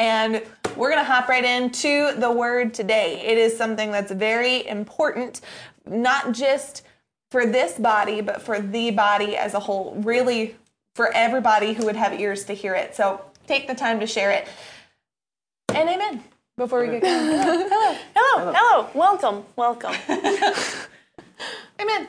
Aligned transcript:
And 0.00 0.42
we're 0.76 0.90
going 0.90 1.04
to 1.04 1.04
hop 1.04 1.28
right 1.28 1.44
into 1.44 2.14
the 2.18 2.32
word 2.32 2.72
today. 2.72 3.20
It 3.20 3.36
is 3.36 3.54
something 3.54 3.92
that's 3.92 4.10
very 4.10 4.66
important, 4.66 5.42
not 5.86 6.32
just 6.32 6.84
for 7.30 7.44
this 7.44 7.74
body, 7.78 8.22
but 8.22 8.40
for 8.40 8.60
the 8.60 8.92
body 8.92 9.36
as 9.36 9.52
a 9.52 9.60
whole, 9.60 9.94
really 9.98 10.56
for 10.94 11.12
everybody 11.12 11.74
who 11.74 11.84
would 11.84 11.96
have 11.96 12.18
ears 12.18 12.44
to 12.44 12.54
hear 12.54 12.74
it. 12.74 12.96
So 12.96 13.20
take 13.46 13.68
the 13.68 13.74
time 13.74 14.00
to 14.00 14.06
share 14.06 14.30
it. 14.30 14.48
And 15.68 15.86
amen. 15.86 16.24
Before 16.56 16.80
we 16.80 16.98
get 16.98 17.02
going. 17.02 17.26
Hello, 17.70 17.96
hello, 18.14 18.52
hello. 18.54 18.88
Welcome, 18.94 19.44
welcome. 19.54 19.94
Amen. 21.80 22.08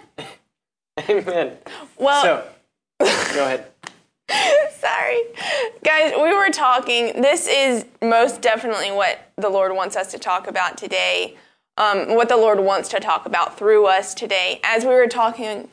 Amen. 1.10 1.58
Well, 1.98 2.24
So, 2.24 2.48
go 3.34 3.46
ahead. 3.46 3.71
sorry. 4.80 5.22
Guys, 5.84 6.14
we 6.16 6.34
were 6.34 6.50
talking. 6.50 7.22
This 7.22 7.48
is 7.48 7.86
most 8.02 8.42
definitely 8.42 8.92
what 8.92 9.32
the 9.38 9.50
Lord 9.50 9.74
wants 9.76 9.96
us 9.96 10.12
to 10.12 10.20
talk 10.20 10.48
about 10.48 10.78
today. 10.78 11.36
Um, 11.78 12.16
what 12.16 12.30
the 12.30 12.38
Lord 12.38 12.60
wants 12.60 12.90
to 12.90 13.00
talk 13.00 13.26
about 13.26 13.58
through 13.58 13.88
us 13.88 14.14
today. 14.14 14.60
As 14.64 14.84
we 14.84 14.92
were 14.92 15.08
talking, 15.08 15.70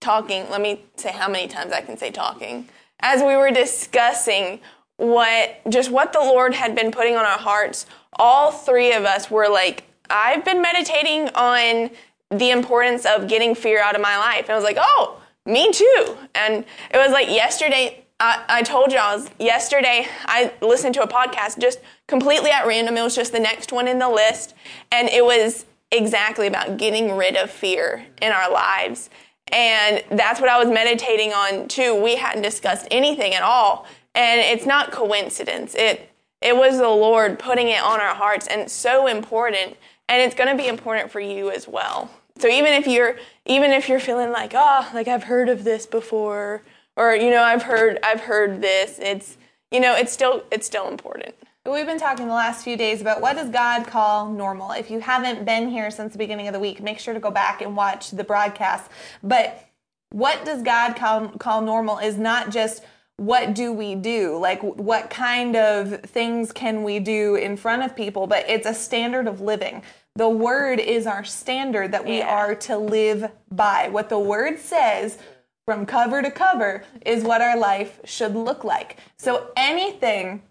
talking, 0.00 0.48
let 0.50 0.60
me 0.60 0.84
say 0.96 1.12
how 1.12 1.28
many 1.28 1.46
times 1.46 1.72
I 1.72 1.82
can 1.82 1.96
say 1.96 2.10
talking. 2.10 2.68
As 3.00 3.22
we 3.22 3.36
were 3.36 3.50
discussing 3.50 4.60
what, 4.96 5.60
just 5.68 5.90
what 5.90 6.12
the 6.12 6.20
Lord 6.20 6.54
had 6.54 6.74
been 6.74 6.90
putting 6.90 7.16
on 7.16 7.24
our 7.24 7.38
hearts, 7.38 7.86
all 8.14 8.50
three 8.50 8.92
of 8.92 9.04
us 9.04 9.30
were 9.30 9.48
like, 9.48 9.84
I've 10.08 10.44
been 10.44 10.62
meditating 10.62 11.28
on 11.34 11.90
the 12.30 12.50
importance 12.50 13.04
of 13.04 13.28
getting 13.28 13.54
fear 13.54 13.80
out 13.82 13.94
of 13.94 14.00
my 14.00 14.16
life. 14.16 14.44
And 14.44 14.52
I 14.52 14.54
was 14.54 14.64
like, 14.64 14.78
oh, 14.80 15.20
me 15.44 15.70
too. 15.72 16.16
And 16.34 16.64
it 16.90 16.96
was 16.96 17.12
like 17.12 17.28
yesterday, 17.28 18.01
I, 18.22 18.44
I 18.48 18.62
told 18.62 18.92
was, 18.92 19.28
yesterday 19.40 20.06
I 20.26 20.52
listened 20.62 20.94
to 20.94 21.02
a 21.02 21.08
podcast 21.08 21.58
just 21.58 21.80
completely 22.06 22.52
at 22.52 22.68
random. 22.68 22.96
It 22.96 23.02
was 23.02 23.16
just 23.16 23.32
the 23.32 23.40
next 23.40 23.72
one 23.72 23.88
in 23.88 23.98
the 23.98 24.08
list. 24.08 24.54
And 24.92 25.08
it 25.08 25.24
was 25.24 25.66
exactly 25.90 26.46
about 26.46 26.76
getting 26.76 27.16
rid 27.16 27.36
of 27.36 27.50
fear 27.50 28.06
in 28.22 28.30
our 28.30 28.48
lives. 28.48 29.10
And 29.48 30.04
that's 30.12 30.40
what 30.40 30.48
I 30.48 30.62
was 30.62 30.72
meditating 30.72 31.32
on 31.32 31.66
too. 31.66 32.00
We 32.00 32.14
hadn't 32.14 32.42
discussed 32.42 32.86
anything 32.92 33.34
at 33.34 33.42
all. 33.42 33.86
And 34.14 34.40
it's 34.40 34.66
not 34.66 34.92
coincidence. 34.92 35.74
It, 35.74 36.08
it 36.40 36.56
was 36.56 36.78
the 36.78 36.88
Lord 36.88 37.40
putting 37.40 37.68
it 37.68 37.82
on 37.82 38.00
our 38.00 38.14
hearts 38.14 38.46
and 38.46 38.60
it's 38.60 38.72
so 38.72 39.08
important. 39.08 39.76
And 40.08 40.22
it's 40.22 40.36
going 40.36 40.56
to 40.56 40.62
be 40.62 40.68
important 40.68 41.10
for 41.10 41.18
you 41.18 41.50
as 41.50 41.66
well. 41.66 42.08
So 42.38 42.46
even 42.46 42.72
if 42.72 42.86
you're 42.86 43.16
even 43.46 43.72
if 43.72 43.88
you're 43.88 44.00
feeling 44.00 44.30
like, 44.30 44.52
oh, 44.54 44.88
like 44.94 45.08
I've 45.08 45.24
heard 45.24 45.48
of 45.48 45.64
this 45.64 45.86
before, 45.86 46.62
or 46.96 47.14
you 47.14 47.30
know, 47.30 47.42
I've 47.42 47.62
heard 47.62 47.98
I've 48.02 48.20
heard 48.20 48.60
this, 48.60 48.98
it's 49.00 49.36
you 49.70 49.80
know, 49.80 49.94
it's 49.94 50.12
still 50.12 50.44
it's 50.50 50.66
still 50.66 50.88
important. 50.88 51.34
We've 51.64 51.86
been 51.86 52.00
talking 52.00 52.26
the 52.26 52.34
last 52.34 52.64
few 52.64 52.76
days 52.76 53.00
about 53.00 53.20
what 53.20 53.36
does 53.36 53.48
God 53.48 53.86
call 53.86 54.28
normal. 54.28 54.72
If 54.72 54.90
you 54.90 54.98
haven't 54.98 55.44
been 55.44 55.68
here 55.68 55.92
since 55.92 56.12
the 56.12 56.18
beginning 56.18 56.48
of 56.48 56.52
the 56.54 56.58
week, 56.58 56.82
make 56.82 56.98
sure 56.98 57.14
to 57.14 57.20
go 57.20 57.30
back 57.30 57.62
and 57.62 57.76
watch 57.76 58.10
the 58.10 58.24
broadcast. 58.24 58.90
But 59.22 59.68
what 60.10 60.44
does 60.44 60.62
God 60.62 60.96
call, 60.96 61.28
call 61.28 61.60
normal 61.60 61.98
is 61.98 62.18
not 62.18 62.50
just 62.50 62.82
what 63.16 63.54
do 63.54 63.72
we 63.72 63.94
do, 63.94 64.36
like 64.38 64.60
what 64.60 65.08
kind 65.08 65.54
of 65.54 66.00
things 66.00 66.50
can 66.50 66.82
we 66.82 66.98
do 66.98 67.36
in 67.36 67.56
front 67.56 67.84
of 67.84 67.94
people, 67.94 68.26
but 68.26 68.44
it's 68.48 68.66
a 68.66 68.74
standard 68.74 69.28
of 69.28 69.40
living. 69.40 69.84
The 70.16 70.28
word 70.28 70.80
is 70.80 71.06
our 71.06 71.22
standard 71.22 71.92
that 71.92 72.04
we 72.04 72.18
Yeah. 72.18 72.34
are 72.34 72.54
to 72.56 72.76
live 72.76 73.30
by. 73.52 73.88
What 73.88 74.08
the 74.08 74.18
word 74.18 74.58
says 74.58 75.18
from 75.66 75.86
cover 75.86 76.22
to 76.22 76.30
cover 76.30 76.84
is 77.06 77.22
what 77.22 77.40
our 77.40 77.56
life 77.56 78.00
should 78.04 78.34
look 78.34 78.64
like. 78.64 78.98
So 79.16 79.50
anything 79.56 80.42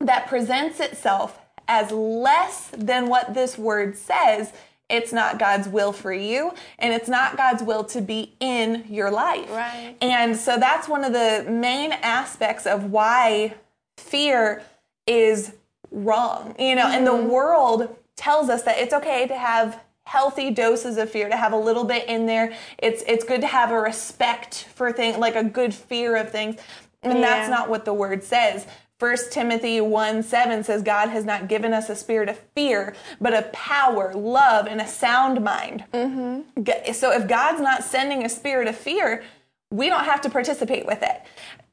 that 0.00 0.26
presents 0.26 0.80
itself 0.80 1.40
as 1.68 1.90
less 1.90 2.70
than 2.76 3.08
what 3.08 3.34
this 3.34 3.56
word 3.56 3.96
says, 3.96 4.52
it's 4.88 5.12
not 5.12 5.38
God's 5.38 5.68
will 5.68 5.92
for 5.92 6.12
you, 6.12 6.52
and 6.78 6.92
it's 6.92 7.08
not 7.08 7.36
God's 7.36 7.62
will 7.62 7.82
to 7.84 8.00
be 8.00 8.34
in 8.38 8.84
your 8.88 9.10
life. 9.10 9.50
Right. 9.50 9.96
And 10.00 10.36
so 10.36 10.58
that's 10.58 10.88
one 10.88 11.02
of 11.02 11.12
the 11.12 11.44
main 11.48 11.92
aspects 11.92 12.66
of 12.66 12.92
why 12.92 13.54
fear 13.96 14.62
is 15.06 15.54
wrong. 15.90 16.54
You 16.58 16.76
know, 16.76 16.86
and 16.86 17.06
the 17.06 17.12
mm-hmm. 17.12 17.28
world 17.28 17.96
tells 18.16 18.48
us 18.48 18.62
that 18.62 18.78
it's 18.78 18.94
okay 18.94 19.26
to 19.26 19.36
have 19.36 19.80
healthy 20.06 20.50
doses 20.52 20.96
of 20.98 21.10
fear 21.10 21.28
to 21.28 21.36
have 21.36 21.52
a 21.52 21.56
little 21.56 21.84
bit 21.84 22.08
in 22.08 22.26
there 22.26 22.52
it's 22.78 23.02
it's 23.08 23.24
good 23.24 23.40
to 23.40 23.46
have 23.46 23.72
a 23.72 23.78
respect 23.78 24.68
for 24.74 24.92
things 24.92 25.18
like 25.18 25.34
a 25.34 25.42
good 25.42 25.74
fear 25.74 26.16
of 26.16 26.30
things 26.30 26.56
and 27.02 27.22
that's 27.22 27.50
not 27.50 27.68
what 27.68 27.84
the 27.84 27.92
word 27.92 28.22
says 28.22 28.66
First 28.98 29.30
Timothy 29.30 29.78
1 29.82 30.22
7 30.22 30.64
says, 30.64 30.82
God 30.82 31.10
has 31.10 31.26
not 31.26 31.48
given 31.48 31.74
us 31.74 31.90
a 31.90 31.94
spirit 31.94 32.30
of 32.30 32.38
fear, 32.54 32.94
but 33.20 33.34
of 33.34 33.52
power, 33.52 34.14
love, 34.14 34.66
and 34.66 34.80
a 34.80 34.86
sound 34.86 35.44
mind. 35.44 35.84
Mm-hmm. 35.92 36.92
So 36.94 37.12
if 37.12 37.28
God's 37.28 37.60
not 37.60 37.84
sending 37.84 38.24
a 38.24 38.28
spirit 38.30 38.68
of 38.68 38.74
fear, 38.74 39.22
we 39.70 39.90
don't 39.90 40.04
have 40.04 40.22
to 40.22 40.30
participate 40.30 40.86
with 40.86 41.02
it. 41.02 41.20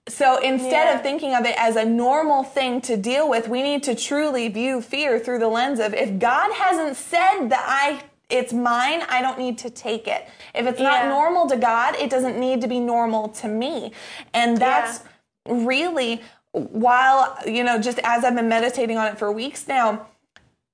So 0.09 0.37
instead 0.41 0.89
Yeah. 0.89 0.95
of 0.95 1.01
thinking 1.01 1.33
of 1.33 1.45
it 1.45 1.55
as 1.57 1.77
a 1.77 1.85
normal 1.85 2.43
thing 2.43 2.81
to 2.81 2.97
deal 2.97 3.29
with, 3.29 3.47
we 3.47 3.63
need 3.63 3.83
to 3.83 3.95
truly 3.95 4.49
view 4.49 4.81
fear 4.81 5.17
through 5.17 5.39
the 5.39 5.47
lens 5.47 5.79
of 5.79 5.93
if 5.93 6.19
God 6.19 6.51
hasn't 6.51 6.97
said 6.97 7.47
that 7.47 7.63
I 7.65 8.01
it's 8.33 8.51
mine, 8.51 9.01
I 9.07 9.21
don't 9.21 9.39
need 9.39 9.57
to 9.59 9.69
take 9.69 10.07
it. 10.07 10.27
If 10.53 10.65
it's 10.67 10.79
not 10.79 11.03
Yeah. 11.03 11.09
normal 11.09 11.47
to 11.49 11.57
God, 11.57 11.95
it 11.95 12.09
doesn't 12.09 12.37
need 12.39 12.61
to 12.61 12.67
be 12.67 12.79
normal 12.79 13.29
to 13.41 13.47
me. 13.47 13.91
And 14.33 14.57
that's 14.57 15.03
really 15.47 16.21
while 16.51 17.35
you 17.47 17.63
know 17.63 17.79
just 17.81 17.99
as 18.03 18.23
i've 18.23 18.35
been 18.35 18.47
meditating 18.47 18.95
on 18.95 19.07
it 19.07 19.17
for 19.17 19.31
weeks 19.31 19.67
now 19.67 20.05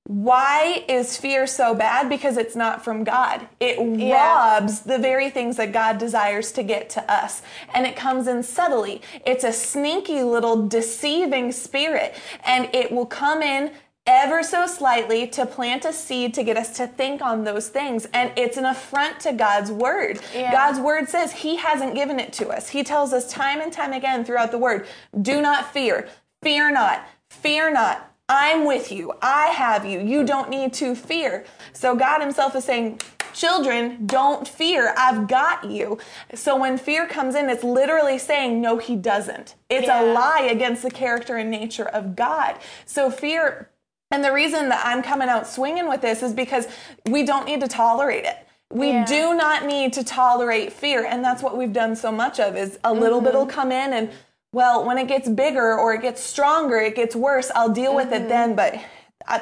why 0.05 0.83
is 0.89 1.15
fear 1.17 1.45
so 1.45 1.73
bad 1.75 2.09
because 2.09 2.35
it's 2.35 2.55
not 2.55 2.83
from 2.83 3.03
god 3.05 3.47
it 3.61 3.79
Yeah. 3.79 4.15
robs 4.59 4.81
the 4.81 4.97
very 4.97 5.29
things 5.29 5.55
that 5.57 5.71
god 5.71 5.97
desires 5.97 6.51
to 6.53 6.63
get 6.63 6.89
to 6.91 7.11
us 7.11 7.41
and 7.73 7.85
it 7.85 7.95
comes 7.95 8.27
in 8.27 8.43
subtly 8.43 9.01
it's 9.25 9.45
a 9.45 9.53
sneaky 9.53 10.21
little 10.23 10.67
deceiving 10.67 11.51
spirit 11.53 12.13
and 12.43 12.69
it 12.73 12.91
will 12.91 13.05
come 13.05 13.41
in 13.41 13.71
ever 14.09 14.41
so 14.41 14.65
slightly 14.65 15.27
to 15.27 15.45
plant 15.45 15.85
a 15.85 15.93
seed 15.93 16.33
to 16.33 16.43
get 16.43 16.57
us 16.57 16.75
to 16.75 16.87
think 16.87 17.21
on 17.21 17.43
those 17.43 17.69
things. 17.69 18.07
And 18.11 18.31
it's 18.35 18.57
an 18.57 18.65
affront 18.65 19.19
to 19.21 19.33
god's 19.33 19.71
word. 19.71 20.19
Yeah. 20.33 20.51
god's 20.51 20.79
word 20.79 21.07
says 21.07 21.31
he 21.31 21.57
hasn't 21.57 21.93
given 21.93 22.19
it 22.19 22.33
to 22.33 22.49
us. 22.49 22.69
He 22.69 22.83
tells 22.83 23.13
us 23.13 23.31
time 23.31 23.61
and 23.61 23.71
time 23.71 23.93
again 23.93 24.25
throughout 24.25 24.51
the 24.51 24.57
word 24.57 24.87
do 25.21 25.41
not 25.41 25.71
fear. 25.71 26.09
Fear 26.41 26.71
not. 26.71 27.07
Fear 27.29 27.71
not. 27.71 28.11
I'm 28.27 28.65
with 28.65 28.91
you. 28.91 29.13
I 29.21 29.47
have 29.47 29.85
you. 29.85 29.99
You 29.99 30.25
don't 30.25 30.49
need 30.49 30.73
to 30.73 30.95
fear. 30.95 31.45
So 31.71 31.95
god 31.95 32.19
himself 32.19 32.55
is 32.55 32.63
saying 32.63 33.01
children 33.33 34.07
don't 34.07 34.47
fear. 34.47 34.91
I've 34.97 35.27
got 35.27 35.69
you. 35.69 35.99
So 36.33 36.57
when 36.57 36.79
fear 36.79 37.05
comes 37.07 37.35
in 37.35 37.47
it's 37.47 37.63
literally 37.63 38.17
saying 38.17 38.59
no 38.59 38.79
he 38.79 38.95
doesn't. 38.95 39.53
It's 39.69 39.87
a 39.87 40.13
lie 40.13 40.49
against 40.51 40.81
the 40.81 40.89
character 40.89 41.37
and 41.37 41.51
nature 41.51 41.87
of 41.87 42.15
god. 42.15 42.55
So 42.87 43.11
fear 43.11 43.69
and 44.11 44.23
the 44.23 44.33
reason 44.33 44.69
that 44.69 44.83
I'm 44.85 45.03
coming 45.03 45.29
out 45.29 45.47
swinging 45.47 45.87
with 45.87 46.01
this 46.01 46.23
is 46.23 46.33
because 46.33 46.67
we 47.05 47.23
don't 47.23 47.45
need 47.45 47.61
to 47.61 47.67
tolerate 47.67 48.25
it. 48.25 48.37
We 48.71 48.91
Yeah. 48.91 49.05
do 49.05 49.33
not 49.35 49.65
need 49.65 49.93
to 49.93 50.03
tolerate 50.03 50.73
fear. 50.73 51.05
And 51.05 51.23
that's 51.23 51.43
what 51.43 51.55
we've 51.55 51.73
done 51.73 51.95
so 51.95 52.11
much 52.11 52.39
of 52.39 52.55
is 52.55 52.79
a 52.83 52.93
little 52.93 53.21
bit 53.21 53.33
will 53.33 53.41
mm-hmm. 53.41 53.51
come 53.51 53.71
in 53.71 53.93
and 53.93 54.09
well, 54.51 54.83
when 54.83 54.97
it 54.97 55.07
gets 55.07 55.29
bigger 55.29 55.77
or 55.77 55.93
it 55.93 56.01
gets 56.01 56.23
stronger, 56.23 56.77
it 56.77 56.95
gets 56.95 57.15
worse, 57.15 57.51
I'll 57.53 57.69
deal 57.69 57.93
with 57.93 58.11
it 58.11 58.27
then. 58.27 58.55
Mm-hmm. 58.55 58.55
But 58.55 58.81
I, 59.27 59.41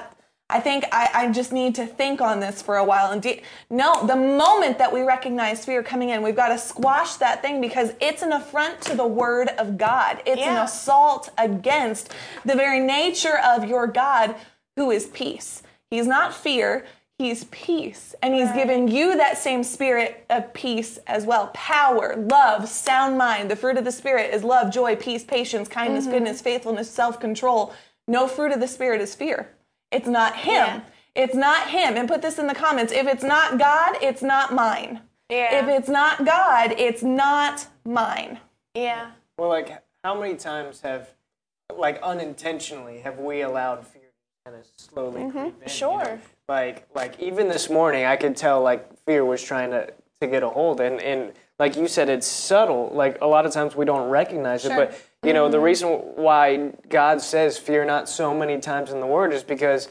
I 0.49 0.59
think 0.59 0.83
I, 0.91 1.09
I 1.13 1.31
just 1.31 1.53
need 1.53 1.75
to 1.75 1.85
think 1.85 2.19
on 2.19 2.41
this 2.41 2.61
for 2.61 2.75
a 2.75 2.83
while 2.83 3.11
and 3.11 3.21
de- 3.21 3.41
no, 3.69 4.05
the 4.05 4.17
moment 4.17 4.77
that 4.79 4.91
we 4.91 5.01
recognize 5.01 5.63
fear 5.63 5.81
coming 5.81 6.09
in, 6.09 6.21
we've 6.21 6.35
got 6.35 6.49
to 6.49 6.57
squash 6.57 7.15
that 7.15 7.41
thing 7.41 7.61
because 7.61 7.93
it's 8.01 8.21
an 8.21 8.33
affront 8.33 8.81
to 8.81 8.95
the 8.95 9.07
word 9.07 9.47
of 9.57 9.77
God. 9.77 10.21
It's 10.25 10.41
an 10.41 10.57
assault 10.57 11.29
against 11.37 12.13
the 12.43 12.55
very 12.55 12.81
nature 12.81 13.39
of 13.45 13.63
your 13.63 13.87
God 13.87 14.35
who 14.77 14.91
is 14.91 15.07
peace. 15.07 15.61
He's 15.91 16.07
not 16.07 16.33
fear, 16.33 16.85
he's 17.17 17.43
peace. 17.45 18.15
And 18.21 18.33
he's 18.33 18.51
given 18.51 18.87
you 18.87 19.17
that 19.17 19.37
same 19.37 19.63
spirit 19.63 20.25
of 20.29 20.53
peace 20.53 20.97
as 21.07 21.25
well. 21.25 21.51
Power, 21.53 22.15
love, 22.15 22.69
sound 22.69 23.17
mind. 23.17 23.51
The 23.51 23.55
fruit 23.55 23.77
of 23.77 23.83
the 23.83 23.91
spirit 23.91 24.33
is 24.33 24.43
love, 24.43 24.71
joy, 24.71 24.95
peace, 24.95 25.23
patience, 25.23 25.67
kindness, 25.67 26.03
mm-hmm. 26.03 26.13
goodness, 26.13 26.41
faithfulness, 26.41 26.89
self-control. 26.89 27.73
No 28.07 28.27
fruit 28.27 28.53
of 28.53 28.59
the 28.59 28.67
spirit 28.67 29.01
is 29.01 29.15
fear. 29.15 29.49
It's 29.91 30.07
not 30.07 30.35
him. 30.35 30.53
Yeah. 30.53 30.81
It's 31.15 31.35
not 31.35 31.69
him. 31.69 31.97
And 31.97 32.07
put 32.07 32.21
this 32.21 32.37
in 32.37 32.47
the 32.47 32.53
comments. 32.53 32.93
If 32.93 33.07
it's 33.07 33.23
not 33.23 33.57
God, 33.57 33.97
it's 34.01 34.21
not 34.21 34.53
mine. 34.53 35.01
Yeah. 35.29 35.63
If 35.63 35.67
it's 35.67 35.89
not 35.89 36.25
God, 36.25 36.75
it's 36.77 37.01
not 37.01 37.67
mine. 37.83 38.39
Yeah. 38.75 39.11
Well, 39.37 39.49
like, 39.49 39.83
how 40.03 40.19
many 40.19 40.35
times 40.35 40.81
have, 40.81 41.09
like, 41.75 41.99
unintentionally, 42.01 42.99
have 42.99 43.17
we 43.17 43.41
allowed 43.41 43.87
fear 43.87 43.96
to 43.96 43.96
kind 44.47 44.59
of 44.59 44.67
slowly 44.77 45.21
creep 45.31 45.35
in? 45.35 45.45
you 45.45 45.51
know? 45.61 45.67
Sure. 45.67 46.19
Like, 46.47 46.87
like 46.95 47.19
even 47.19 47.47
this 47.49 47.69
morning, 47.69 48.05
I 48.05 48.15
could 48.15 48.35
tell 48.37 48.61
like 48.61 48.87
fear 49.05 49.25
was 49.25 49.41
trying 49.41 49.71
to 49.71 49.93
to 50.21 50.27
get 50.27 50.41
a 50.43 50.49
hold, 50.49 50.79
and 50.81 50.99
and 51.01 51.33
like 51.59 51.75
you 51.75 51.87
said, 51.87 52.09
it's 52.09 52.25
subtle. 52.27 52.89
Like 52.93 53.19
a 53.21 53.27
lot 53.27 53.45
of 53.45 53.51
times 53.51 53.75
we 53.75 53.85
don't 53.85 54.09
recognize 54.09 54.61
Sure. 54.61 54.71
it, 54.71 54.75
but 54.75 55.01
You 55.27 55.33
know, 55.33 55.49
the 55.49 55.59
reason 55.59 55.89
why 55.89 56.71
God 56.89 57.21
says 57.21 57.57
fear 57.57 57.83
not 57.85 58.07
so 58.07 58.33
many 58.33 58.59
times 58.59 58.91
in 58.91 58.99
the 59.01 59.07
word 59.07 59.33
is 59.33 59.43
because 59.43 59.89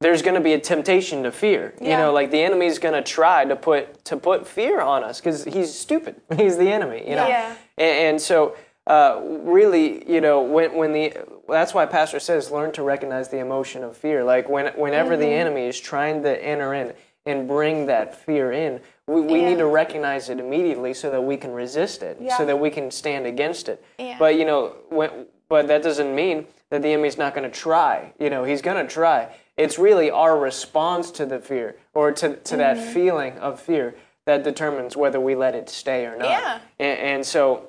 there's 0.00 0.20
going 0.22 0.34
to 0.34 0.40
be 0.40 0.52
a 0.52 0.60
temptation 0.60 1.22
to 1.24 1.32
fear. 1.32 1.74
You 1.80 1.96
know, 1.96 2.12
like 2.12 2.30
the 2.30 2.42
enemy's 2.42 2.78
going 2.78 2.94
to 2.94 3.02
try 3.02 3.44
to 3.44 3.56
put 3.56 4.04
to 4.04 4.16
put 4.16 4.46
fear 4.46 4.80
on 4.80 5.02
us 5.02 5.20
because 5.20 5.44
he's 5.44 5.74
stupid. 5.74 6.20
He's 6.36 6.56
the 6.56 6.70
enemy. 6.70 7.02
You 7.08 7.16
know, 7.16 7.26
Yeah. 7.26 7.54
and, 7.78 7.96
and 8.08 8.20
so 8.20 8.54
uh, 8.86 9.20
really, 9.24 10.08
you 10.10 10.20
know, 10.20 10.42
when 10.42 10.74
when 10.74 10.92
the 10.92 11.12
that's 11.48 11.74
why 11.74 11.86
Pastor 11.86 12.18
says 12.20 12.50
learn 12.50 12.72
to 12.72 12.82
recognize 12.82 13.28
the 13.28 13.38
emotion 13.38 13.82
of 13.84 13.96
fear. 13.96 14.24
Like 14.24 14.48
when 14.48 14.66
whenever 14.78 15.16
the 15.16 15.24
Mm-hmm. 15.24 15.32
enemy 15.40 15.66
is 15.66 15.78
trying 15.78 16.22
to 16.22 16.44
enter 16.44 16.74
in 16.74 16.92
and 17.24 17.48
bring 17.48 17.86
that 17.86 18.14
fear 18.16 18.52
in, 18.52 18.80
we, 19.06 19.20
we 19.20 19.40
Yeah. 19.40 19.48
need 19.50 19.58
to 19.58 19.66
recognize 19.66 20.28
it 20.28 20.38
immediately 20.40 20.94
so 20.94 21.10
that 21.10 21.20
we 21.22 21.36
can 21.36 21.52
resist 21.52 22.02
it, 22.02 22.18
Yeah. 22.20 22.36
so 22.36 22.44
that 22.46 22.58
we 22.58 22.70
can 22.70 22.90
stand 22.90 23.26
against 23.26 23.68
it. 23.68 23.84
Yeah. 23.98 24.16
But 24.18 24.36
you 24.36 24.44
know, 24.44 24.74
when, 24.90 25.26
but 25.48 25.68
that 25.68 25.82
doesn't 25.82 26.14
mean 26.14 26.46
that 26.70 26.82
the 26.82 26.88
enemy's 26.88 27.16
not 27.18 27.34
going 27.34 27.48
to 27.48 27.56
try. 27.56 28.12
You 28.18 28.30
know, 28.30 28.44
he's 28.44 28.62
going 28.62 28.84
to 28.84 28.92
try. 28.92 29.28
It's 29.56 29.78
really 29.78 30.10
our 30.10 30.36
response 30.38 31.10
to 31.12 31.24
the 31.26 31.38
fear 31.38 31.76
or 31.94 32.12
to, 32.12 32.36
to 32.36 32.56
that 32.56 32.76
Mm-hmm. 32.76 32.92
feeling 32.92 33.38
of 33.38 33.60
fear 33.60 33.94
that 34.24 34.42
determines 34.42 34.96
whether 34.96 35.20
we 35.20 35.34
let 35.36 35.54
it 35.54 35.68
stay 35.70 36.04
or 36.04 36.16
not. 36.16 36.28
Yeah. 36.28 36.58
And, 36.80 36.98
and 36.98 37.26
so, 37.26 37.68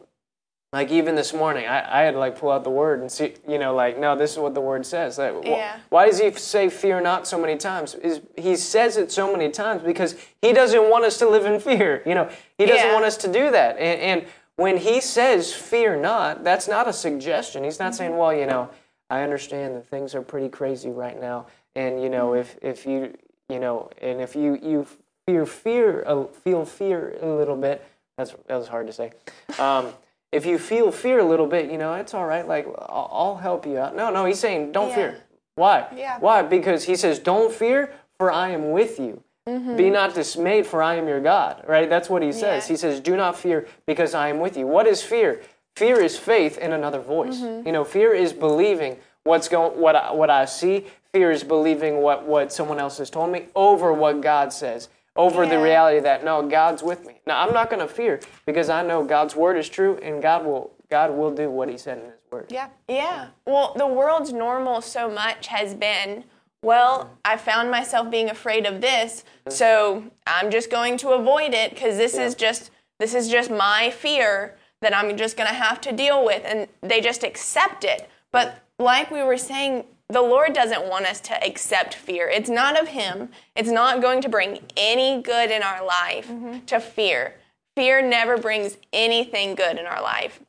like 0.73 0.91
even 0.91 1.15
this 1.15 1.33
morning, 1.33 1.65
I, 1.65 2.01
I 2.01 2.03
had 2.03 2.11
to 2.11 2.19
like 2.19 2.37
pull 2.37 2.51
out 2.51 2.63
the 2.65 2.69
word 2.69 2.99
and 2.99 3.09
see, 3.11 3.35
you 3.47 3.57
know, 3.57 3.73
like 3.73 3.97
no, 3.97 4.15
this 4.17 4.33
is 4.33 4.37
what 4.39 4.53
the 4.53 4.61
word 4.61 4.85
says. 4.85 5.17
Like, 5.17 5.33
Yeah. 5.43 5.79
Why 5.89 6.05
does 6.07 6.19
he 6.19 6.31
say 6.33 6.69
"fear 6.69 6.99
not" 6.99 7.25
so 7.25 7.39
many 7.39 7.55
times? 7.57 7.95
Is 7.95 8.21
he 8.35 8.55
says 8.57 8.97
it 8.97 9.11
so 9.11 9.31
many 9.31 9.49
times 9.49 9.81
because 9.81 10.15
he 10.41 10.51
doesn't 10.51 10.89
want 10.89 11.05
us 11.05 11.17
to 11.19 11.29
live 11.29 11.45
in 11.45 11.59
fear. 11.61 12.03
You 12.05 12.15
know, 12.15 12.29
he 12.57 12.65
doesn't 12.65 12.85
Yeah. 12.87 12.93
want 12.93 13.05
us 13.05 13.15
to 13.17 13.31
do 13.31 13.49
that. 13.51 13.77
And, 13.77 14.01
and 14.01 14.25
when 14.57 14.77
he 14.77 14.99
says 14.99 15.53
"fear 15.53 15.95
not," 15.95 16.43
that's 16.43 16.67
not 16.67 16.87
a 16.87 16.93
suggestion. 16.93 17.63
He's 17.63 17.79
not 17.79 17.95
saying, 17.95 18.17
"Well, 18.17 18.33
you 18.33 18.45
know, 18.45 18.69
I 19.09 19.21
understand 19.21 19.75
that 19.77 19.87
things 19.87 20.13
are 20.15 20.21
pretty 20.21 20.49
crazy 20.49 20.89
right 20.89 21.19
now, 21.19 21.47
and 21.75 22.01
you 22.03 22.09
know, 22.09 22.33
if 22.33 22.57
if 22.61 22.85
you 22.85 23.15
you 23.47 23.59
know, 23.59 23.89
and 24.01 24.19
if 24.19 24.35
you 24.35 24.59
you 24.61 24.85
fear 25.25 25.45
fear 25.45 26.03
uh, 26.05 26.25
feel 26.25 26.65
fear 26.65 27.17
a 27.21 27.25
little 27.25 27.55
bit, 27.55 27.85
that's 28.17 28.35
that 28.47 28.57
was 28.57 28.67
hard 28.67 28.87
to 28.87 28.93
say." 28.93 29.13
Um, 29.59 29.93
if 30.31 30.45
you 30.45 30.57
feel 30.57 30.91
fear 30.91 31.19
a 31.19 31.23
little 31.23 31.47
bit, 31.47 31.71
you 31.71 31.77
know, 31.77 31.93
it's 31.93 32.13
all 32.13 32.25
right. 32.25 32.47
Like, 32.47 32.67
I'll, 32.89 33.39
help 33.41 33.65
you 33.65 33.77
out. 33.77 33.95
No, 33.95 34.09
no, 34.09 34.25
he's 34.25 34.39
saying, 34.39 34.71
don't 34.71 34.89
Yeah. 34.89 34.95
fear. 34.95 35.17
Why? 35.55 35.87
Yeah. 35.95 36.19
Why? 36.19 36.41
Because 36.43 36.83
he 36.83 36.95
says, 36.95 37.19
don't 37.19 37.53
fear, 37.53 37.91
for 38.17 38.31
I 38.31 38.49
am 38.49 38.71
with 38.71 38.99
you. 38.99 39.23
Mm-hmm. 39.47 39.77
Be 39.77 39.89
not 39.89 40.13
dismayed, 40.13 40.67
for 40.67 40.83
I 40.83 40.95
am 40.95 41.07
your 41.07 41.21
God. 41.21 41.63
Right? 41.65 41.89
That's 41.89 42.09
what 42.09 42.21
he 42.21 42.31
says. 42.31 42.65
Yeah. 42.65 42.73
He 42.73 42.77
says, 42.77 42.99
do 42.99 43.15
not 43.15 43.37
fear, 43.37 43.67
because 43.85 44.13
I 44.13 44.27
am 44.27 44.39
with 44.39 44.57
you. 44.57 44.67
What 44.67 44.85
is 44.85 45.01
fear? 45.01 45.41
Fear 45.77 46.01
is 46.01 46.17
faith 46.17 46.57
in 46.57 46.73
another 46.73 46.99
voice. 46.99 47.37
Mm-hmm. 47.37 47.65
You 47.65 47.71
know, 47.71 47.83
fear 47.83 48.13
is 48.13 48.33
believing 48.33 48.97
what's 49.23 49.47
going, 49.47 49.79
what 49.79 49.95
I, 49.95 50.11
what 50.11 50.29
I 50.29 50.45
see. 50.45 50.85
Fear 51.13 51.31
is 51.31 51.43
believing 51.43 52.01
what, 52.01 52.25
what 52.25 52.51
someone 52.51 52.79
else 52.79 52.97
has 52.97 53.09
told 53.09 53.31
me 53.31 53.45
over 53.55 53.93
what 53.93 54.21
God 54.21 54.51
says 54.51 54.89
over 55.17 55.45
the 55.45 55.55
Yeah. 55.55 55.63
reality 55.63 55.99
that 56.01 56.23
no 56.23 56.47
god's 56.47 56.83
with 56.83 57.05
me 57.05 57.19
now 57.25 57.41
i'm 57.41 57.53
not 57.53 57.69
going 57.69 57.79
to 57.85 57.93
fear 57.93 58.19
because 58.45 58.69
i 58.69 58.81
know 58.81 59.03
god's 59.03 59.35
word 59.35 59.57
is 59.57 59.67
true 59.67 59.97
and 60.01 60.21
god 60.21 60.45
will 60.45 60.71
god 60.89 61.11
will 61.11 61.31
do 61.31 61.49
what 61.49 61.67
he 61.69 61.77
said 61.77 61.97
in 61.97 62.05
his 62.05 62.13
word 62.31 62.45
Yeah. 62.49 62.67
Yeah. 62.87 63.27
Well, 63.45 63.73
the 63.75 63.87
world's 63.87 64.31
normal 64.33 64.81
so 64.81 65.09
much 65.09 65.47
has 65.47 65.73
been, 65.73 66.25
well, 66.61 67.09
I 67.23 67.37
found 67.37 67.71
myself 67.71 68.09
being 68.11 68.29
afraid 68.29 68.65
of 68.65 68.81
this, 68.81 69.23
mm-hmm. 69.23 69.51
so 69.51 70.03
I'm 70.25 70.51
just 70.51 70.69
going 70.69 70.97
to 70.99 71.09
avoid 71.11 71.53
it 71.53 71.69
because 71.71 71.97
this 71.97 72.15
is 72.15 72.35
just 72.35 72.71
this 72.99 73.13
is 73.13 73.29
just 73.29 73.49
my 73.49 73.89
fear 73.91 74.55
that 74.81 74.95
I'm 74.95 75.15
just 75.17 75.37
going 75.37 75.47
to 75.49 75.55
have 75.55 75.79
to 75.81 75.91
deal 75.91 76.25
with 76.25 76.43
and 76.45 76.67
they 76.81 76.99
just 77.01 77.23
accept 77.23 77.83
it. 77.83 78.09
But 78.31 78.59
like 78.79 79.09
we 79.11 79.23
were 79.23 79.37
saying, 79.37 79.85
the 80.09 80.21
Lord 80.21 80.53
doesn't 80.53 80.87
want 80.87 81.05
us 81.05 81.19
to 81.21 81.45
accept 81.45 81.93
fear. 81.93 82.29
It's 82.29 82.49
not 82.49 82.79
of 82.79 82.89
him. 82.89 83.29
It's 83.55 83.69
not 83.69 84.01
going 84.01 84.21
to 84.21 84.29
bring 84.29 84.59
any 84.77 85.21
good 85.21 85.51
in 85.51 85.61
our 85.63 85.85
life 85.85 86.31
to 86.67 86.79
fear. 86.79 87.35
Fear 87.75 88.03
never 88.03 88.37
brings 88.37 88.77
anything 88.93 89.55
good 89.55 89.77
in 89.77 89.85
our 89.85 90.01
life. 90.01 90.39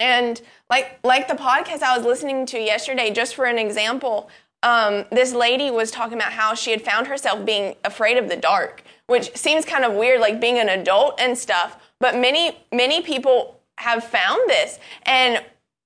And 0.00 0.40
like 0.70 0.98
like 1.04 1.28
the 1.28 1.34
podcast 1.34 1.82
I 1.82 1.96
was 1.96 2.06
listening 2.06 2.46
to 2.46 2.58
yesterday, 2.58 3.10
just 3.10 3.34
for 3.34 3.44
an 3.44 3.58
example, 3.58 4.30
um, 4.62 5.04
this 5.10 5.32
lady 5.32 5.70
was 5.70 5.90
talking 5.90 6.16
about 6.16 6.32
how 6.32 6.54
she 6.54 6.70
had 6.70 6.82
found 6.82 7.06
herself 7.06 7.44
being 7.44 7.74
afraid 7.84 8.16
of 8.16 8.28
the 8.28 8.36
dark, 8.36 8.82
which 9.08 9.36
seems 9.36 9.64
kind 9.64 9.84
of 9.84 9.92
weird, 9.92 10.20
like 10.20 10.40
being 10.40 10.58
an 10.58 10.68
adult 10.68 11.20
and 11.20 11.36
stuff. 11.36 11.76
But 12.00 12.16
many 12.16 12.58
many 12.72 13.02
people 13.02 13.60
have 13.78 14.04
found 14.04 14.40
this, 14.48 14.78
and 15.02 15.44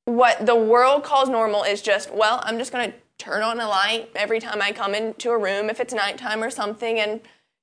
what 0.08 0.46
the 0.46 0.56
world 0.56 1.04
calls 1.04 1.28
normal 1.28 1.64
is 1.64 1.82
just 1.82 2.12
well, 2.12 2.40
I'm 2.42 2.58
just 2.58 2.72
going 2.72 2.90
to 2.90 2.96
turn 3.18 3.42
on 3.42 3.60
a 3.60 3.68
light 3.68 4.10
every 4.16 4.40
time 4.40 4.62
I 4.62 4.72
come 4.72 4.94
into 4.94 5.30
a 5.30 5.38
room 5.38 5.68
if 5.68 5.80
it's 5.80 5.92
nighttime 5.92 6.42
or 6.42 6.50
something, 6.50 6.98
and 6.98 7.20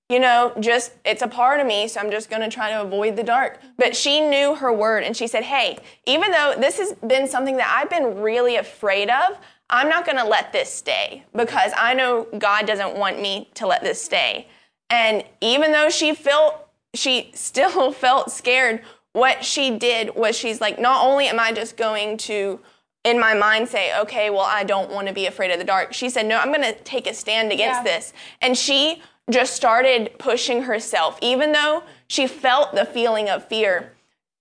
you 0.10 0.20
know, 0.20 0.54
just 0.60 0.94
it's 1.04 1.24
a 1.24 1.28
part 1.28 1.60
of 1.60 1.66
me, 1.66 1.88
so 1.88 2.00
I'm 2.00 2.12
just 2.12 2.30
going 2.30 2.44
to 2.44 2.50
try 2.50 2.70
to 2.70 2.84
avoid 2.84 3.16
the 3.16 3.24
dark. 3.24 3.60
But 3.78 3.96
she 3.96 4.22
knew 4.22 4.54
her 4.54 4.72
word 4.72 5.04
and 5.04 5.18
she 5.18 5.26
said, 5.26 5.44
Hey, 5.44 5.80
even 6.06 6.30
though 6.32 6.54
this 6.58 6.78
has 6.78 6.94
been 6.94 7.28
something 7.28 7.58
that 7.58 7.76
I've 7.76 7.90
been 7.90 8.22
really 8.22 8.58
afraid 8.58 9.10
of, 9.10 9.40
I'm 9.72 9.90
not 9.90 10.06
going 10.06 10.20
to 10.20 10.26
let 10.26 10.52
this 10.52 10.72
stay 10.72 11.24
because 11.36 11.72
I 11.76 11.96
know 11.96 12.28
God 12.38 12.68
doesn't 12.68 12.96
want 12.96 13.20
me 13.20 13.50
to 13.56 13.66
let 13.66 13.82
this 13.82 14.00
stay. 14.00 14.48
And 14.92 15.24
even 15.42 15.72
though 15.72 15.90
she 15.90 16.14
felt, 16.14 16.68
she 16.94 17.32
still 17.34 17.92
felt 17.92 18.32
scared, 18.32 18.84
what 19.16 19.46
she 19.46 19.78
did 19.78 20.14
was 20.14 20.38
she's 20.38 20.60
like, 20.60 20.78
Not 20.78 21.06
only 21.06 21.28
am 21.28 21.40
I 21.40 21.54
just 21.54 21.78
going 21.78 22.18
to 22.18 22.60
in 23.06 23.20
my 23.20 23.34
mind 23.36 23.70
say, 23.70 23.98
okay, 24.02 24.30
well, 24.32 24.42
I 24.42 24.64
don't 24.64 24.90
want 24.90 25.08
to 25.08 25.14
be 25.14 25.28
afraid 25.28 25.52
of 25.52 25.60
the 25.60 25.64
dark. 25.64 25.94
She 25.94 26.10
said, 26.10 26.26
no, 26.26 26.38
I'm 26.40 26.48
going 26.48 26.64
to 26.64 26.74
take 26.80 27.06
a 27.06 27.14
stand 27.14 27.52
against 27.52 27.82
Yeah. 27.82 27.84
this. 27.84 28.14
And 28.42 28.58
she 28.58 29.02
just 29.30 29.56
started 29.56 30.12
pushing 30.18 30.64
herself, 30.64 31.20
even 31.22 31.52
though 31.52 31.84
she 32.08 32.26
felt 32.26 32.74
the 32.74 32.84
feeling 32.84 33.30
of 33.30 33.48
fear. 33.48 33.92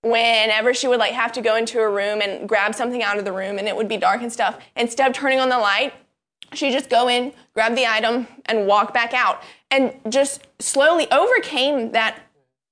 Whenever 0.01 0.73
she 0.73 0.87
would 0.87 0.99
like 0.99 1.13
have 1.13 1.31
to 1.33 1.41
go 1.41 1.55
into 1.55 1.79
a 1.79 1.87
room 1.89 2.21
and 2.21 2.49
grab 2.49 2.75
something 2.75 3.01
out 3.03 3.17
of 3.17 3.25
the 3.25 3.31
room 3.31 3.57
and 3.59 3.67
it 3.67 3.75
would 3.75 3.87
be 3.87 3.97
dark 3.97 4.21
and 4.21 4.33
stuff, 4.33 4.57
instead 4.75 5.07
of 5.09 5.13
turning 5.15 5.39
on 5.39 5.49
the 5.49 5.57
light, 5.59 5.93
she 6.53 6.71
just 6.71 6.89
go 6.89 7.07
in, 7.07 7.33
grab 7.53 7.75
the 7.75 7.85
item, 7.87 8.27
and 8.45 8.67
walk 8.67 8.93
back 8.93 9.13
out, 9.13 9.41
and 9.71 9.93
just 10.09 10.47
slowly 10.59 11.09
overcame 11.11 11.91
that 11.91 12.19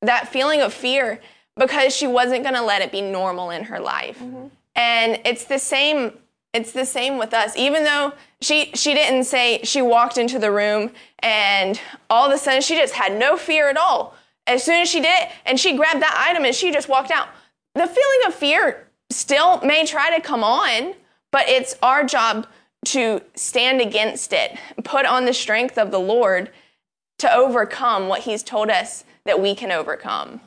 that 0.02 0.28
feeling 0.28 0.62
of 0.62 0.74
fear 0.74 1.20
because 1.58 1.96
she 1.96 2.08
wasn't 2.08 2.44
going 2.44 2.56
to 2.56 2.64
let 2.64 2.82
it 2.82 2.92
be 2.92 3.02
normal 3.02 3.50
in 3.52 3.66
her 3.66 3.80
life. 3.80 4.20
Mm-hmm. 4.20 4.48
And 4.76 5.20
it's 5.26 5.46
the 5.46 5.60
same 5.60 6.14
it's 6.54 6.72
the 6.72 6.86
same 6.86 7.18
with 7.18 7.34
us. 7.34 7.58
Even 7.58 7.84
though 7.84 8.14
she 8.42 8.72
she 8.76 8.94
didn't 8.94 9.24
say 9.24 9.62
she 9.64 9.82
walked 9.82 10.18
into 10.18 10.38
the 10.38 10.52
room 10.52 10.92
and 11.20 11.82
all 12.10 12.28
of 12.28 12.34
a 12.34 12.38
sudden 12.38 12.62
she 12.62 12.76
just 12.76 12.94
had 12.94 13.18
no 13.18 13.38
fear 13.38 13.70
at 13.70 13.78
all. 13.78 14.16
As 14.46 14.64
soon 14.64 14.82
as 14.82 14.90
she 14.90 15.00
did 15.00 15.24
it 15.24 15.32
and 15.46 15.60
she 15.60 15.76
grabbed 15.76 16.02
that 16.02 16.26
item 16.30 16.46
and 16.46 16.54
she 16.54 16.72
just 16.72 16.90
walked 16.90 17.12
out. 17.12 17.28
The 17.76 17.88
feeling 17.88 18.28
of 18.28 18.36
fear 18.36 18.88
still 19.10 19.60
may 19.62 19.86
try 19.86 20.16
to 20.16 20.22
come 20.22 20.44
on, 20.44 20.94
but 21.32 21.50
it's 21.50 21.76
our 21.82 22.04
job 22.04 22.46
to 22.86 23.22
stand 23.34 23.82
against 23.82 24.34
it, 24.34 24.58
put 24.84 25.06
on 25.06 25.26
the 25.26 25.34
strength 25.34 25.78
of 25.78 25.90
the 25.90 26.00
Lord 26.00 26.52
to 27.20 27.34
overcome 27.34 28.08
what 28.08 28.22
he's 28.22 28.44
told 28.44 28.70
us 28.70 29.06
that 29.26 29.42
we 29.42 29.56
can 29.56 29.72
overcome. 29.72 30.42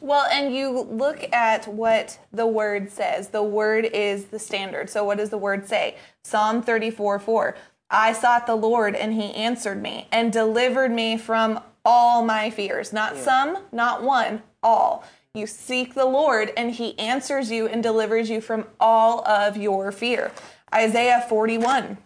Well, 0.00 0.26
and 0.30 0.54
you 0.54 0.80
look 0.82 1.32
at 1.32 1.66
what 1.66 2.18
the 2.32 2.46
word 2.46 2.90
says. 2.90 3.28
The 3.28 3.42
word 3.42 3.84
is 3.86 4.26
the 4.26 4.38
standard. 4.38 4.90
So, 4.90 5.04
what 5.04 5.18
does 5.18 5.30
the 5.30 5.38
word 5.38 5.66
say? 5.68 5.96
Psalm 6.24 6.62
34 6.62 7.18
4. 7.18 7.56
I 7.90 8.12
sought 8.12 8.46
the 8.46 8.56
Lord, 8.56 8.94
and 8.94 9.14
he 9.14 9.32
answered 9.34 9.80
me 9.80 10.08
and 10.10 10.32
delivered 10.32 10.90
me 10.90 11.16
from 11.16 11.60
all 11.84 12.24
my 12.24 12.50
fears. 12.50 12.92
Not 12.92 13.16
some, 13.16 13.58
not 13.70 14.02
one, 14.02 14.42
all. 14.62 15.04
You 15.34 15.46
seek 15.46 15.94
the 15.94 16.06
Lord, 16.06 16.52
and 16.56 16.72
he 16.72 16.98
answers 16.98 17.50
you 17.50 17.68
and 17.68 17.82
delivers 17.82 18.28
you 18.28 18.40
from 18.40 18.66
all 18.80 19.26
of 19.28 19.56
your 19.56 19.92
fear. 19.92 20.32
Isaiah 20.74 21.24
41. 21.28 21.98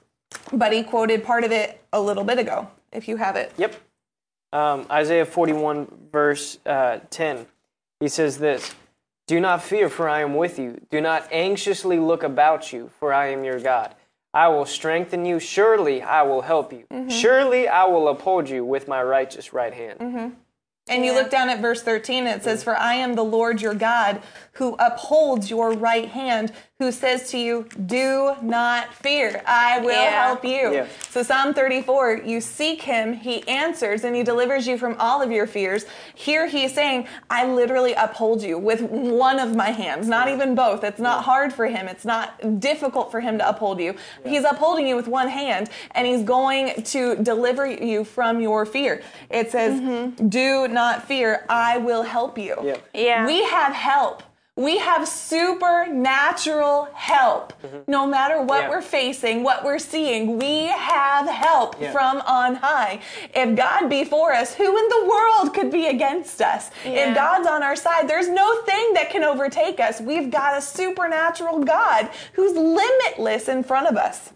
But 0.53 0.73
he 0.73 0.83
quoted 0.83 1.25
part 1.25 1.45
of 1.45 1.53
it 1.53 1.83
a 1.93 2.01
little 2.01 2.25
bit 2.25 2.39
ago, 2.39 2.69
if 2.93 3.09
you 3.09 3.17
have 3.17 3.37
it. 3.37 3.53
Yep. 3.57 3.77
Um, 4.53 4.87
Isaiah 4.91 5.25
41, 5.25 6.09
verse 6.13 6.59
uh, 6.67 6.99
10. 7.11 7.47
He 8.01 8.09
says 8.09 8.39
this 8.39 8.75
Do 9.27 9.39
not 9.39 9.63
fear, 9.63 9.89
for 9.89 10.09
I 10.09 10.23
am 10.23 10.35
with 10.35 10.59
you. 10.59 10.81
Do 10.91 11.01
not 11.01 11.29
anxiously 11.31 11.99
look 11.99 12.23
about 12.23 12.73
you, 12.73 12.91
for 12.99 13.13
I 13.13 13.29
am 13.29 13.45
your 13.45 13.61
God. 13.61 13.95
I 14.33 14.49
will 14.49 14.67
strengthen 14.67 15.25
you. 15.25 15.39
Surely 15.41 16.03
I 16.03 16.23
will 16.23 16.43
help 16.43 16.73
you. 16.73 16.85
Mm-hmm. 16.91 17.09
Surely 17.11 17.69
I 17.69 17.85
will 17.85 18.09
uphold 18.09 18.49
you 18.49 18.65
with 18.65 18.89
my 18.89 19.03
righteous 19.03 19.53
right 19.53 19.75
hand. 19.75 19.99
Mm-hmm. 19.99 20.29
And 20.89 21.05
you 21.05 21.13
look 21.13 21.31
down 21.31 21.49
at 21.51 21.61
verse 21.61 21.83
13, 21.83 22.27
it 22.27 22.43
says, 22.43 22.65
For 22.65 22.77
I 22.77 22.95
am 22.95 23.15
the 23.15 23.23
Lord 23.23 23.61
your 23.61 23.75
God, 23.75 24.23
who 24.55 24.77
upholds 24.79 25.51
your 25.51 25.73
right 25.73 26.09
hand, 26.09 26.53
who 26.81 26.91
says 26.91 27.31
to 27.31 27.37
you, 27.37 27.67
Do 27.87 28.33
not 28.41 28.95
fear, 28.95 29.43
I 29.47 29.81
will 29.81 29.91
Yeah. 29.91 30.25
help 30.25 30.47
you. 30.47 30.73
Yeah. 30.73 30.87
So, 31.11 31.23
Psalm 31.23 31.53
34, 31.53 32.23
you 32.25 32.41
seek 32.41 32.81
him, 32.81 33.13
he 33.13 33.47
answers, 33.47 34.03
and 34.03 34.17
he 34.17 34.23
delivers 34.23 34.67
you 34.67 34.79
from 34.79 34.97
all 34.99 35.21
of 35.21 35.31
your 35.31 35.47
fears. 35.47 35.85
Here 36.15 36.47
he 36.47 36.65
is 36.65 36.73
saying, 36.73 37.07
I 37.29 37.45
literally 37.45 37.93
uphold 37.93 38.43
you 38.43 38.57
with 38.57 38.81
one 38.81 39.39
of 39.39 39.55
my 39.55 39.73
hands, 39.73 40.09
not 40.09 40.29
even 40.31 40.55
both. 40.55 40.83
It's 40.83 40.99
not 40.99 41.25
hard 41.25 41.53
for 41.53 41.67
him, 41.67 41.87
it's 41.87 42.07
not 42.07 42.59
difficult 42.61 43.11
for 43.11 43.21
him 43.21 43.37
to 43.37 43.47
uphold 43.47 43.79
you. 43.79 43.95
He's 44.25 44.45
upholding 44.45 44.87
you 44.89 44.97
with 44.97 45.07
one 45.07 45.29
hand, 45.29 45.69
and 45.91 46.07
he's 46.07 46.23
going 46.23 46.83
to 46.83 47.17
deliver 47.17 47.67
you 47.67 48.05
from 48.05 48.41
your 48.41 48.65
fear. 48.65 49.03
It 49.29 49.51
says, 49.51 49.79
mm-hmm. 49.79 50.29
Do 50.29 50.67
not 50.67 51.07
fear, 51.07 51.45
I 51.51 51.77
will 51.77 52.05
help 52.05 52.39
you. 52.39 52.57
Yeah. 52.63 52.77
Yeah. 52.95 53.27
We 53.27 53.45
have 53.45 53.75
help. 53.75 54.23
We 54.61 54.77
have 54.77 55.09
supernatural 55.09 56.89
help. 56.93 57.55
No 57.87 58.07
matter 58.07 58.43
what 58.43 58.65
Yeah. 58.65 58.69
we're 58.69 58.83
facing, 58.83 59.43
what 59.43 59.65
we're 59.65 59.79
seeing, 59.79 60.39
we 60.39 60.67
have 60.67 61.27
help 61.27 61.81
Yeah. 61.81 61.91
from 61.93 62.21
on 62.27 62.57
high. 62.57 63.01
If 63.35 63.57
God 63.57 63.89
be 63.89 64.05
for 64.05 64.35
us, 64.35 64.53
who 64.55 64.65
in 64.77 64.89
the 64.91 65.05
world 65.09 65.55
could 65.55 65.71
be 65.71 65.87
against 65.87 66.43
us? 66.43 66.71
Yeah. 66.85 67.09
If 67.09 67.15
God's 67.15 67.49
on 67.49 67.63
our 67.63 67.75
side, 67.75 68.07
there's 68.07 68.29
no 68.29 68.61
thing 68.63 68.93
that 68.93 69.09
can 69.09 69.25
overtake 69.25 69.81
us. 69.81 69.99
We've 69.99 70.31
got 70.31 70.59
a 70.59 70.61
supernatural 70.61 71.61
God 71.65 72.11
who's 72.35 72.53
limitless 72.55 73.49
in 73.49 73.65
front 73.65 73.87
of 73.87 73.97
us. 73.97 74.29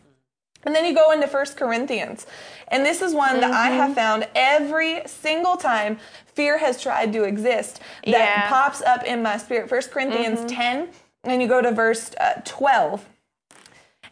And 0.67 0.75
then 0.75 0.87
you 0.87 0.95
go 0.95 1.11
into 1.11 1.27
First 1.27 1.59
Corinthians. 1.59 2.27
And 2.69 2.87
this 2.87 3.03
is 3.03 3.13
one 3.15 3.41
that 3.41 3.51
I 3.53 3.69
Mm-hmm. 3.69 3.79
have 3.81 3.95
found 3.95 4.27
every 4.35 5.03
single 5.05 5.59
time 5.59 5.99
fear 6.35 6.59
has 6.59 6.81
tried 6.81 7.13
to 7.13 7.25
exist 7.25 7.81
that 8.05 8.11
Yeah. 8.11 8.43
Mm-hmm. 8.43 8.49
pops 8.55 8.83
up 8.83 9.05
in 9.05 9.23
my 9.23 9.37
spirit. 9.37 9.69
First 9.69 9.91
Corinthians 9.91 10.45
10, 10.51 10.89
and 11.25 11.41
you 11.43 11.49
go 11.49 11.61
to 11.63 11.73
verse 11.73 12.13
uh, 12.21 12.41
12. 12.45 13.07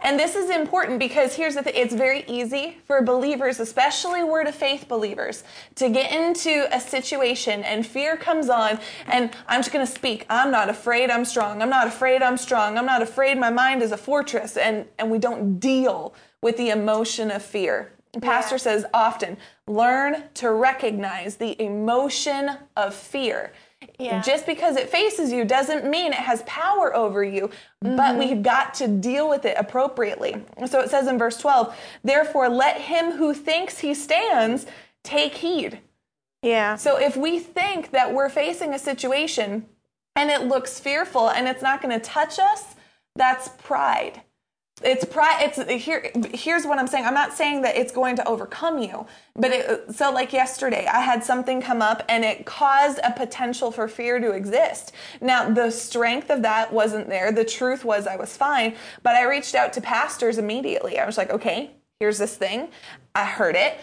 And 0.04 0.18
this 0.18 0.34
is 0.34 0.50
important 0.50 0.98
because 0.98 1.36
here's 1.36 1.54
the 1.54 1.62
thing 1.62 1.74
it's 1.76 1.94
very 1.94 2.24
easy 2.26 2.78
for 2.86 3.02
believers, 3.02 3.60
especially 3.60 4.24
word 4.24 4.48
of 4.48 4.54
faith 4.54 4.88
believers, 4.88 5.44
to 5.76 5.88
get 5.90 6.10
into 6.10 6.66
a 6.74 6.80
situation 6.80 7.62
and 7.62 7.86
fear 7.86 8.16
comes 8.16 8.48
on. 8.48 8.80
And 9.06 9.30
I'm 9.46 9.60
just 9.60 9.72
going 9.72 9.86
to 9.86 9.92
speak. 9.92 10.26
I'm 10.28 10.50
not 10.50 10.68
afraid 10.68 11.08
I'm 11.08 11.24
strong. 11.24 11.62
I'm 11.62 11.70
not 11.70 11.86
afraid 11.86 12.20
I'm 12.20 12.36
strong. 12.36 12.78
I'm 12.78 12.86
not 12.86 13.00
afraid 13.00 13.38
my 13.38 13.50
mind 13.50 13.80
is 13.80 13.92
a 13.92 13.96
fortress. 13.96 14.56
And, 14.56 14.86
and 14.98 15.08
we 15.08 15.18
don't 15.18 15.60
deal 15.60 16.14
with 16.42 16.56
the 16.56 16.70
emotion 16.70 17.30
of 17.30 17.42
fear. 17.42 17.92
Pastor 18.20 18.56
Yeah. 18.56 18.58
says 18.58 18.84
often 18.92 19.38
learn 19.66 20.24
to 20.34 20.50
recognize 20.50 21.36
the 21.36 21.60
emotion 21.62 22.50
of 22.76 22.94
fear. 22.94 23.52
Yeah. 23.98 24.20
Just 24.22 24.46
because 24.46 24.76
it 24.76 24.90
faces 24.90 25.32
you 25.32 25.44
doesn't 25.44 25.88
mean 25.88 26.12
it 26.12 26.18
has 26.18 26.42
power 26.42 26.94
over 26.94 27.24
you, 27.24 27.50
but 27.80 27.90
mm-hmm. 27.90 28.18
we've 28.18 28.42
got 28.42 28.74
to 28.74 28.88
deal 28.88 29.28
with 29.28 29.44
it 29.44 29.56
appropriately. 29.58 30.36
So 30.66 30.80
it 30.80 30.90
says 30.90 31.08
in 31.08 31.18
verse 31.18 31.36
12, 31.38 31.74
therefore 32.04 32.48
let 32.48 32.80
him 32.80 33.12
who 33.12 33.34
thinks 33.34 33.78
he 33.78 33.94
stands 33.94 34.66
take 35.02 35.34
heed. 35.34 35.80
Yeah. 36.42 36.76
So 36.76 36.98
if 36.98 37.16
we 37.16 37.38
think 37.38 37.90
that 37.90 38.12
we're 38.12 38.28
facing 38.28 38.74
a 38.74 38.78
situation 38.78 39.66
and 40.16 40.30
it 40.30 40.42
looks 40.42 40.78
fearful 40.78 41.30
and 41.30 41.48
it's 41.48 41.62
not 41.62 41.80
going 41.82 41.98
to 41.98 42.04
touch 42.04 42.38
us, 42.38 42.74
that's 43.16 43.48
pride. 43.48 44.22
It's 44.84 45.04
pride. 45.04 45.38
It's 45.40 45.84
here. 45.84 46.10
Here's 46.32 46.66
what 46.66 46.78
I'm 46.78 46.86
saying. 46.86 47.04
I'm 47.04 47.14
not 47.14 47.32
saying 47.32 47.62
that 47.62 47.76
it's 47.76 47.92
going 47.92 48.16
to 48.16 48.28
overcome 48.28 48.78
you, 48.78 49.06
but 49.34 49.50
it, 49.50 49.94
so 49.94 50.10
like 50.10 50.32
yesterday, 50.32 50.86
I 50.86 51.00
had 51.00 51.22
something 51.24 51.60
come 51.60 51.82
up 51.82 52.02
and 52.08 52.24
it 52.24 52.46
caused 52.46 52.98
a 53.02 53.12
potential 53.12 53.70
for 53.70 53.88
fear 53.88 54.20
to 54.20 54.32
exist. 54.32 54.92
Now 55.20 55.48
the 55.48 55.70
strength 55.70 56.30
of 56.30 56.42
that 56.42 56.72
wasn't 56.72 57.08
there. 57.08 57.32
The 57.32 57.44
truth 57.44 57.84
was 57.84 58.06
I 58.06 58.16
was 58.16 58.36
fine, 58.36 58.74
but 59.02 59.14
I 59.16 59.24
reached 59.24 59.54
out 59.54 59.72
to 59.74 59.80
pastors 59.80 60.38
immediately. 60.38 60.98
I 60.98 61.06
was 61.06 61.18
like, 61.18 61.30
okay, 61.30 61.70
here's 62.00 62.18
this 62.18 62.36
thing. 62.36 62.68
I 63.14 63.24
heard 63.24 63.56
it. 63.56 63.78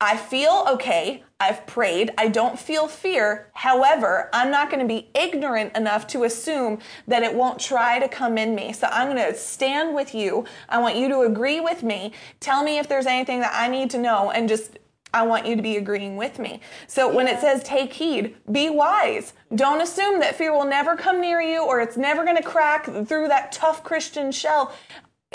I 0.00 0.16
feel 0.16 0.66
okay. 0.72 1.22
I've 1.44 1.66
prayed. 1.66 2.10
I 2.16 2.28
don't 2.28 2.58
feel 2.58 2.88
fear. 2.88 3.50
However, 3.52 4.30
I'm 4.32 4.50
not 4.50 4.70
going 4.70 4.80
to 4.80 4.88
be 4.88 5.10
ignorant 5.14 5.76
enough 5.76 6.06
to 6.08 6.24
assume 6.24 6.78
that 7.06 7.22
it 7.22 7.34
won't 7.34 7.60
try 7.60 7.98
to 7.98 8.08
come 8.08 8.38
in 8.38 8.54
me. 8.54 8.72
So 8.72 8.86
I'm 8.90 9.14
going 9.14 9.30
to 9.30 9.38
stand 9.38 9.94
with 9.94 10.14
you. 10.14 10.46
I 10.70 10.78
want 10.78 10.96
you 10.96 11.06
to 11.10 11.20
agree 11.20 11.60
with 11.60 11.82
me. 11.82 12.12
Tell 12.40 12.64
me 12.64 12.78
if 12.78 12.88
there's 12.88 13.04
anything 13.04 13.40
that 13.40 13.52
I 13.54 13.68
need 13.68 13.90
to 13.90 13.98
know 13.98 14.30
and 14.30 14.48
just 14.48 14.78
I 15.12 15.22
want 15.22 15.46
you 15.46 15.54
to 15.54 15.62
be 15.62 15.76
agreeing 15.76 16.16
with 16.16 16.38
me. 16.38 16.60
So 16.88 17.14
when 17.14 17.28
it 17.28 17.40
says 17.40 17.62
take 17.62 17.92
heed, 17.92 18.36
be 18.50 18.70
wise. 18.70 19.34
Don't 19.54 19.82
assume 19.82 20.20
that 20.20 20.34
fear 20.34 20.52
will 20.52 20.64
never 20.64 20.96
come 20.96 21.20
near 21.20 21.40
you 21.40 21.62
or 21.62 21.80
it's 21.80 21.96
never 21.98 22.24
going 22.24 22.36
to 22.36 22.42
crack 22.42 22.86
through 22.86 23.28
that 23.28 23.52
tough 23.52 23.84
Christian 23.84 24.32
shell 24.32 24.74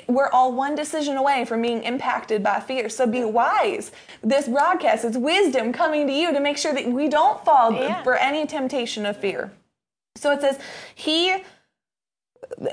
we're 0.07 0.29
all 0.29 0.51
one 0.51 0.75
decision 0.75 1.17
away 1.17 1.45
from 1.45 1.61
being 1.61 1.83
impacted 1.83 2.41
by 2.43 2.59
fear. 2.59 2.89
So 2.89 3.05
be 3.07 3.23
wise. 3.23 3.91
This 4.23 4.47
broadcast 4.47 5.05
is 5.05 5.17
wisdom 5.17 5.73
coming 5.73 6.07
to 6.07 6.13
you 6.13 6.31
to 6.33 6.39
make 6.39 6.57
sure 6.57 6.73
that 6.73 6.87
we 6.87 7.07
don't 7.09 7.43
fall 7.43 7.73
Yeah. 7.73 8.03
for 8.03 8.15
any 8.15 8.45
temptation 8.45 9.05
of 9.05 9.17
fear. 9.17 9.51
So 10.15 10.31
it 10.31 10.41
says, 10.41 10.59
He 10.95 11.35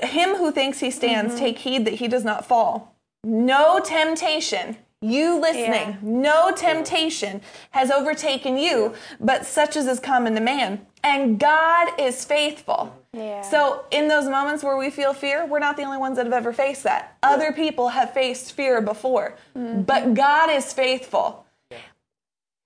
him 0.01 0.35
who 0.35 0.51
thinks 0.51 0.79
he 0.79 0.89
stands, 0.91 1.33
Mm-hmm. 1.35 1.39
take 1.43 1.59
heed 1.59 1.85
that 1.85 1.95
he 1.95 2.07
does 2.07 2.23
not 2.23 2.45
fall. 2.45 2.95
No 3.23 3.79
temptation, 3.79 4.77
you 5.01 5.39
listening, 5.39 5.89
Yeah. 5.89 5.95
no 6.01 6.51
temptation 6.51 7.41
has 7.71 7.91
overtaken 7.91 8.57
you, 8.57 8.93
but 9.19 9.45
such 9.45 9.75
as 9.77 9.85
is 9.87 9.99
common 9.99 10.33
to 10.35 10.41
man. 10.41 10.85
And 11.03 11.39
God 11.39 11.89
is 11.99 12.25
faithful. 12.25 12.95
Yeah. 13.13 13.41
So, 13.41 13.85
in 13.91 14.07
those 14.07 14.27
moments 14.27 14.63
where 14.63 14.75
we 14.77 14.89
feel 14.89 15.13
fear, 15.13 15.45
we're 15.45 15.59
not 15.59 15.77
the 15.77 15.83
only 15.83 15.97
ones 15.97 16.17
that 16.17 16.25
have 16.25 16.33
ever 16.33 16.51
faced 16.51 16.83
that. 16.83 17.15
Other 17.23 17.51
people 17.51 17.89
have 17.89 18.13
faced 18.13 18.53
fear 18.53 18.81
before, 18.81 19.35
Mm-hmm. 19.55 19.83
but 19.83 20.13
God 20.15 20.49
is 20.49 20.73
faithful. 20.73 21.45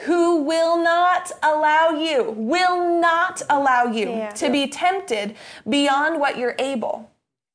Who 0.03 0.37
will 0.43 0.77
not 0.81 1.31
allow 1.43 1.89
you, 1.89 2.31
will 2.35 2.99
not 2.99 3.43
allow 3.49 3.83
you 3.85 4.09
Yeah. 4.09 4.29
to 4.31 4.49
be 4.49 4.65
tempted 4.67 5.35
beyond 5.69 6.19
what 6.19 6.37
you're 6.39 6.55
able. 6.57 7.10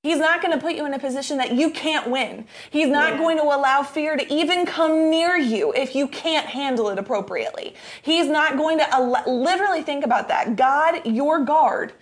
He's 0.06 0.18
not 0.18 0.40
going 0.40 0.52
to 0.52 0.58
put 0.58 0.76
you 0.76 0.86
in 0.86 0.94
a 0.94 1.00
position 1.00 1.36
that 1.38 1.52
you 1.52 1.70
can't 1.70 2.08
win. 2.08 2.46
He's 2.70 2.86
not 2.86 3.14
Yeah. 3.14 3.18
going 3.18 3.38
to 3.38 3.42
allow 3.42 3.82
fear 3.82 4.16
to 4.16 4.32
even 4.32 4.64
come 4.64 5.10
near 5.10 5.36
you 5.36 5.72
if 5.72 5.96
you 5.96 6.06
can't 6.06 6.46
handle 6.46 6.88
it 6.90 6.98
appropriately. 6.98 7.74
He's 8.02 8.28
not 8.28 8.56
going 8.56 8.78
to 8.78 8.86
allow, 8.96 9.24
literally 9.26 9.82
think 9.82 10.04
about 10.04 10.28
that. 10.28 10.54
God, 10.54 11.04
your 11.04 11.40
guard, 11.40 11.92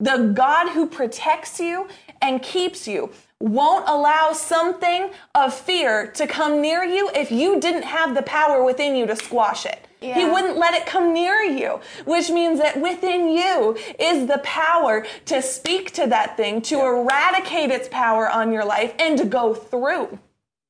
the 0.00 0.32
God 0.34 0.70
who 0.70 0.88
protects 0.88 1.60
you 1.60 1.86
and 2.20 2.42
keeps 2.42 2.88
you, 2.88 3.10
won't 3.38 3.88
allow 3.88 4.32
something 4.32 5.10
of 5.36 5.54
fear 5.54 6.08
to 6.14 6.26
come 6.26 6.60
near 6.60 6.82
you 6.82 7.10
if 7.14 7.30
you 7.30 7.60
didn't 7.60 7.84
have 7.84 8.16
the 8.16 8.22
power 8.22 8.64
within 8.64 8.96
you 8.96 9.06
to 9.06 9.14
squash 9.14 9.66
it. 9.66 9.86
He 10.02 10.24
wouldn't 10.24 10.56
let 10.58 10.74
it 10.74 10.86
come 10.86 11.12
near 11.12 11.42
you, 11.42 11.80
which 12.04 12.30
means 12.30 12.58
that 12.60 12.80
within 12.80 13.28
you 13.28 13.76
is 13.98 14.26
the 14.26 14.38
power 14.44 15.06
to 15.26 15.40
speak 15.42 15.92
to 15.92 16.06
that 16.08 16.36
thing, 16.36 16.60
to 16.62 16.80
eradicate 16.80 17.70
its 17.70 17.88
power 17.88 18.28
on 18.28 18.52
your 18.52 18.64
life, 18.64 18.94
and 18.98 19.16
to 19.18 19.24
go 19.24 19.54
through. 19.54 20.18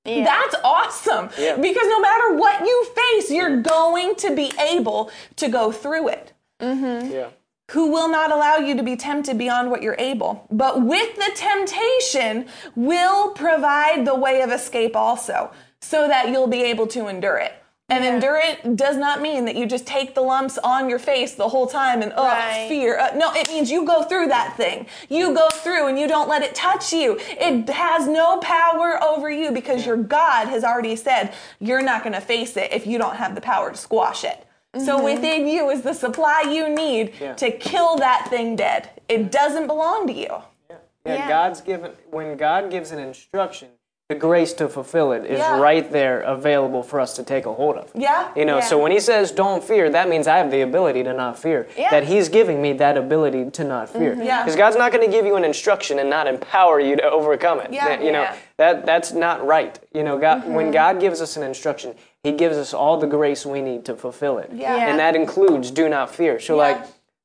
Yeah. 0.05 0.25
That's 0.25 0.57
awesome 0.65 1.31
Yeah. 1.39 1.57
because 1.57 1.87
no 1.89 2.01
matter 2.01 2.35
what 2.35 2.61
you 2.61 2.87
face, 2.95 3.31
you're 3.31 3.63
going 3.63 4.17
to 4.17 4.35
be 4.35 4.51
able 4.59 5.11
to 5.37 5.49
go 5.49 5.71
through 5.71 6.09
it 6.09 6.33
mm-hmm. 6.61 7.13
Yeah. 7.13 7.29
who 7.71 7.93
will 7.93 8.09
not 8.09 8.33
allow 8.33 8.57
you 8.57 8.75
to 8.77 8.83
be 8.83 8.97
tempted 8.97 9.39
beyond 9.39 9.71
what 9.71 9.81
you're 9.81 9.95
able, 10.01 10.49
but 10.51 10.83
with 10.83 11.15
the 11.15 11.31
temptation 11.37 12.47
will 12.75 13.31
provide 13.31 14.05
the 14.05 14.15
way 14.17 14.43
of 14.43 14.51
escape 14.51 14.97
also, 14.97 15.53
so 15.81 16.09
that 16.09 16.31
you'll 16.31 16.49
be 16.49 16.65
able 16.65 16.89
to 16.89 17.07
endure 17.07 17.37
it. 17.39 17.62
And 17.93 18.05
Yeah. 18.05 18.15
endure 18.15 18.37
it 18.39 18.75
does 18.77 18.97
not 18.97 19.21
mean 19.21 19.45
that 19.45 19.55
you 19.55 19.67
just 19.67 19.87
take 19.87 20.15
the 20.15 20.23
lumps 20.23 20.57
on 20.59 20.89
your 20.89 20.99
face 20.99 21.35
the 21.35 21.49
whole 21.49 21.67
time 21.67 22.01
and 22.03 22.13
oh 22.17 22.25
Right. 22.25 22.67
fear. 22.69 22.99
Uh, 22.99 23.11
no, 23.15 23.33
it 23.35 23.49
means 23.49 23.71
you 23.71 23.85
go 23.85 24.03
through 24.03 24.29
that 24.29 24.57
thing. 24.57 24.87
You 25.11 25.35
go 25.35 25.49
through 25.51 25.89
and 25.89 25.99
you 25.99 26.09
don't 26.09 26.29
let 26.29 26.43
it 26.43 26.55
touch 26.55 26.93
you. 26.93 27.19
It 27.21 27.69
has 27.69 28.09
no 28.09 28.39
power 28.39 29.03
over 29.03 29.31
you 29.31 29.51
because 29.51 29.85
your 29.85 29.97
God 29.99 30.49
has 30.49 30.65
already 30.65 30.97
said 30.97 31.33
you're 31.61 31.83
not 31.83 32.03
going 32.03 32.15
to 32.15 32.21
face 32.21 32.57
it 32.57 32.73
if 32.73 32.87
you 32.87 32.99
don't 32.99 33.17
have 33.17 33.35
the 33.35 33.41
power 33.43 33.71
to 33.71 33.77
squash 33.77 34.25
it. 34.25 34.47
So 34.83 35.03
within 35.03 35.47
you 35.47 35.69
is 35.69 35.83
the 35.83 35.93
supply 35.93 36.41
you 36.49 36.71
need 36.71 37.13
Yeah. 37.21 37.35
to 37.35 37.51
kill 37.51 37.97
that 37.97 38.29
thing 38.31 38.57
dead. 38.57 38.89
It 39.07 39.31
doesn't 39.31 39.67
belong 39.67 40.07
to 40.07 40.15
you. 40.15 40.35
Yeah. 40.71 40.77
yeah, 41.05 41.15
Yeah. 41.17 41.29
God's 41.29 41.61
given 41.61 41.93
when 42.11 42.39
God 42.39 42.71
gives 42.71 42.91
an 42.91 42.99
instruction, 42.99 43.69
the 44.13 44.19
grace 44.19 44.53
to 44.55 44.69
fulfill 44.69 45.13
it 45.13 45.25
is 45.25 45.39
Yeah. 45.39 45.59
right 45.59 45.91
there 45.91 46.21
available 46.21 46.83
for 46.83 47.01
us 47.01 47.15
to 47.17 47.23
take 47.23 47.47
a 47.47 47.53
hold 47.53 47.77
of. 47.77 47.91
Yeah? 47.95 48.29
You 48.37 48.45
know, 48.45 48.61
so 48.61 48.79
when 48.79 48.93
he 48.93 49.01
says 49.01 49.33
don't 49.33 49.65
fear, 49.65 49.89
that 49.91 50.09
means 50.09 50.27
I 50.27 50.37
have 50.39 50.51
the 50.51 50.61
ability 50.61 51.03
to 51.05 51.13
not 51.15 51.39
fear. 51.39 51.67
Yeah. 51.77 51.91
That 51.91 52.05
he's 52.05 52.29
giving 52.29 52.61
me 52.61 52.75
that 52.75 52.97
ability 52.99 53.51
to 53.51 53.65
not 53.65 53.89
fear. 53.89 54.13
Mm-hmm. 54.13 54.23
Yeah. 54.23 54.43
Because 54.43 54.57
God's 54.57 54.77
not 54.77 54.93
going 54.93 55.05
to 55.05 55.11
give 55.11 55.25
you 55.25 55.37
an 55.37 55.45
instruction 55.45 55.99
and 55.99 56.11
not 56.11 56.27
empower 56.27 56.79
you 56.79 56.97
to 56.97 57.11
overcome 57.11 57.61
it. 57.61 57.73
Yeah. 57.73 57.89
That- 57.89 58.05
you 58.05 58.13
know, 58.13 58.23
Yeah. 58.23 58.35
that 58.59 58.85
that's 58.87 59.13
not 59.13 59.47
right. 59.47 59.79
You 59.95 60.03
know, 60.03 60.19
God 60.19 60.45
when 60.47 60.67
Mm-hmm. 60.67 60.73
God 60.73 61.01
gives 61.01 61.21
us 61.23 61.37
an 61.39 61.43
instruction, 61.43 61.95
he 62.23 62.33
gives 62.33 62.57
us 62.59 62.75
all 62.75 62.99
the 62.99 63.07
grace 63.07 63.47
we 63.47 63.63
need 63.63 63.85
to 63.87 63.95
fulfill 63.97 64.39
it. 64.39 64.51
Yeah. 64.53 64.77
Yeah. 64.77 64.89
And 64.91 64.99
that 64.99 65.17
includes 65.17 65.71
do 65.71 65.89
not 65.89 66.15
fear. 66.15 66.39
So 66.39 66.55
Yeah. 66.57 66.63
like 66.69 66.79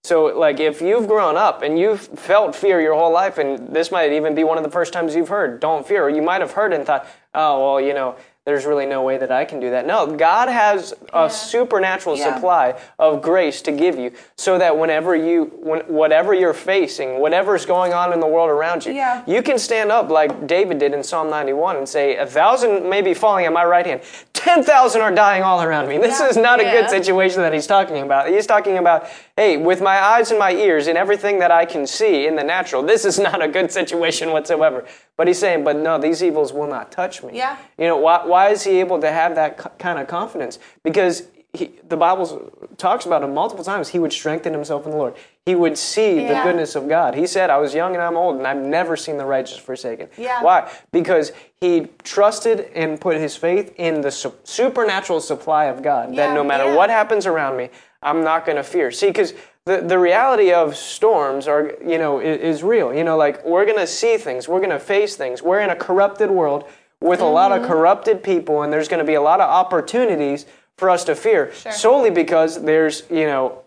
So, 0.03 0.25
like, 0.25 0.59
if 0.59 0.81
you've 0.81 1.07
grown 1.07 1.35
up 1.35 1.63
and 1.63 1.77
you've 1.77 1.99
felt 2.01 2.55
fear 2.55 2.79
your 2.79 2.95
whole 2.95 3.11
life, 3.11 3.37
and 3.37 3.75
this 3.75 3.91
might 3.91 4.13
even 4.13 4.35
be 4.35 4.43
one 4.43 4.57
of 4.57 4.63
the 4.63 4.71
first 4.71 4.93
times 4.93 5.15
you've 5.15 5.27
heard, 5.29 5.59
don't 5.59 5.85
fear, 5.85 6.03
or 6.03 6.09
you 6.09 6.21
might 6.21 6.39
have 6.39 6.51
heard 6.51 6.71
and 6.71 6.85
thought, 6.85 7.05
oh, 7.33 7.73
well, 7.73 7.81
you 7.81 7.93
know, 7.93 8.15
there's 8.45 8.65
really 8.65 8.85
no 8.85 9.01
way 9.03 9.17
that 9.17 9.29
I 9.29 9.43
can 9.43 9.59
do 9.59 9.71
that. 9.71 9.85
No, 9.85 10.07
God 10.15 10.47
has 10.47 10.93
a 11.11 11.29
supernatural 11.29 12.15
Yeah. 12.17 12.33
supply 12.35 12.75
of 12.97 13.21
grace 13.21 13.61
to 13.63 13.73
give 13.73 13.99
you 13.99 14.13
so 14.37 14.57
that 14.57 14.77
whenever 14.77 15.13
you, 15.13 15.51
when, 15.61 15.81
whatever 15.81 16.33
you're 16.33 16.53
facing, 16.53 17.19
whatever's 17.19 17.65
going 17.65 17.91
on 17.93 18.13
in 18.13 18.21
the 18.21 18.27
world 18.27 18.49
around 18.49 18.85
you, 18.85 18.93
Yeah. 18.93 19.21
you 19.27 19.41
can 19.41 19.57
stand 19.59 19.91
up 19.91 20.09
like 20.09 20.47
David 20.47 20.79
did 20.79 20.93
in 20.93 21.03
Psalm 21.03 21.29
91 21.29 21.75
and 21.75 21.89
say, 21.89 22.15
A 22.15 22.25
thousand 22.25 22.89
may 22.89 23.01
be 23.01 23.13
falling 23.13 23.45
at 23.45 23.51
my 23.51 23.65
right 23.65 23.85
hand, 23.85 23.99
10,000 24.31 25.01
are 25.01 25.11
dying 25.11 25.43
all 25.43 25.61
around 25.61 25.89
me. 25.89 25.97
This 25.97 26.21
Yeah. 26.21 26.29
is 26.29 26.37
not 26.37 26.61
a 26.61 26.63
good 26.63 26.89
situation 26.89 27.41
that 27.41 27.51
he's 27.53 27.67
talking 27.67 27.97
about. 28.01 28.29
He's 28.29 28.47
talking 28.47 28.77
about, 28.77 29.07
hey, 29.37 29.55
with 29.55 29.81
my 29.81 30.03
eyes 30.03 30.31
and 30.31 30.39
my 30.39 30.51
ears 30.51 30.87
and 30.87 30.97
everything 30.97 31.39
that 31.39 31.51
I 31.51 31.63
can 31.63 31.85
see 31.85 32.25
in 32.25 32.35
the 32.35 32.43
natural, 32.43 32.81
this 32.81 33.05
is 33.05 33.19
not 33.29 33.41
a 33.41 33.47
good 33.47 33.71
situation 33.71 34.31
whatsoever. 34.31 34.85
But 35.15 35.27
he's 35.27 35.39
saying, 35.39 35.63
but 35.63 35.77
no, 35.77 35.97
these 35.97 36.21
evils 36.21 36.51
will 36.51 36.67
not 36.67 36.91
touch 36.91 37.23
me. 37.23 37.37
Yeah. 37.37 37.57
You 37.77 37.85
know, 37.85 37.97
why, 37.97 38.25
why 38.25 38.49
is 38.49 38.63
he 38.63 38.79
able 38.79 38.99
to 38.99 39.11
have 39.11 39.35
that 39.35 39.79
kind 39.79 39.99
of 39.99 40.07
confidence? 40.07 40.59
Because 40.83 41.23
he, 41.53 41.71
the 41.87 41.97
Bible 41.97 42.51
talks 42.77 43.05
about 43.05 43.23
him 43.23 43.33
multiple 43.33 43.63
times. 43.63 43.89
He 43.89 43.99
would 43.99 44.11
strengthen 44.11 44.53
himself 44.53 44.85
in 44.85 44.91
the 44.91 44.97
Lord. 44.97 45.15
He 45.45 45.55
would 45.55 45.77
see 45.77 46.27
the 46.27 46.41
goodness 46.43 46.75
of 46.75 46.89
God. 46.89 47.15
He 47.15 47.25
said, 47.25 47.49
I 47.49 47.57
was 47.57 47.73
young 47.73 47.93
and 47.93 48.03
I'm 48.03 48.17
old, 48.17 48.37
and 48.37 48.45
I've 48.45 48.57
never 48.57 48.97
seen 48.97 49.17
the 49.17 49.25
righteous 49.25 49.57
forsaken. 49.57 50.09
Yeah. 50.17 50.43
Why? 50.43 50.71
Because 50.91 51.31
he 51.61 51.87
trusted 52.03 52.69
and 52.75 52.99
put 52.99 53.17
his 53.17 53.35
faith 53.35 53.73
in 53.77 54.01
the 54.01 54.11
su- 54.11 54.35
supernatural 54.43 55.21
supply 55.21 55.65
of 55.65 55.81
God. 55.81 56.13
Yeah, 56.13 56.27
that 56.27 56.33
no 56.35 56.43
matter 56.43 56.65
yeah. 56.65 56.75
what 56.75 56.89
happens 56.89 57.25
around 57.25 57.57
me, 57.57 57.69
I'm 58.01 58.23
not 58.23 58.45
going 58.45 58.55
to 58.57 58.63
fear. 58.63 58.91
See, 58.91 59.07
because 59.07 59.33
the, 59.65 59.81
the 59.81 59.99
reality 59.99 60.51
of 60.53 60.75
storms 60.75 61.47
are, 61.47 61.73
you 61.85 61.97
know, 61.97 62.19
is, 62.19 62.39
is 62.57 62.63
real. 62.63 62.93
You 62.93 63.03
know, 63.03 63.17
like 63.17 63.43
we're 63.45 63.65
going 63.65 63.77
to 63.79 63.87
see 63.87 64.17
things, 64.17 64.47
we're 64.47 64.59
going 64.59 64.69
to 64.71 64.79
face 64.79 65.15
things. 65.15 65.41
We're 65.41 65.59
in 65.61 65.69
a 65.69 65.75
corrupted 65.75 66.29
world 66.31 66.65
with 67.01 67.19
a 67.21 67.25
lot 67.25 67.51
Mm-hmm. 67.51 67.63
of 67.63 67.69
corrupted 67.69 68.23
people, 68.23 68.61
and 68.63 68.71
there's 68.73 68.87
going 68.87 68.99
to 68.99 69.05
be 69.05 69.13
a 69.15 69.21
lot 69.21 69.39
of 69.41 69.49
opportunities 69.49 70.45
for 70.77 70.89
us 70.89 71.03
to 71.05 71.15
fear 71.15 71.51
solely 71.53 72.09
because 72.11 72.63
there's, 72.63 73.03
you 73.09 73.25
know, 73.25 73.61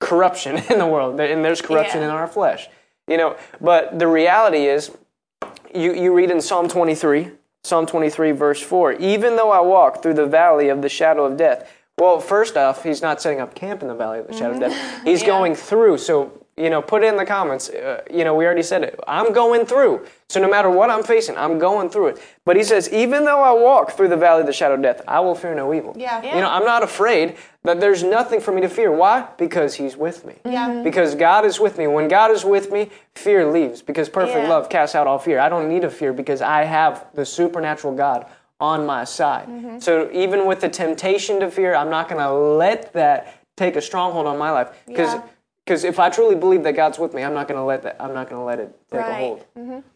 corruption 0.00 0.56
in 0.70 0.78
the 0.78 0.86
world, 0.86 1.18
and 1.20 1.44
there's 1.44 1.60
corruption 1.62 2.00
Yeah. 2.00 2.06
in 2.06 2.10
our 2.10 2.26
flesh. 2.26 2.68
You 3.06 3.16
know, 3.18 3.36
but 3.60 3.98
the 3.98 4.06
reality 4.06 4.66
is, 4.66 4.90
you, 5.74 5.92
you 5.94 6.14
read 6.14 6.30
in 6.30 6.40
Psalm 6.40 6.68
23, 6.68 7.30
Psalm 7.64 7.86
23, 7.86 8.30
verse 8.32 8.62
4, 8.62 8.92
even 8.94 9.36
though 9.36 9.50
I 9.50 9.60
walk 9.60 10.02
through 10.02 10.14
the 10.14 10.26
valley 10.26 10.68
of 10.68 10.80
the 10.82 10.88
shadow 10.88 11.24
of 11.24 11.36
death. 11.36 11.70
Well, 11.98 12.18
first 12.18 12.56
off, 12.56 12.82
he's 12.82 13.02
not 13.02 13.22
setting 13.22 13.40
up 13.40 13.54
camp 13.54 13.80
in 13.82 13.88
the 13.88 13.94
valley 13.94 14.18
of 14.18 14.26
the 14.26 14.32
shadow 14.32 14.54
of 14.54 14.60
death. 14.60 15.04
He's 15.04 15.22
going 15.22 15.54
through. 15.54 15.98
So, 15.98 16.44
you 16.56 16.68
know, 16.68 16.82
put 16.82 17.04
it 17.04 17.06
in 17.06 17.16
the 17.16 17.24
comments. 17.24 17.68
Uh, 17.70 18.02
you 18.12 18.24
know, 18.24 18.34
we 18.34 18.44
already 18.44 18.64
said 18.64 18.82
it. 18.82 18.98
I'm 19.06 19.32
going 19.32 19.64
through. 19.64 20.04
So 20.28 20.40
no 20.40 20.48
matter 20.50 20.68
what 20.68 20.90
I'm 20.90 21.04
facing, 21.04 21.36
I'm 21.36 21.56
going 21.60 21.88
through 21.90 22.08
it. 22.08 22.22
But 22.44 22.56
he 22.56 22.64
says, 22.64 22.92
even 22.92 23.24
though 23.24 23.40
I 23.42 23.52
walk 23.52 23.92
through 23.92 24.08
the 24.08 24.16
valley 24.16 24.40
of 24.40 24.48
the 24.48 24.52
shadow 24.52 24.74
of 24.74 24.82
death, 24.82 25.02
I 25.06 25.20
will 25.20 25.36
fear 25.36 25.54
no 25.54 25.72
evil. 25.72 25.94
Yeah. 25.96 26.20
You 26.22 26.40
know, 26.40 26.50
I'm 26.50 26.64
not 26.64 26.82
afraid 26.82 27.36
that 27.62 27.80
there's 27.80 28.02
nothing 28.02 28.40
for 28.40 28.50
me 28.50 28.60
to 28.62 28.68
fear. 28.68 28.90
Why? 28.90 29.28
Because 29.38 29.74
he's 29.74 29.96
with 29.96 30.24
me. 30.24 30.34
Yeah. 30.44 30.82
Because 30.82 31.14
God 31.14 31.44
is 31.44 31.60
with 31.60 31.78
me. 31.78 31.86
When 31.86 32.08
God 32.08 32.32
is 32.32 32.44
with 32.44 32.72
me, 32.72 32.90
fear 33.14 33.46
leaves. 33.50 33.82
Because 33.82 34.08
perfect 34.08 34.36
Yeah. 34.38 34.48
love 34.48 34.68
casts 34.68 34.96
out 34.96 35.06
all 35.06 35.20
fear. 35.20 35.38
I 35.38 35.48
don't 35.48 35.68
need 35.68 35.82
to 35.82 35.90
fear 35.90 36.12
because 36.12 36.42
I 36.42 36.64
have 36.64 37.06
the 37.14 37.24
supernatural 37.24 37.94
God 37.94 38.26
on 38.64 38.86
my 38.86 39.04
side. 39.04 39.46
Mm-hmm. 39.46 39.78
So 39.78 40.08
even 40.12 40.46
with 40.46 40.60
the 40.60 40.68
temptation 40.70 41.38
to 41.40 41.50
fear, 41.50 41.74
I'm 41.74 41.90
not 41.90 42.08
going 42.08 42.20
to 42.20 42.32
let 42.32 42.92
that 42.94 43.38
take 43.56 43.76
a 43.76 43.82
stronghold 43.82 44.26
on 44.26 44.38
my 44.38 44.50
life. 44.50 44.68
Because 44.86 45.14
Yeah. 45.84 45.90
if 45.90 45.98
I 45.98 46.08
truly 46.08 46.34
believe 46.34 46.62
that 46.62 46.72
God's 46.72 46.98
with 46.98 47.12
me, 47.14 47.22
I'm 47.22 47.34
not 47.34 47.46
going 47.46 47.58
to 47.58 47.64
let 47.64 47.82
that. 47.82 47.96
I'm 48.00 48.14
not 48.14 48.30
going 48.30 48.40
to 48.40 48.44
let 48.44 48.58
it 48.58 48.74
take 48.90 49.00
a 49.00 49.04
Right. 49.04 49.14
hold. 49.20 49.44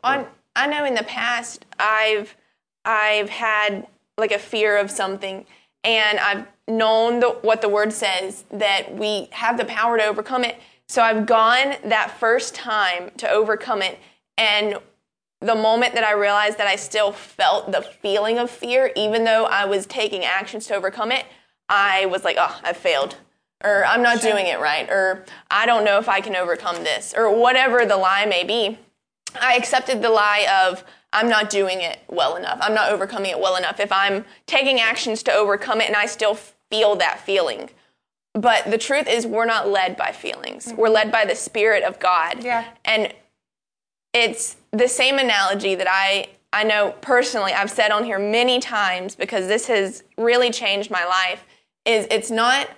On, 0.05 0.27
I 0.55 0.67
know 0.67 0.85
in 0.85 0.95
the 0.95 1.05
past 1.05 1.65
I've 1.79 2.37
I've 2.85 3.31
had 3.31 3.87
like 4.17 4.33
a 4.33 4.39
fear 4.39 4.77
of 4.79 4.91
something, 4.91 5.47
and 5.85 6.19
I've 6.19 6.47
known 6.67 7.21
the, 7.21 7.31
what 7.43 7.61
the 7.61 7.69
word 7.69 7.93
says 7.93 8.45
that 8.51 8.95
we 8.97 9.29
have 9.33 9.57
the 9.59 9.65
power 9.65 9.97
to 9.99 10.05
overcome 10.05 10.45
it. 10.45 10.57
So 10.89 11.03
I've 11.03 11.27
gone 11.27 11.77
that 11.85 12.19
first 12.19 12.55
time 12.55 13.11
to 13.19 13.29
overcome 13.31 13.83
it, 13.83 13.99
and 14.37 14.79
the 15.41 15.55
moment 15.55 15.95
that 15.95 16.05
I 16.05 16.13
realized 16.13 16.59
that 16.59 16.67
I 16.67 16.77
still 16.77 17.13
felt 17.13 17.71
the 17.71 17.83
feeling 17.83 18.39
of 18.39 18.51
fear, 18.51 18.91
even 18.97 19.25
though 19.25 19.45
I 19.45 19.65
was 19.67 19.87
taking 19.87 20.25
actions 20.25 20.67
to 20.67 20.75
overcome 20.75 21.13
it, 21.13 21.27
I 21.69 22.07
was 22.07 22.25
like, 22.25 22.37
oh, 22.39 22.59
I 22.65 22.73
failed. 22.73 23.17
Or 23.63 23.85
I'm 23.85 24.03
not 24.03 24.21
doing 24.21 24.47
it 24.47 24.61
right. 24.61 24.89
Or 24.89 25.25
I 25.51 25.67
don't 25.67 25.85
know 25.85 25.99
if 25.99 26.09
I 26.09 26.21
can 26.21 26.37
overcome 26.37 26.77
this. 26.85 27.15
Or 27.17 27.35
whatever 27.35 27.85
the 27.85 27.97
lie 27.97 28.25
may 28.27 28.45
be. 28.45 28.79
I 29.41 29.57
accepted 29.57 30.01
the 30.03 30.11
lie 30.11 30.47
of 30.65 30.85
I'm 31.13 31.29
not 31.29 31.51
doing 31.51 31.81
it 31.81 32.01
well 32.09 32.37
enough. 32.37 32.59
I'm 32.61 32.75
not 32.75 32.91
overcoming 32.91 33.31
it 33.31 33.39
well 33.39 33.57
enough. 33.57 33.81
If 33.81 33.93
I'm 33.93 34.25
taking 34.47 34.81
actions 34.81 35.23
to 35.25 35.33
overcome 35.33 35.81
it 35.81 35.89
and 35.89 35.97
I 35.97 36.07
still 36.07 36.35
feel 36.71 36.97
that 36.97 37.21
feeling. 37.21 37.71
But 38.35 38.71
the 38.71 38.79
truth 38.79 39.09
is, 39.09 39.27
we're 39.27 39.47
not 39.47 39.69
led 39.69 39.97
by 39.97 40.13
feelings. 40.13 40.67
Mm-hmm. 40.67 40.77
We're 40.77 40.91
led 40.91 41.11
by 41.11 41.25
the 41.25 41.35
Spirit 41.35 41.83
of 41.83 41.99
God. 41.99 42.45
Yeah. 42.45 42.65
And 42.85 43.13
it's 44.13 44.57
the 44.73 44.89
same 44.89 45.19
analogy 45.19 45.75
that 45.75 45.89
I 45.89 46.29
I 46.53 46.65
know 46.65 46.95
personally 47.01 47.53
I've 47.53 47.71
said 47.71 47.91
on 47.91 48.05
here 48.05 48.19
many 48.19 48.59
times 48.59 49.15
because 49.15 49.47
this 49.47 49.67
has 49.67 50.03
really 50.17 50.51
changed 50.51 50.91
my 50.91 51.05
life 51.05 51.45
is 51.85 52.07
it's 52.11 52.31
not 52.31 52.69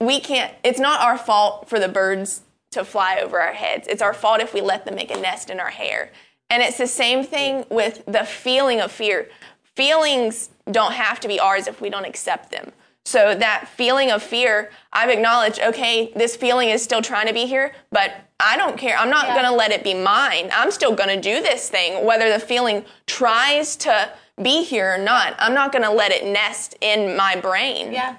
we 0.00 0.20
can't 0.20 0.52
it's 0.62 0.80
not 0.80 1.00
our 1.00 1.18
fault 1.18 1.68
for 1.68 1.78
the 1.78 1.88
birds 1.88 2.42
to 2.74 2.84
fly 2.84 3.20
over 3.22 3.40
our 3.40 3.52
heads. 3.52 3.88
It's 3.88 4.02
our 4.02 4.12
fault 4.12 4.40
if 4.40 4.52
we 4.52 4.60
let 4.60 4.84
them 4.84 4.96
make 4.96 5.10
a 5.10 5.20
nest 5.20 5.48
in 5.48 5.60
our 5.60 5.70
hair. 5.70 6.12
And 6.50 6.62
it's 6.62 6.76
the 6.76 6.86
same 6.86 7.24
thing 7.24 7.64
with 7.70 8.04
the 8.06 8.24
feeling 8.24 8.80
of 8.80 8.92
fear. 8.92 9.28
Feelings 9.76 10.50
don't 10.70 10.92
have 10.92 11.20
to 11.20 11.28
be 11.28 11.40
ours 11.40 11.66
if 11.66 11.80
we 11.80 11.88
don't 11.88 12.04
accept 12.04 12.50
them. 12.50 12.72
So 13.06 13.34
that 13.34 13.68
feeling 13.68 14.10
of 14.10 14.22
fear, 14.22 14.70
I've 14.92 15.10
acknowledged, 15.10 15.60
okay, 15.60 16.12
this 16.16 16.36
feeling 16.36 16.70
is 16.70 16.82
still 16.82 17.02
trying 17.02 17.26
to 17.26 17.34
be 17.34 17.46
here, 17.46 17.74
but 17.90 18.12
I 18.40 18.56
don't 18.56 18.76
care. 18.76 18.96
I'm 18.96 19.10
not 19.10 19.26
Yeah. 19.28 19.34
going 19.34 19.46
to 19.46 19.52
let 19.54 19.70
it 19.70 19.84
be 19.84 19.94
mine. 19.94 20.50
I'm 20.52 20.70
still 20.70 20.92
going 20.94 21.08
to 21.08 21.20
do 21.20 21.40
this 21.40 21.68
thing, 21.68 22.04
whether 22.04 22.30
the 22.32 22.38
feeling 22.40 22.84
tries 23.06 23.76
to 23.76 24.10
be 24.42 24.64
here 24.64 24.94
or 24.94 24.98
not. 24.98 25.34
I'm 25.38 25.54
not 25.54 25.70
going 25.72 25.84
to 25.84 25.90
let 25.90 26.10
it 26.10 26.24
nest 26.26 26.76
in 26.80 27.16
my 27.16 27.36
brain 27.36 27.92
Yeah. 27.92 28.16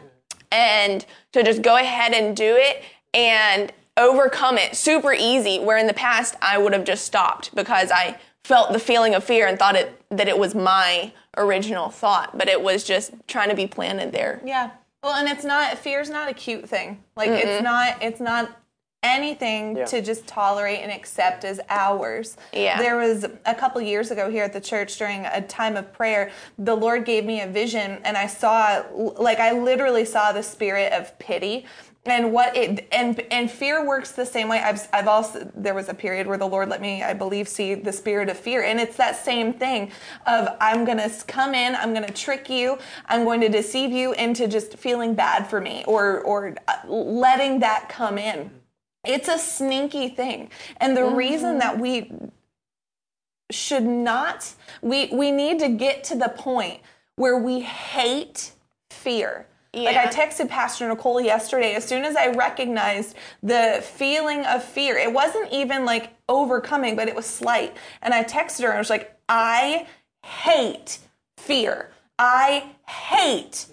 and 0.51 1.05
to 1.33 1.43
just 1.43 1.61
go 1.61 1.75
ahead 1.75 2.13
and 2.13 2.35
do 2.35 2.55
it 2.57 2.81
and 3.13 3.73
overcome 3.97 4.57
it 4.57 4.75
super 4.75 5.13
easy 5.13 5.59
where 5.59 5.77
in 5.77 5.87
the 5.87 5.93
past 5.93 6.35
I 6.41 6.57
would 6.57 6.73
have 6.73 6.85
just 6.85 7.05
stopped 7.05 7.53
because 7.55 7.91
I 7.91 8.17
felt 8.43 8.71
the 8.73 8.79
feeling 8.79 9.15
of 9.15 9.23
fear 9.23 9.47
and 9.47 9.57
thought 9.57 9.75
it 9.75 10.01
that 10.09 10.27
it 10.27 10.37
was 10.37 10.53
my 10.53 11.11
original 11.37 11.89
thought 11.89 12.37
but 12.37 12.47
it 12.49 12.61
was 12.61 12.83
just 12.83 13.11
trying 13.27 13.49
to 13.49 13.55
be 13.55 13.67
planted 13.67 14.11
there 14.11 14.41
Yeah. 14.45 14.71
Well, 15.01 15.13
and 15.13 15.27
it's 15.29 15.43
not 15.45 15.77
fear's 15.77 16.09
not 16.09 16.29
a 16.29 16.33
cute 16.33 16.67
thing. 16.67 17.03
Like 17.15 17.29
it's 17.29 17.61
not 17.63 18.01
it's 18.01 18.19
not 18.19 18.49
anything 19.05 19.77
Yeah. 19.77 19.85
to 19.85 20.01
just 20.01 20.25
tolerate 20.27 20.79
and 20.81 20.91
accept 20.91 21.43
as 21.45 21.59
ours. 21.69 22.37
Yeah. 22.51 22.77
There 22.81 22.97
was 22.97 23.25
a 23.45 23.55
couple 23.55 23.81
years 23.81 24.11
ago 24.11 24.29
here 24.29 24.43
at 24.43 24.53
the 24.53 24.61
church 24.61 24.97
during 24.97 25.25
a 25.25 25.41
time 25.41 25.77
of 25.77 25.93
prayer, 25.93 26.31
the 26.57 26.75
Lord 26.75 27.05
gave 27.05 27.25
me 27.25 27.41
a 27.41 27.47
vision 27.47 27.99
and 28.03 28.17
I 28.17 28.27
saw 28.27 28.83
like 28.93 29.39
I 29.39 29.51
literally 29.51 30.05
saw 30.05 30.31
the 30.31 30.43
spirit 30.43 30.91
of 30.93 31.17
pity 31.19 31.65
and 32.05 32.31
what 32.31 32.55
it 32.55 32.87
and 32.91 33.19
and 33.31 33.49
fear 33.49 33.85
works 33.85 34.11
the 34.11 34.25
same 34.25 34.47
way 34.47 34.59
i've 34.59 34.87
i've 34.93 35.07
also 35.07 35.49
there 35.55 35.73
was 35.73 35.89
a 35.89 35.93
period 35.93 36.27
where 36.27 36.37
the 36.37 36.45
lord 36.47 36.69
let 36.69 36.79
me 36.79 37.01
i 37.01 37.13
believe 37.13 37.47
see 37.47 37.73
the 37.73 37.91
spirit 37.91 38.29
of 38.29 38.37
fear 38.37 38.61
and 38.63 38.79
it's 38.79 38.95
that 38.95 39.15
same 39.15 39.51
thing 39.53 39.91
of 40.27 40.47
i'm 40.61 40.85
going 40.85 40.97
to 40.99 41.09
come 41.27 41.55
in 41.55 41.75
i'm 41.75 41.93
going 41.93 42.05
to 42.05 42.13
trick 42.13 42.49
you 42.49 42.77
i'm 43.07 43.23
going 43.23 43.41
to 43.41 43.49
deceive 43.49 43.91
you 43.91 44.13
into 44.13 44.47
just 44.47 44.77
feeling 44.77 45.15
bad 45.15 45.47
for 45.49 45.59
me 45.59 45.83
or 45.87 46.21
or 46.21 46.55
uh, 46.67 46.73
letting 46.87 47.59
that 47.59 47.89
come 47.89 48.17
in 48.19 48.51
it's 49.07 49.27
a 49.27 49.37
sneaky 49.37 50.09
thing 50.09 50.49
and 50.77 50.95
the 50.95 51.05
reason 51.05 51.51
mm-hmm. 51.51 51.59
that 51.59 51.79
we 51.79 52.11
should 53.51 53.83
not 53.83 54.53
we 54.81 55.09
we 55.13 55.31
need 55.31 55.59
to 55.59 55.69
get 55.69 56.03
to 56.03 56.15
the 56.15 56.29
point 56.29 56.79
where 57.15 57.37
we 57.37 57.61
hate 57.61 58.51
fear 58.89 59.45
like 59.83 59.97
I 59.97 60.07
texted 60.07 60.47
Pastor 60.47 60.87
Nicole 60.87 61.19
yesterday 61.19 61.75
as 61.75 61.83
soon 61.83 62.05
as 62.05 62.15
I 62.15 62.27
recognized 62.27 63.15
the 63.43 63.83
feeling 63.83 64.45
of 64.45 64.63
fear. 64.63 64.97
It 64.97 65.11
wasn't 65.11 65.51
even 65.51 65.83
like 65.83 66.13
overcoming, 66.29 66.95
but 66.95 67.09
it 67.09 67.15
was 67.15 67.25
slight. 67.25 67.75
And 68.01 68.13
I 68.13 68.23
texted 68.23 68.61
her 68.61 68.69
and 68.69 68.77
I 68.77 68.79
was 68.79 68.89
like, 68.89 69.17
I 69.27 69.87
hate 70.23 70.99
fear. 71.37 71.91
I 72.17 72.71
hate 72.87 73.67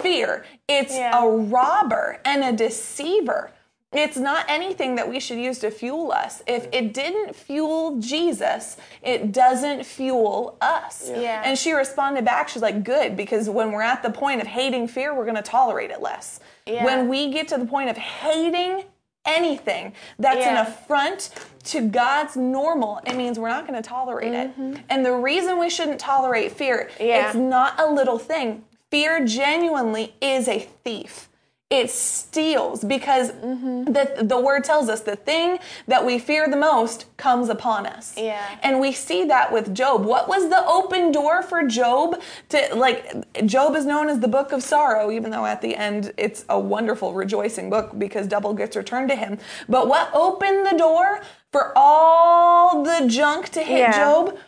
fear. 0.00 0.44
It's 0.68 0.96
Yeah. 0.96 1.22
a 1.22 1.28
robber 1.28 2.20
and 2.24 2.42
a 2.42 2.52
deceiver. 2.52 3.52
It's 3.92 4.16
not 4.16 4.44
anything 4.48 4.96
that 4.96 5.08
we 5.08 5.20
should 5.20 5.38
use 5.38 5.60
to 5.60 5.70
fuel 5.70 6.10
us. 6.12 6.42
If 6.46 6.68
it 6.72 6.92
didn't 6.92 7.36
fuel 7.36 7.98
Jesus, 8.00 8.76
it 9.00 9.32
doesn't 9.32 9.86
fuel 9.86 10.58
us. 10.60 11.08
Yeah. 11.08 11.42
And 11.44 11.56
she 11.56 11.72
responded 11.72 12.24
back, 12.24 12.48
she's 12.48 12.62
like, 12.62 12.82
good, 12.82 13.16
because 13.16 13.48
when 13.48 13.72
we're 13.72 13.82
at 13.82 14.02
the 14.02 14.10
point 14.10 14.40
of 14.40 14.46
hating 14.46 14.88
fear, 14.88 15.14
we're 15.14 15.24
going 15.24 15.36
to 15.36 15.42
tolerate 15.42 15.90
it 15.90 16.02
less. 16.02 16.40
Yeah. 16.66 16.84
When 16.84 17.08
we 17.08 17.30
get 17.32 17.48
to 17.48 17.58
the 17.58 17.64
point 17.64 17.88
of 17.88 17.96
hating 17.96 18.84
anything 19.24 19.92
that's 20.18 20.44
an 20.44 20.56
affront 20.56 21.30
to 21.64 21.80
God's 21.88 22.36
normal, 22.36 23.00
it 23.06 23.16
means 23.16 23.38
we're 23.38 23.48
not 23.48 23.66
going 23.66 23.80
to 23.80 23.88
tolerate 23.88 24.32
it. 24.34 24.50
Mm-hmm. 24.50 24.82
And 24.90 25.06
the 25.06 25.12
reason 25.14 25.58
we 25.58 25.70
shouldn't 25.70 26.00
tolerate 26.00 26.52
fear, 26.52 26.90
Yeah. 27.00 27.28
it's 27.28 27.36
not 27.36 27.78
a 27.78 27.90
little 27.90 28.18
thing. 28.18 28.64
Fear 28.90 29.26
genuinely 29.26 30.14
is 30.20 30.48
a 30.48 30.60
thief. 30.60 31.28
It 31.68 31.90
steals 31.90 32.84
because 32.84 33.32
the, 33.32 34.18
the 34.22 34.40
word 34.40 34.62
tells 34.62 34.88
us 34.88 35.00
the 35.00 35.16
thing 35.16 35.58
that 35.88 36.06
we 36.06 36.16
fear 36.16 36.48
the 36.48 36.56
most 36.56 37.06
comes 37.16 37.48
upon 37.48 37.86
us. 37.86 38.14
Yeah. 38.16 38.56
And 38.62 38.78
we 38.78 38.92
see 38.92 39.24
that 39.24 39.52
with 39.52 39.74
Job. 39.74 40.04
What 40.04 40.28
was 40.28 40.48
the 40.48 40.64
open 40.64 41.10
door 41.10 41.42
for 41.42 41.64
Job 41.66 42.20
to 42.50 42.68
like 42.76 43.12
Job 43.46 43.74
is 43.74 43.84
known 43.84 44.08
as 44.08 44.20
the 44.20 44.28
book 44.28 44.52
of 44.52 44.62
sorrow 44.62 45.10
even 45.10 45.32
though 45.32 45.44
at 45.44 45.60
the 45.60 45.74
end 45.74 46.12
it's 46.16 46.44
a 46.48 46.58
wonderful 46.58 47.14
rejoicing 47.14 47.68
book 47.68 47.98
because 47.98 48.28
double 48.28 48.54
gets 48.54 48.76
returned 48.76 49.08
to 49.08 49.16
him. 49.16 49.36
But 49.68 49.88
what 49.88 50.08
opened 50.14 50.66
the 50.66 50.78
door 50.78 51.20
for 51.50 51.72
all 51.74 52.84
the 52.84 53.08
junk 53.08 53.48
to 53.50 53.60
hit 53.60 53.78
Yeah. 53.78 53.92
Job? 53.92 54.38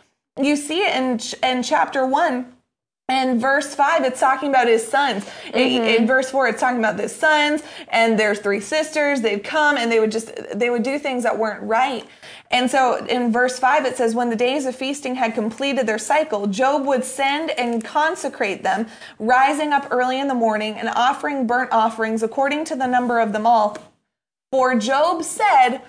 You 0.41 0.55
see 0.55 0.83
it 0.83 0.95
in 0.95 1.19
in 1.43 1.63
chapter 1.63 2.05
1 2.05 2.53
and 3.09 3.41
verse 3.41 3.73
5, 3.73 4.05
it's 4.05 4.19
talking 4.19 4.49
about 4.49 4.67
his 4.67 4.87
sons. 4.87 5.25
In- 5.53 5.81
mm-hmm. 5.81 5.83
In 5.83 6.07
verse 6.07 6.29
4, 6.29 6.49
it's 6.49 6.61
talking 6.61 6.79
about 6.79 6.99
his 6.99 7.13
sons, 7.13 7.63
and 7.87 8.19
there's 8.19 8.39
three 8.39 8.59
sisters. 8.59 9.21
They'd 9.21 9.43
come 9.43 9.77
and 9.77 9.91
they 9.91 9.99
would 9.99 10.11
just, 10.11 10.31
they 10.53 10.69
would 10.69 10.83
do 10.83 10.99
things 10.99 11.23
that 11.23 11.37
weren't 11.37 11.63
right. 11.63 12.05
And 12.51 12.69
so 12.69 13.03
in 13.05 13.31
verse 13.31 13.57
5, 13.57 13.85
it 13.85 13.97
says, 13.97 14.13
When 14.13 14.29
the 14.29 14.35
days 14.35 14.65
of 14.65 14.75
feasting 14.75 15.15
had 15.15 15.33
completed 15.33 15.87
their 15.87 15.97
cycle, 15.97 16.47
Job 16.47 16.85
would 16.85 17.03
send 17.03 17.51
and 17.51 17.83
consecrate 17.83 18.63
them, 18.63 18.87
rising 19.17 19.73
up 19.73 19.87
early 19.91 20.19
in 20.19 20.27
the 20.27 20.35
morning 20.35 20.75
and 20.75 20.89
offering 20.89 21.47
burnt 21.47 21.71
offerings 21.71 22.21
according 22.23 22.65
to 22.65 22.75
the 22.75 22.87
number 22.87 23.19
of 23.19 23.33
them 23.33 23.47
all. 23.47 23.77
For 24.51 24.75
Job 24.75 25.23
said, 25.23 25.81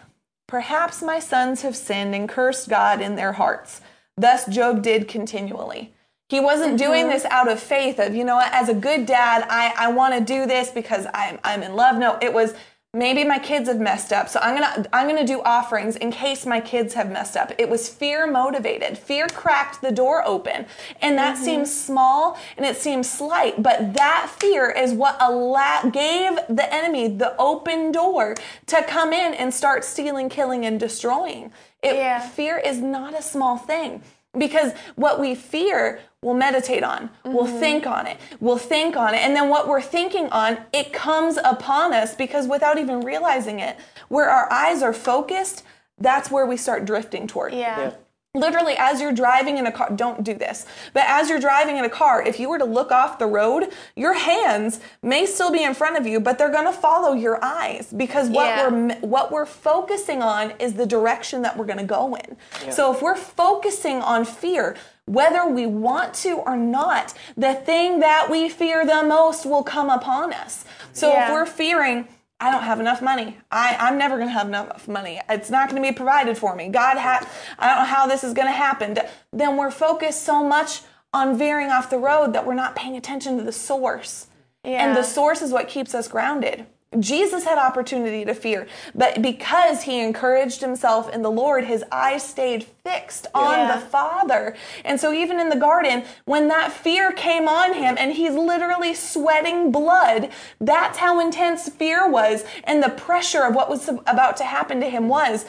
Perhaps 0.47 1.01
my 1.01 1.21
sons 1.21 1.63
have 1.63 1.77
sinned 1.77 2.15
and 2.15 2.29
cursed 2.29 2.69
God 2.69 3.01
in 3.01 3.15
their 3.15 3.35
hearts. 3.35 3.83
Thus 4.17 4.47
Job 4.47 4.83
did 4.83 5.07
continually. 5.07 5.95
He 6.31 6.39
wasn't 6.39 6.79
doing 6.79 7.07
mm-hmm. 7.07 7.13
this 7.13 7.25
out 7.25 7.51
of 7.51 7.59
faith 7.59 7.99
of, 7.99 8.15
you 8.15 8.23
know 8.23 8.37
what, 8.37 8.53
as 8.55 8.69
a 8.69 8.75
good 8.75 9.05
dad, 9.05 9.45
I, 9.51 9.75
I 9.77 9.91
want 9.91 10.15
to 10.15 10.21
do 10.21 10.47
this 10.47 10.71
because 10.71 11.07
I'm, 11.13 11.41
I'm 11.43 11.65
in 11.65 11.75
love. 11.75 11.97
No, 11.97 12.19
it 12.23 12.33
was 12.33 12.55
maybe 12.95 13.25
my 13.25 13.41
kids 13.41 13.69
have 13.69 13.81
messed 13.81 14.13
up. 14.13 14.29
So 14.29 14.39
I'm 14.41 14.57
going 14.57 14.85
to 14.85 14.97
I'm 14.97 15.09
going 15.09 15.19
to 15.19 15.33
do 15.33 15.43
offerings 15.43 15.97
in 15.97 16.13
case 16.13 16.47
my 16.47 16.61
kids 16.61 16.95
have 16.95 17.11
messed 17.11 17.37
up. 17.37 17.53
It 17.59 17.69
was 17.69 17.89
fear 17.89 18.31
motivated. 18.31 18.97
Fear 18.97 19.27
cracked 19.29 19.83
the 19.83 19.91
door 19.91 20.25
open. 20.25 20.67
And 21.03 21.19
that 21.19 21.35
mm-hmm. 21.35 21.45
seems 21.45 21.75
small 21.75 22.39
and 22.57 22.65
it 22.65 22.77
seems 22.77 23.11
slight, 23.11 23.61
but 23.61 23.95
that 23.95 24.31
fear 24.39 24.71
is 24.71 24.93
what 24.93 25.21
alla- 25.21 25.91
gave 25.93 26.39
the 26.49 26.73
enemy 26.73 27.09
the 27.09 27.37
open 27.39 27.91
door 27.91 28.37
to 28.67 28.85
come 28.85 29.13
in 29.13 29.35
and 29.35 29.53
start 29.53 29.83
stealing, 29.85 30.29
killing 30.29 30.65
and 30.65 30.79
destroying. 30.79 31.51
It, 31.83 31.97
Yeah. 31.97 32.21
Fear 32.21 32.59
is 32.59 32.79
not 32.79 33.19
a 33.19 33.23
small 33.23 33.57
thing 33.57 34.03
because 34.37 34.73
what 34.95 35.19
we 35.19 35.35
fear 35.35 36.01
we'll 36.23 36.35
meditate 36.35 36.85
on 36.85 37.09
we'll 37.25 37.47
mm-hmm. 37.47 37.61
think 37.61 37.87
on 37.87 38.07
it 38.07 38.19
we'll 38.41 38.59
think 38.59 38.95
on 38.95 39.15
it 39.15 39.19
and 39.19 39.35
then 39.35 39.49
what 39.49 39.67
we're 39.67 39.81
thinking 39.81 40.29
on 40.29 40.59
it 40.73 40.93
comes 40.93 41.39
upon 41.45 41.95
us 41.95 42.15
because 42.15 42.47
without 42.47 42.79
even 42.79 43.01
realizing 43.01 43.59
it 43.59 43.79
where 44.09 44.29
our 44.29 44.51
eyes 44.53 44.83
are 44.83 44.93
focused 44.93 45.63
that's 45.99 46.31
where 46.31 46.45
we 46.45 46.57
start 46.57 46.85
drifting 46.85 47.27
toward 47.27 47.55
Yeah. 47.55 47.79
Yeah. 47.79 47.93
literally 48.35 48.75
as 48.77 49.01
you're 49.01 49.15
driving 49.15 49.57
in 49.57 49.67
a 49.67 49.73
car 49.73 49.91
don't 49.97 50.23
do 50.23 50.35
this 50.35 50.67
but 50.93 51.05
as 51.07 51.31
you're 51.31 51.41
driving 51.41 51.79
in 51.79 51.87
a 51.87 51.91
car 51.91 52.23
if 52.23 52.39
you 52.39 52.51
were 52.51 52.59
to 52.59 52.67
look 52.67 52.93
off 52.93 53.19
the 53.19 53.27
road 53.27 53.73
your 53.97 54.13
hands 54.13 54.81
may 55.03 55.25
still 55.25 55.51
be 55.51 55.63
in 55.63 55.73
front 55.73 55.97
of 55.97 56.07
you 56.07 56.21
but 56.21 56.37
they're 56.37 56.53
going 56.53 56.67
to 56.67 56.79
follow 56.81 57.15
your 57.15 57.43
eyes 57.43 57.95
because 57.97 58.29
what 58.29 58.45
Yeah. 58.45 58.69
we're 58.69 58.95
what 58.97 59.33
we're 59.33 59.47
focusing 59.47 60.21
on 60.21 60.53
is 60.59 60.75
the 60.75 60.87
direction 60.87 61.41
that 61.43 61.57
we're 61.57 61.65
going 61.65 61.79
to 61.79 61.85
go 61.85 62.15
in 62.15 62.37
so 62.71 62.93
if 62.93 63.01
we're 63.01 63.17
focusing 63.17 64.03
on 64.03 64.27
fear 64.27 64.77
whether 65.07 65.47
we 65.47 65.67
want 65.67 66.15
to 66.15 66.37
or 66.37 66.57
not 66.57 67.15
the 67.37 67.55
thing 67.55 68.01
that 68.01 68.29
we 68.31 68.49
fear 68.49 68.85
the 68.87 69.03
most 69.03 69.45
will 69.45 69.63
come 69.63 69.91
upon 69.91 70.33
us 70.33 70.65
so 70.93 71.11
if 71.27 71.33
we're 71.33 71.47
fearing 71.47 72.07
I 72.43 72.51
don't 72.51 72.63
have 72.63 72.81
enough 72.81 73.03
money. 73.03 73.37
I, 73.51 73.77
I'm 73.79 73.99
never 73.99 74.17
going 74.17 74.29
to 74.29 74.33
have 74.33 74.49
enough 74.49 74.89
money. 74.89 75.21
It's 75.29 75.51
not 75.51 75.69
going 75.69 75.83
to 75.83 75.87
be 75.87 75.95
provided 75.95 76.39
for 76.39 76.57
me. 76.57 76.69
God, 76.69 76.97
ha- 76.97 77.29
I 77.59 77.69
don't 77.69 77.79
know 77.81 77.85
how 77.85 78.07
this 78.07 78.25
is 78.25 78.33
going 78.33 78.49
to 78.49 78.53
happen. 78.53 78.97
Then 79.31 79.59
we're 79.59 79.71
focused 79.71 80.23
so 80.23 80.43
much 80.43 80.81
on 81.13 81.37
veering 81.37 81.69
off 81.69 81.91
the 81.91 81.99
road 81.99 82.33
that 82.33 82.47
we're 82.47 82.55
not 82.55 82.75
paying 82.75 82.97
attention 82.97 83.37
to 83.37 83.45
the 83.45 83.53
source. 83.53 84.29
And 84.65 84.97
the 84.97 85.03
source 85.03 85.43
is 85.43 85.53
what 85.53 85.69
keeps 85.69 85.95
us 85.95 86.09
grounded. 86.09 86.67
Jesus 86.99 87.45
had 87.45 87.57
opportunity 87.57 88.25
to 88.25 88.35
fear, 88.35 88.67
but 88.97 89.23
because 89.23 89.83
he 89.85 90.01
encouraged 90.01 90.61
himself 90.61 91.09
in 91.09 91.23
the 91.23 91.31
Lord, 91.31 91.65
his 91.65 91.85
eyes 91.93 92.25
stayed 92.25 92.65
fixed 92.65 93.29
on 93.33 93.61
Yeah. 93.61 93.75
the 93.77 93.81
Father. 93.81 94.57
And 94.85 95.01
so, 95.01 95.13
even 95.13 95.39
in 95.39 95.51
the 95.51 95.57
garden, 95.57 96.03
when 96.25 96.49
that 96.49 96.73
fear 96.73 97.13
came 97.13 97.47
on 97.47 97.75
him 97.75 97.95
and 97.97 98.15
he's 98.15 98.35
literally 98.35 98.93
sweating 98.95 99.71
blood, 99.71 100.31
that's 100.61 100.99
how 100.99 101.21
intense 101.21 101.69
fear 101.69 102.09
was. 102.11 102.45
And 102.65 102.83
the 102.83 102.89
pressure 102.91 103.45
of 103.45 103.55
what 103.55 103.71
was 103.71 103.89
about 103.89 104.37
to 104.39 104.45
happen 104.45 104.81
to 104.81 104.91
him 104.91 105.09
was. 105.09 105.47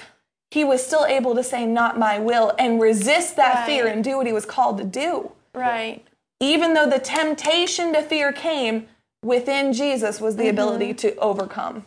He 0.51 0.65
was 0.65 0.85
still 0.85 1.05
able 1.05 1.33
to 1.35 1.43
say, 1.43 1.65
Not 1.65 1.97
my 1.97 2.19
will, 2.19 2.53
and 2.59 2.79
resist 2.81 3.37
that 3.37 3.59
Right. 3.59 3.65
fear 3.65 3.87
and 3.87 4.03
do 4.03 4.17
what 4.17 4.27
he 4.27 4.33
was 4.33 4.45
called 4.45 4.77
to 4.79 4.83
do 4.83 5.31
Right. 5.55 6.03
even 6.41 6.73
though 6.73 6.85
the 6.87 6.99
temptation 6.99 7.93
to 7.93 8.01
fear 8.01 8.33
came 8.33 8.87
within 9.23 9.73
Jesus 9.73 10.19
was 10.19 10.35
the 10.35 10.47
ability 10.49 10.89
mm-hmm. 10.89 11.07
to 11.09 11.15
overcome. 11.17 11.85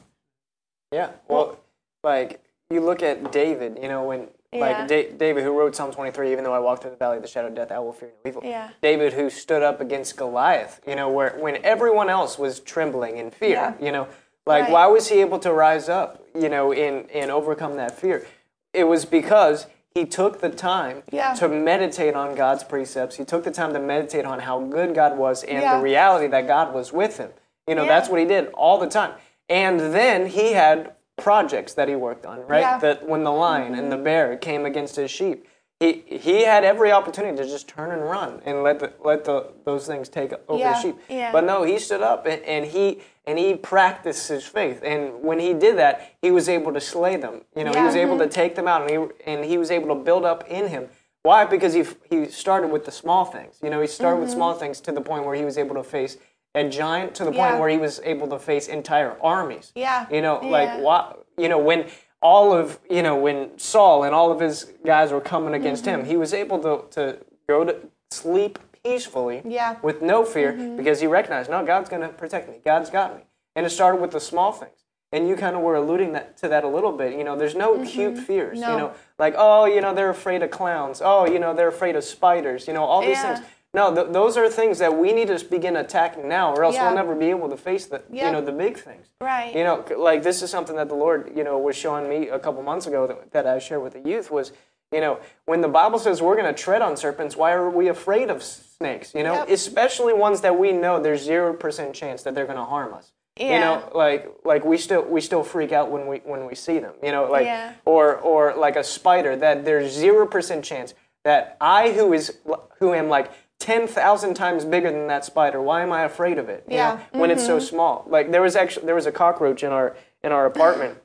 Yeah. 0.92 1.10
Well, 1.28 1.58
like 2.02 2.42
you 2.70 2.80
look 2.80 3.02
at 3.02 3.32
David, 3.32 3.78
you 3.80 3.88
know, 3.88 4.04
when 4.04 4.28
Yeah. 4.52 4.60
like 4.60 4.88
da- 4.88 5.10
David 5.12 5.42
who 5.42 5.58
wrote 5.58 5.74
Psalm 5.74 5.92
23, 5.92 6.30
even 6.32 6.44
though 6.44 6.52
I 6.52 6.60
walk 6.60 6.82
through 6.82 6.92
the 6.92 6.96
valley 6.96 7.16
of 7.16 7.22
the 7.22 7.28
shadow 7.28 7.48
of 7.48 7.54
death, 7.54 7.72
I 7.72 7.78
will 7.80 7.92
fear 7.92 8.10
no 8.24 8.28
evil. 8.28 8.42
Yeah. 8.44 8.70
David 8.82 9.12
who 9.14 9.28
stood 9.30 9.62
up 9.62 9.80
against 9.80 10.16
Goliath, 10.16 10.80
you 10.86 10.94
know, 10.94 11.08
where 11.10 11.36
when 11.38 11.64
everyone 11.64 12.08
else 12.08 12.38
was 12.38 12.60
trembling 12.60 13.16
in 13.16 13.30
fear, 13.30 13.50
Yeah. 13.50 13.74
you 13.80 13.90
know, 13.90 14.06
like 14.46 14.64
Right. 14.64 14.72
why 14.72 14.86
was 14.86 15.08
he 15.08 15.20
able 15.20 15.38
to 15.40 15.52
rise 15.52 15.88
up, 15.88 16.22
you 16.34 16.48
know, 16.48 16.72
and 16.72 17.10
and 17.10 17.30
overcome 17.30 17.76
that 17.76 17.98
fear? 17.98 18.26
It 18.72 18.84
was 18.84 19.04
because 19.04 19.66
he 19.94 20.04
took 20.04 20.40
the 20.40 20.50
time 20.50 21.04
Yeah. 21.12 21.34
to 21.34 21.48
meditate 21.48 22.14
on 22.16 22.34
God's 22.34 22.64
precepts. 22.64 23.14
He 23.14 23.24
took 23.24 23.44
the 23.44 23.52
time 23.52 23.72
to 23.74 23.78
meditate 23.78 24.24
on 24.24 24.40
how 24.40 24.58
good 24.58 24.92
God 24.92 25.16
was 25.16 25.44
and 25.44 25.62
Yeah. 25.62 25.76
the 25.76 25.82
reality 25.82 26.26
that 26.26 26.48
God 26.48 26.74
was 26.74 26.92
with 26.92 27.18
him. 27.18 27.32
You 27.68 27.76
know, 27.76 27.82
Yeah. 27.82 27.88
that's 27.88 28.08
what 28.08 28.18
he 28.18 28.26
did 28.26 28.48
all 28.54 28.78
the 28.78 28.88
time. 28.88 29.12
And 29.48 29.78
then 29.78 30.26
he 30.26 30.54
had 30.54 30.94
projects 31.16 31.74
that 31.74 31.86
he 31.88 31.94
worked 31.94 32.26
on, 32.26 32.44
right? 32.48 32.80
That 32.80 33.08
when 33.08 33.22
the 33.22 33.30
lion 33.30 33.76
and 33.76 33.92
the 33.92 33.96
mm-hmm. 33.96 34.04
bear 34.04 34.36
came 34.36 34.66
against 34.66 34.96
his 34.96 35.12
sheep, 35.12 35.46
he 35.80 36.04
he 36.06 36.44
had 36.44 36.64
every 36.64 36.92
opportunity 36.92 37.36
to 37.36 37.44
just 37.44 37.68
turn 37.68 37.90
and 37.90 38.02
run 38.02 38.40
and 38.44 38.62
let 38.62 38.78
the, 38.78 38.92
let 39.04 39.24
the 39.24 39.52
those 39.64 39.86
things 39.86 40.08
take 40.08 40.32
over 40.48 40.58
Yeah. 40.58 40.72
the 40.72 40.80
sheep. 40.80 40.96
Yeah. 41.08 41.32
But 41.32 41.44
no, 41.44 41.62
he 41.64 41.78
stood 41.78 42.00
up 42.00 42.26
and, 42.26 42.42
and 42.42 42.64
he 42.64 43.00
and 43.26 43.38
he 43.38 43.54
practiced 43.54 44.28
his 44.28 44.44
faith. 44.44 44.80
And 44.84 45.22
when 45.22 45.38
he 45.38 45.52
did 45.52 45.78
that, 45.78 46.14
he 46.22 46.30
was 46.30 46.48
able 46.48 46.72
to 46.72 46.80
slay 46.80 47.16
them. 47.16 47.42
You 47.56 47.64
know, 47.64 47.70
he 47.70 47.76
Yeah. 47.76 47.86
was 47.86 47.96
able 47.96 48.18
to 48.18 48.24
mm-hmm. 48.24 48.32
take 48.32 48.54
them 48.54 48.68
out, 48.68 48.82
and 48.82 48.90
he 48.90 49.30
and 49.30 49.44
he 49.44 49.58
was 49.58 49.70
able 49.70 49.88
to 49.88 50.02
build 50.02 50.24
up 50.24 50.48
in 50.48 50.68
him. 50.68 50.88
Why? 51.22 51.44
Because 51.44 51.74
he 51.74 51.84
he 52.08 52.26
started 52.26 52.70
with 52.70 52.84
the 52.84 52.92
small 52.92 53.24
things. 53.24 53.58
You 53.62 53.70
know, 53.70 53.80
he 53.80 53.86
started 53.86 54.20
with 54.20 54.28
mm-hmm. 54.28 54.38
small 54.38 54.54
things 54.54 54.80
to 54.82 54.92
the 54.92 55.00
point 55.00 55.24
where 55.24 55.34
he 55.34 55.44
was 55.44 55.58
able 55.58 55.74
to 55.74 55.82
face 55.82 56.18
a 56.54 56.68
giant 56.68 57.14
to 57.16 57.24
the 57.24 57.32
point 57.32 57.58
where 57.58 57.68
he 57.68 57.78
was 57.78 58.00
able 58.04 58.28
to 58.28 58.38
face 58.38 58.68
entire 58.68 59.16
armies. 59.20 59.72
Yeah. 59.74 60.06
You 60.10 60.22
know, 60.22 60.38
like 60.38 60.80
what 60.80 61.26
you 61.36 61.48
know 61.48 61.58
when 61.58 61.86
all 62.30 62.52
of 62.52 62.80
you 62.90 63.02
know 63.02 63.16
when 63.16 63.56
Saul 63.58 64.02
and 64.04 64.12
all 64.14 64.32
of 64.32 64.40
his 64.40 64.72
guys 64.84 65.12
were 65.12 65.20
coming 65.20 65.54
against 65.54 65.84
Mm-hmm. 65.84 66.00
him, 66.00 66.06
he 66.06 66.16
was 66.16 66.32
able 66.34 66.58
to 66.66 66.72
to 66.96 67.18
go 67.46 67.64
to 67.64 67.76
sleep 68.10 68.58
peacefully 68.82 69.42
Yeah. 69.44 69.76
with 69.82 70.02
no 70.02 70.24
fear 70.24 70.52
Mm-hmm. 70.52 70.76
because 70.76 71.00
he 71.00 71.06
recognized, 71.06 71.50
no, 71.50 71.64
God's 71.64 71.88
going 71.88 72.02
to 72.02 72.08
protect 72.08 72.48
me. 72.48 72.56
God's 72.64 72.90
got 72.90 73.16
me. 73.16 73.22
And 73.56 73.64
it 73.66 73.70
started 73.70 74.00
with 74.00 74.10
the 74.10 74.20
small 74.20 74.52
things. 74.52 74.78
And 75.12 75.28
you 75.28 75.36
kind 75.36 75.54
of 75.56 75.62
were 75.62 75.76
alluding 75.76 76.12
that, 76.14 76.36
to 76.38 76.48
that 76.48 76.64
a 76.64 76.68
little 76.68 76.92
bit. 76.92 77.16
You 77.16 77.24
know, 77.24 77.36
there's 77.36 77.54
no 77.54 77.84
cute 77.84 78.18
fears. 78.18 78.58
Mm-hmm. 78.58 78.66
No. 78.68 78.72
You 78.72 78.78
know, 78.82 78.92
like, 79.18 79.34
oh, 79.38 79.64
you 79.66 79.80
know, 79.80 79.94
they're 79.94 80.10
afraid 80.10 80.42
of 80.42 80.50
clowns. 80.50 81.00
Oh, 81.04 81.24
you 81.26 81.38
know, 81.38 81.54
they're 81.54 81.68
afraid 81.68 81.94
of 81.96 82.04
spiders. 82.04 82.66
You 82.68 82.74
know, 82.74 82.84
all 82.84 83.00
these 83.00 83.10
Yeah. 83.22 83.34
things. 83.36 83.46
No, 83.74 83.94
th- 83.94 84.08
those 84.12 84.36
are 84.36 84.48
things 84.48 84.78
that 84.78 84.96
we 84.96 85.12
need 85.12 85.28
to 85.28 85.44
begin 85.44 85.76
attacking 85.76 86.28
now, 86.28 86.54
or 86.54 86.64
else 86.64 86.76
Yeah. 86.76 86.86
we'll 86.86 86.94
never 86.94 87.14
be 87.14 87.30
able 87.30 87.48
to 87.50 87.56
face 87.56 87.86
the, 87.86 88.02
Yeah. 88.08 88.26
you 88.26 88.32
know, 88.32 88.40
the 88.40 88.52
big 88.52 88.78
things. 88.78 89.08
Right. 89.20 89.54
You 89.54 89.64
know, 89.64 89.84
like 89.96 90.22
this 90.22 90.42
is 90.42 90.50
something 90.50 90.76
that 90.76 90.88
the 90.88 90.94
Lord, 90.94 91.32
you 91.36 91.42
know, 91.44 91.58
was 91.58 91.74
showing 91.76 92.08
me 92.08 92.28
a 92.28 92.38
couple 92.38 92.62
months 92.62 92.86
ago 92.86 93.06
that, 93.08 93.32
that 93.32 93.46
I 93.46 93.58
shared 93.58 93.82
with 93.82 93.94
the 93.94 94.08
youth 94.08 94.30
was, 94.30 94.52
you 94.92 95.00
know, 95.00 95.18
when 95.46 95.60
the 95.60 95.68
Bible 95.68 95.98
says 95.98 96.22
we're 96.22 96.36
going 96.36 96.54
to 96.54 96.62
tread 96.62 96.82
on 96.82 96.96
serpents, 96.96 97.36
why 97.36 97.52
are 97.52 97.68
we 97.68 97.88
afraid 97.88 98.30
of 98.30 98.44
snakes? 98.44 99.12
You 99.14 99.24
know, 99.24 99.34
Yep. 99.34 99.48
especially 99.50 100.12
ones 100.14 100.40
that 100.42 100.56
we 100.56 100.70
know 100.70 101.00
there's 101.00 101.22
zero 101.22 101.52
percent 101.52 101.94
chance 101.94 102.22
that 102.22 102.34
they're 102.36 102.46
going 102.46 102.58
to 102.58 102.64
harm 102.64 102.94
us. 102.94 103.10
Yeah. 103.36 103.54
You 103.54 103.60
know, 103.60 103.90
like 103.92 104.30
like 104.44 104.64
we 104.64 104.78
still 104.78 105.02
we 105.02 105.20
still 105.20 105.42
freak 105.42 105.72
out 105.72 105.90
when 105.90 106.06
we 106.06 106.18
when 106.18 106.46
we 106.46 106.54
see 106.54 106.78
them. 106.78 106.94
You 107.02 107.10
know, 107.10 107.24
like 107.28 107.46
Yeah. 107.46 107.72
or 107.84 108.14
or 108.14 108.54
like 108.54 108.76
a 108.76 108.84
spider 108.84 109.34
that 109.34 109.64
there's 109.64 109.90
zero 109.90 110.24
percent 110.28 110.64
chance 110.64 110.94
that 111.24 111.56
I 111.60 111.90
who 111.90 112.12
is 112.12 112.38
who 112.78 112.94
am 112.94 113.08
like. 113.08 113.32
10,000 113.64 114.34
times 114.34 114.66
bigger 114.66 114.92
than 114.92 115.06
that 115.06 115.24
spider. 115.24 115.58
Why 115.58 115.82
am 115.82 115.90
I 115.90 116.02
afraid 116.02 116.36
of 116.36 116.50
it? 116.50 116.66
Yeah. 116.68 117.00
know, 117.14 117.20
When 117.20 117.30
it's 117.30 117.46
so 117.46 117.56
mm-hmm. 117.56 117.64
small. 117.64 118.04
Like 118.06 118.30
there 118.30 118.42
was 118.42 118.56
actually 118.56 118.84
there 118.84 118.94
was 118.94 119.06
a 119.06 119.12
cockroach 119.12 119.62
in 119.62 119.72
our 119.72 119.96
in 120.22 120.32
our 120.32 120.44
apartment 120.44 120.98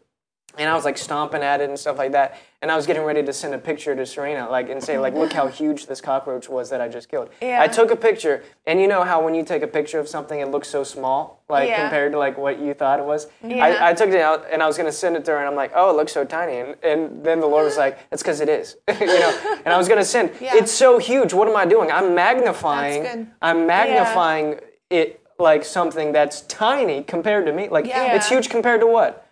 and 0.58 0.70
I 0.70 0.76
was 0.76 0.84
like 0.84 0.98
stomping 0.98 1.42
at 1.42 1.62
it 1.62 1.70
and 1.70 1.80
stuff 1.80 1.98
like 1.98 2.12
that. 2.12 2.38
And 2.62 2.70
I 2.70 2.76
was 2.76 2.86
getting 2.86 3.04
ready 3.04 3.24
to 3.24 3.32
send 3.32 3.54
a 3.54 3.58
picture 3.58 3.96
to 3.96 4.06
Serena, 4.06 4.50
like 4.50 4.70
and 4.70 4.84
say, 4.84 5.00
like, 5.00 5.14
look 5.14 5.32
how 5.32 5.48
huge 5.62 5.86
this 5.86 6.02
cockroach 6.02 6.50
was 6.50 6.70
that 6.72 6.82
I 6.82 6.90
just 6.90 7.08
killed. 7.08 7.30
Yeah. 7.42 7.62
I 7.62 7.70
took 7.70 7.90
a 7.90 7.96
picture, 7.96 8.44
and 8.68 8.82
you 8.82 8.88
know 8.88 9.04
how 9.04 9.24
when 9.24 9.34
you 9.34 9.46
take 9.46 9.64
a 9.64 9.68
picture 9.68 9.98
of 9.98 10.10
something, 10.10 10.38
it 10.42 10.50
looks 10.50 10.68
so 10.68 10.84
small, 10.84 11.42
like 11.48 11.70
Yeah. 11.70 11.80
compared 11.84 12.12
to 12.12 12.20
like 12.20 12.38
what 12.38 12.60
you 12.60 12.74
thought 12.74 13.00
it 13.00 13.06
was. 13.06 13.28
Yeah. 13.42 13.64
I, 13.64 13.92
I 13.92 13.94
took 13.94 14.10
it 14.10 14.20
out, 14.20 14.46
and 14.52 14.62
I 14.62 14.68
was 14.68 14.76
gonna 14.76 14.92
send 14.92 15.16
it 15.16 15.24
to 15.26 15.32
her, 15.32 15.38
and 15.38 15.48
I'm 15.48 15.56
like, 15.56 15.72
oh, 15.74 15.90
it 15.92 15.96
looks 15.96 16.12
so 16.12 16.26
tiny, 16.26 16.58
and, 16.58 16.76
and 16.84 17.24
then 17.24 17.40
the 17.40 17.48
Lord 17.48 17.64
was 17.64 17.78
like, 17.86 17.98
it's 18.12 18.22
because 18.22 18.42
it 18.42 18.50
is, 18.50 18.76
you 19.00 19.06
know. 19.08 19.58
And 19.64 19.74
I 19.74 19.78
was 19.78 19.88
gonna 19.88 20.04
send. 20.04 20.32
Yeah. 20.42 20.56
It's 20.56 20.72
so 20.74 20.98
huge. 20.98 21.34
What 21.34 21.48
am 21.48 21.56
I 21.56 21.66
doing? 21.66 21.90
I'm 21.90 22.14
magnifying. 22.14 23.32
I'm 23.42 23.68
magnifying 23.68 24.60
it 24.90 25.22
like 25.38 25.64
something 25.64 26.12
that's 26.12 26.42
tiny 26.42 27.04
compared 27.04 27.46
to 27.46 27.54
me. 27.54 27.70
Like 27.70 27.86
it's 27.88 28.28
huge 28.28 28.50
compared 28.50 28.82
to 28.82 28.88
what? 28.88 29.26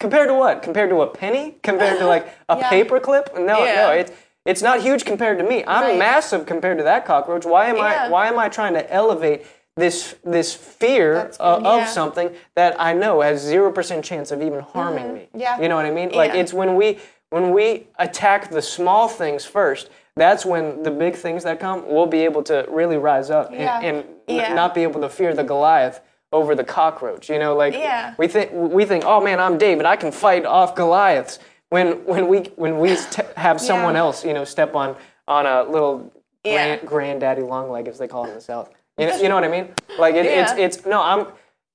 Compared 0.00 0.28
to 0.28 0.34
what? 0.34 0.62
Compared 0.62 0.90
to 0.90 1.02
a 1.02 1.06
penny? 1.06 1.56
Compared 1.62 1.98
to 1.98 2.06
like 2.06 2.28
a 2.48 2.56
Yeah. 2.58 2.70
paper 2.70 3.00
clip? 3.00 3.34
No, 3.36 3.64
Yeah. 3.64 3.74
no, 3.86 3.90
it's 3.92 4.12
it's 4.44 4.62
not 4.62 4.80
huge 4.80 5.04
compared 5.04 5.38
to 5.38 5.44
me. 5.44 5.62
I'm 5.66 5.82
Right. 5.82 5.98
massive 5.98 6.46
compared 6.46 6.78
to 6.78 6.84
that 6.84 7.04
cockroach. 7.04 7.44
Why 7.44 7.66
am 7.66 7.76
Yeah. 7.76 8.06
I 8.06 8.08
why 8.08 8.28
am 8.28 8.38
I 8.38 8.48
trying 8.48 8.74
to 8.74 8.92
elevate 8.92 9.44
this 9.76 10.14
this 10.24 10.54
fear 10.54 11.30
uh, 11.40 11.56
good. 11.56 11.66
of 11.66 11.78
Yeah. 11.80 11.86
something 11.86 12.30
that 12.54 12.76
I 12.78 12.92
know 12.94 13.20
has 13.20 13.44
0% 13.44 14.02
chance 14.04 14.30
of 14.30 14.40
even 14.40 14.60
harming 14.60 15.14
me? 15.14 15.20
Mm-hmm. 15.20 15.40
Yeah. 15.40 15.60
You 15.60 15.68
know 15.68 15.76
what 15.76 15.86
I 15.86 15.90
mean? 15.90 16.10
Like 16.12 16.32
Yeah. 16.34 16.40
it's 16.40 16.52
when 16.54 16.76
we 16.76 16.98
when 17.30 17.50
we 17.52 17.88
attack 17.98 18.48
the 18.50 18.62
small 18.62 19.06
things 19.08 19.44
first, 19.44 19.90
that's 20.16 20.46
when 20.46 20.82
the 20.82 20.90
big 20.90 21.14
things 21.16 21.42
that 21.44 21.58
come 21.60 21.82
we'll 21.88 22.06
be 22.06 22.24
able 22.24 22.42
to 22.44 22.64
really 22.68 22.96
rise 22.96 23.30
up 23.30 23.50
and, 23.50 23.60
Yeah. 23.60 23.80
and 23.80 23.96
n- 23.98 24.04
Yeah. 24.28 24.54
not 24.54 24.74
be 24.74 24.82
able 24.84 25.00
to 25.02 25.08
fear 25.08 25.34
the 25.34 25.44
Goliath 25.44 26.00
over 26.32 26.54
the 26.54 26.64
cockroach. 26.64 27.28
You 27.28 27.38
know, 27.38 27.56
like 27.56 27.74
Yeah. 27.74 28.14
we 28.18 28.28
think 28.28 28.50
we 28.52 28.84
think, 28.84 29.04
oh 29.06 29.20
man, 29.20 29.40
I'm 29.40 29.58
David, 29.58 29.86
I 29.86 29.96
can 29.96 30.12
fight 30.12 30.44
off 30.44 30.74
Goliaths. 30.74 31.38
When 31.70 32.04
when 32.04 32.28
we 32.28 32.38
when 32.56 32.78
we 32.78 32.96
have 33.36 33.60
someone 33.60 33.94
Yeah. 33.94 34.00
else, 34.00 34.24
you 34.24 34.34
know, 34.34 34.44
step 34.44 34.74
on 34.74 34.96
on 35.26 35.46
a 35.46 35.62
little 35.64 36.12
Yeah. 36.44 36.76
grand, 36.76 36.88
granddaddy 36.88 37.42
long 37.42 37.70
leg, 37.70 37.88
as 37.88 37.98
they 37.98 38.08
call 38.08 38.24
it 38.24 38.28
in 38.28 38.34
the 38.34 38.40
South. 38.40 38.70
You 38.96 39.06
know, 39.06 39.16
you 39.22 39.28
know 39.28 39.34
what 39.34 39.44
I 39.44 39.48
mean? 39.48 39.74
Like 39.98 40.14
it, 40.14 40.26
it's 40.26 40.52
Yeah. 40.52 40.64
it's 40.64 40.86
no, 40.86 41.02
I'm 41.02 41.26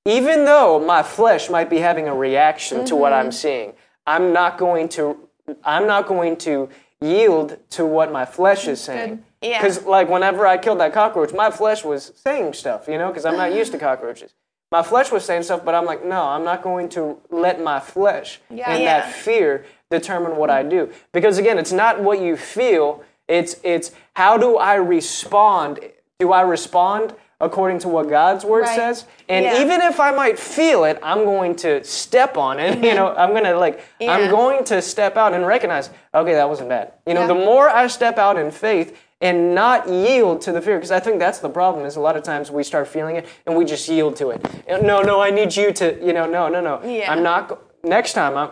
even 0.05 0.45
though 0.45 0.79
my 0.79 1.01
flesh 1.01 1.49
might 1.49 1.69
be 1.69 1.79
having 1.79 2.07
a 2.07 2.15
reaction 2.15 2.85
to 2.85 2.95
what 2.95 3.13
I'm 3.13 3.27
mm-hmm. 3.27 3.31
seeing, 3.31 3.73
I'm 4.05 4.33
not 4.33 4.57
going 4.57 4.89
to 4.89 5.17
I'm 5.63 5.87
not 5.87 6.07
going 6.07 6.37
to 6.37 6.69
yield 7.01 7.57
to 7.71 7.85
what 7.85 8.11
my 8.11 8.25
flesh 8.25 8.67
is 8.67 8.79
saying. 8.79 9.23
Yeah. 9.41 9.61
Because 9.61 9.83
like 9.83 10.09
whenever 10.09 10.47
I 10.47 10.57
killed 10.57 10.79
that 10.79 10.93
cockroach, 10.93 11.33
my 11.33 11.51
flesh 11.51 11.83
was 11.83 12.13
saying 12.15 12.53
stuff, 12.53 12.87
you 12.87 12.97
know, 12.97 13.09
because 13.09 13.25
I'm 13.25 13.37
not 13.37 13.53
used 13.53 13.71
to 13.73 13.77
cockroaches. 13.77 14.33
My 14.73 14.81
flesh 14.81 15.11
was 15.11 15.23
saying 15.23 15.43
stuff, 15.43 15.63
but 15.63 15.75
I'm 15.75 15.85
like, 15.85 16.03
no, 16.03 16.23
I'm 16.23 16.43
not 16.43 16.63
going 16.63 16.89
to 16.97 17.19
let 17.29 17.61
my 17.61 17.79
flesh 17.79 18.41
Yeah. 18.49 18.71
and 18.71 18.81
Yeah. 18.81 19.01
that 19.01 19.11
fear 19.13 19.65
determine 19.91 20.35
what 20.35 20.49
I 20.49 20.63
do. 20.63 20.89
Because 21.11 21.37
again, 21.37 21.59
it's 21.59 21.71
not 21.71 21.99
what 21.99 22.19
you 22.19 22.35
feel, 22.35 23.03
it's 23.27 23.57
it's 23.61 23.91
how 24.15 24.35
do 24.35 24.57
I 24.57 24.73
respond? 24.73 25.79
Do 26.17 26.31
I 26.31 26.41
respond 26.41 27.13
according 27.39 27.77
to 27.79 27.87
what 27.87 28.09
God's 28.09 28.43
word 28.45 28.61
Right. 28.63 28.75
says? 28.75 29.05
And 29.29 29.45
Yeah. 29.45 29.61
even 29.61 29.79
if 29.81 29.99
I 29.99 30.09
might 30.09 30.39
feel 30.39 30.85
it, 30.85 30.97
I'm 31.03 31.23
going 31.23 31.55
to 31.57 31.83
step 31.83 32.35
on 32.35 32.59
it. 32.59 32.79
You 32.83 32.95
know, 32.95 33.13
I'm 33.15 33.31
gonna 33.31 33.55
like 33.55 33.79
Yeah. 33.99 34.13
I'm 34.13 34.31
going 34.31 34.63
to 34.63 34.81
step 34.81 35.17
out 35.17 35.33
and 35.35 35.45
recognize, 35.45 35.91
okay, 36.15 36.33
that 36.33 36.49
wasn't 36.49 36.69
bad. 36.69 36.93
You 37.05 37.13
know, 37.13 37.27
the 37.27 37.35
more 37.35 37.69
I 37.69 37.85
step 37.85 38.17
out 38.17 38.39
in 38.39 38.49
faith 38.49 38.97
and 39.23 39.55
not 39.55 39.87
yield 39.87 40.41
to 40.41 40.51
the 40.51 40.61
fear, 40.61 40.75
because 40.75 40.91
I 40.91 40.99
think 40.99 41.17
that's 41.17 41.39
the 41.39 41.49
problem. 41.49 41.85
Is 41.85 41.95
a 41.95 42.01
lot 42.01 42.17
of 42.17 42.23
times 42.23 42.51
we 42.51 42.61
start 42.63 42.87
feeling 42.89 43.15
it 43.15 43.25
and 43.47 43.55
we 43.55 43.63
just 43.63 43.87
yield 43.87 44.17
to 44.17 44.29
it. 44.31 44.45
And, 44.67 44.83
no, 44.85 45.01
no, 45.01 45.21
I 45.21 45.31
need 45.31 45.55
you 45.55 45.71
to. 45.73 45.97
You 46.05 46.11
know, 46.13 46.29
no, 46.29 46.49
no, 46.49 46.59
no. 46.61 46.81
Yeah. 46.83 47.11
I'm 47.11 47.23
not. 47.23 47.47
go- 47.47 47.59
Next 47.85 48.13
time, 48.13 48.37
I'm, 48.37 48.49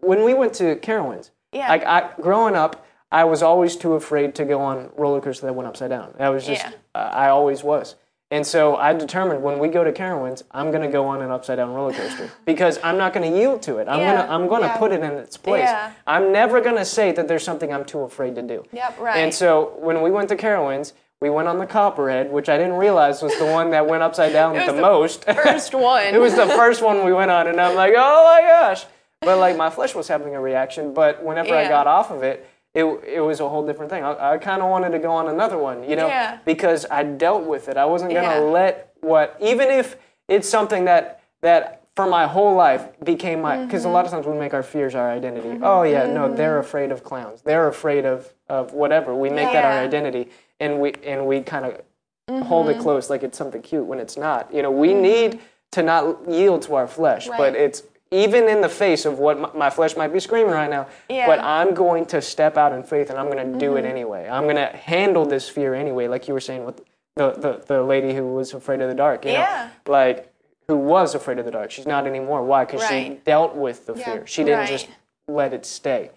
when 0.00 0.22
we 0.24 0.34
went 0.34 0.52
to 0.54 0.76
Carowinds, 0.76 1.30
Yeah. 1.52 1.68
like 1.68 1.84
I 1.84 2.10
growing 2.20 2.54
up, 2.56 2.84
I 3.12 3.24
was 3.24 3.42
always 3.42 3.76
too 3.76 3.94
afraid 3.94 4.34
to 4.34 4.44
go 4.44 4.60
on 4.60 4.90
roller 4.96 5.20
coasters 5.20 5.42
that 5.42 5.54
went 5.54 5.68
upside 5.68 5.90
down. 5.90 6.12
That 6.18 6.28
was 6.28 6.44
just 6.46 6.62
Yeah. 6.64 6.72
uh, 6.94 7.10
I 7.12 7.28
always 7.28 7.62
was. 7.62 7.94
And 8.36 8.46
so 8.46 8.76
I 8.76 8.92
determined 8.92 9.42
when 9.42 9.58
we 9.58 9.68
go 9.68 9.82
to 9.82 9.92
Carowinds, 9.92 10.42
I'm 10.50 10.70
going 10.70 10.82
to 10.82 10.92
go 10.92 11.06
on 11.06 11.22
an 11.22 11.30
upside 11.30 11.56
down 11.56 11.72
roller 11.72 11.94
coaster 11.94 12.30
because 12.44 12.78
I'm 12.84 12.98
not 12.98 13.14
going 13.14 13.30
to 13.32 13.38
yield 13.38 13.62
to 13.62 13.78
it. 13.78 13.88
I'm 13.88 14.00
Yeah. 14.00 14.14
going 14.16 14.26
to 14.26 14.32
I'm 14.34 14.46
going 14.46 14.60
to 14.62 14.68
Yeah. 14.68 14.76
put 14.76 14.92
it 14.92 15.00
in 15.02 15.12
its 15.12 15.38
place. 15.38 15.62
Yeah. 15.64 15.92
I'm 16.06 16.32
never 16.32 16.60
going 16.60 16.76
to 16.76 16.84
say 16.84 17.12
that 17.12 17.28
there's 17.28 17.42
something 17.44 17.72
I'm 17.72 17.86
too 17.86 18.00
afraid 18.00 18.34
to 18.34 18.42
do. 18.42 18.64
Yep. 18.72 18.98
Right. 19.00 19.16
And 19.16 19.32
so 19.32 19.72
when 19.78 20.02
we 20.02 20.10
went 20.10 20.28
to 20.28 20.36
Carowinds, 20.36 20.92
we 21.18 21.30
went 21.30 21.48
on 21.48 21.58
the 21.58 21.66
Copperhead, 21.66 22.30
which 22.30 22.50
I 22.50 22.58
didn't 22.58 22.74
realize 22.76 23.22
was 23.22 23.34
the 23.38 23.46
one 23.46 23.70
that 23.70 23.86
went 23.86 24.02
upside 24.02 24.34
down 24.34 24.54
the, 24.66 24.70
the 24.70 24.80
most. 24.82 25.24
First 25.44 25.72
one. 25.74 26.04
it 26.14 26.18
was 26.20 26.34
the 26.34 26.46
first 26.46 26.82
one 26.82 27.06
we 27.06 27.12
went 27.14 27.30
on, 27.30 27.46
and 27.46 27.58
I'm 27.58 27.74
like, 27.74 27.94
oh 27.96 28.24
my 28.34 28.42
gosh. 28.46 28.84
But 29.22 29.38
like 29.38 29.56
my 29.56 29.70
flesh 29.70 29.94
was 29.94 30.08
having 30.08 30.34
a 30.34 30.40
reaction. 30.42 30.92
But 30.92 31.24
whenever 31.24 31.54
I 31.54 31.68
got 31.70 31.86
off 31.86 32.10
of 32.10 32.22
it, 32.22 32.46
it, 32.76 32.84
it 33.06 33.20
was 33.20 33.40
a 33.40 33.48
whole 33.48 33.66
different 33.66 33.90
thing. 33.90 34.04
I, 34.04 34.32
I 34.34 34.38
kind 34.38 34.60
of 34.62 34.68
wanted 34.68 34.90
to 34.90 34.98
go 34.98 35.10
on 35.10 35.28
another 35.28 35.56
one, 35.56 35.88
you 35.88 35.96
know, 35.96 36.08
Yeah. 36.08 36.38
because 36.44 36.84
I 36.90 37.02
dealt 37.04 37.44
with 37.44 37.68
it. 37.68 37.76
I 37.78 37.86
wasn't 37.86 38.12
gonna 38.12 38.28
Yeah. 38.28 38.38
let 38.40 38.92
what, 39.00 39.36
even 39.40 39.68
if 39.70 39.96
it's 40.28 40.48
something 40.48 40.84
that 40.84 41.20
that 41.40 41.82
for 41.94 42.06
my 42.06 42.26
whole 42.26 42.54
life 42.54 42.84
became 43.02 43.40
my, 43.40 43.64
because 43.64 43.82
Mm-hmm. 43.82 43.90
a 43.90 43.92
lot 43.94 44.04
of 44.04 44.10
times 44.10 44.26
we 44.26 44.34
make 44.36 44.52
our 44.52 44.62
fears 44.62 44.94
our 44.94 45.10
identity. 45.10 45.58
Oh 45.62 45.82
yeah, 45.82 46.04
no, 46.06 46.34
they're 46.34 46.58
afraid 46.58 46.90
of 46.92 47.02
clowns. 47.02 47.40
They're 47.42 47.68
afraid 47.68 48.04
of 48.04 48.32
of 48.48 48.74
whatever. 48.74 49.14
We 49.14 49.30
make 49.30 49.50
that 49.52 49.64
our 49.64 49.78
identity, 49.88 50.28
and 50.60 50.80
we 50.80 50.92
and 51.04 51.26
we 51.26 51.40
kind 51.40 51.64
of 51.64 51.80
Mm-hmm. 52.28 52.42
hold 52.42 52.68
it 52.68 52.78
close 52.80 53.08
like 53.08 53.22
it's 53.22 53.38
something 53.38 53.62
cute 53.62 53.86
when 53.86 54.00
it's 54.00 54.16
not. 54.16 54.52
You 54.52 54.60
know, 54.62 54.70
we 54.72 54.92
need 54.94 55.38
to 55.70 55.80
not 55.82 56.28
yield 56.28 56.62
to 56.62 56.74
our 56.74 56.88
flesh, 56.88 57.28
but 57.28 57.54
it's 57.54 57.84
even 58.10 58.48
in 58.48 58.60
the 58.60 58.68
face 58.68 59.04
of 59.04 59.18
what 59.18 59.56
my, 59.56 59.68
flesh 59.70 59.96
might 59.96 60.12
be 60.12 60.20
screaming 60.20 60.52
right 60.52 60.70
now. 60.70 60.86
Yeah. 61.08 61.26
But 61.26 61.40
I'm 61.40 61.74
going 61.74 62.06
to 62.06 62.22
step 62.22 62.56
out 62.56 62.72
in 62.72 62.82
faith 62.82 63.10
and 63.10 63.18
I'm 63.18 63.30
going 63.30 63.52
to 63.52 63.58
do 63.58 63.70
Mm-hmm. 63.72 63.78
it 63.78 63.84
anyway. 63.88 64.28
I'm 64.28 64.44
going 64.44 64.56
to 64.56 64.68
handle 64.68 65.24
this 65.24 65.48
fear 65.48 65.74
anyway, 65.74 66.06
like 66.08 66.28
you 66.28 66.34
were 66.34 66.40
saying 66.40 66.64
with 66.64 66.78
the, 67.16 67.32
the, 67.32 67.64
the 67.66 67.82
lady 67.82 68.14
who 68.14 68.34
was 68.34 68.54
afraid 68.54 68.80
of 68.80 68.88
the 68.88 68.94
dark. 68.94 69.24
You 69.24 69.32
Yeah. 69.32 69.70
Know? 69.86 69.92
Like, 69.92 70.32
who 70.68 70.76
was 70.76 71.14
afraid 71.14 71.38
of 71.38 71.44
the 71.44 71.50
dark. 71.50 71.70
She's 71.70 71.86
not 71.86 72.06
anymore. 72.06 72.42
Why? 72.44 72.64
Because 72.64 72.86
she 72.88 73.20
dealt 73.24 73.54
with 73.54 73.86
the 73.86 73.94
Yeah. 73.94 74.04
fear. 74.04 74.26
She 74.26 74.42
didn't 74.44 74.58
Right. 74.60 74.68
just 74.68 74.88
let 75.28 75.52
it 75.52 75.64
stay. 75.66 76.10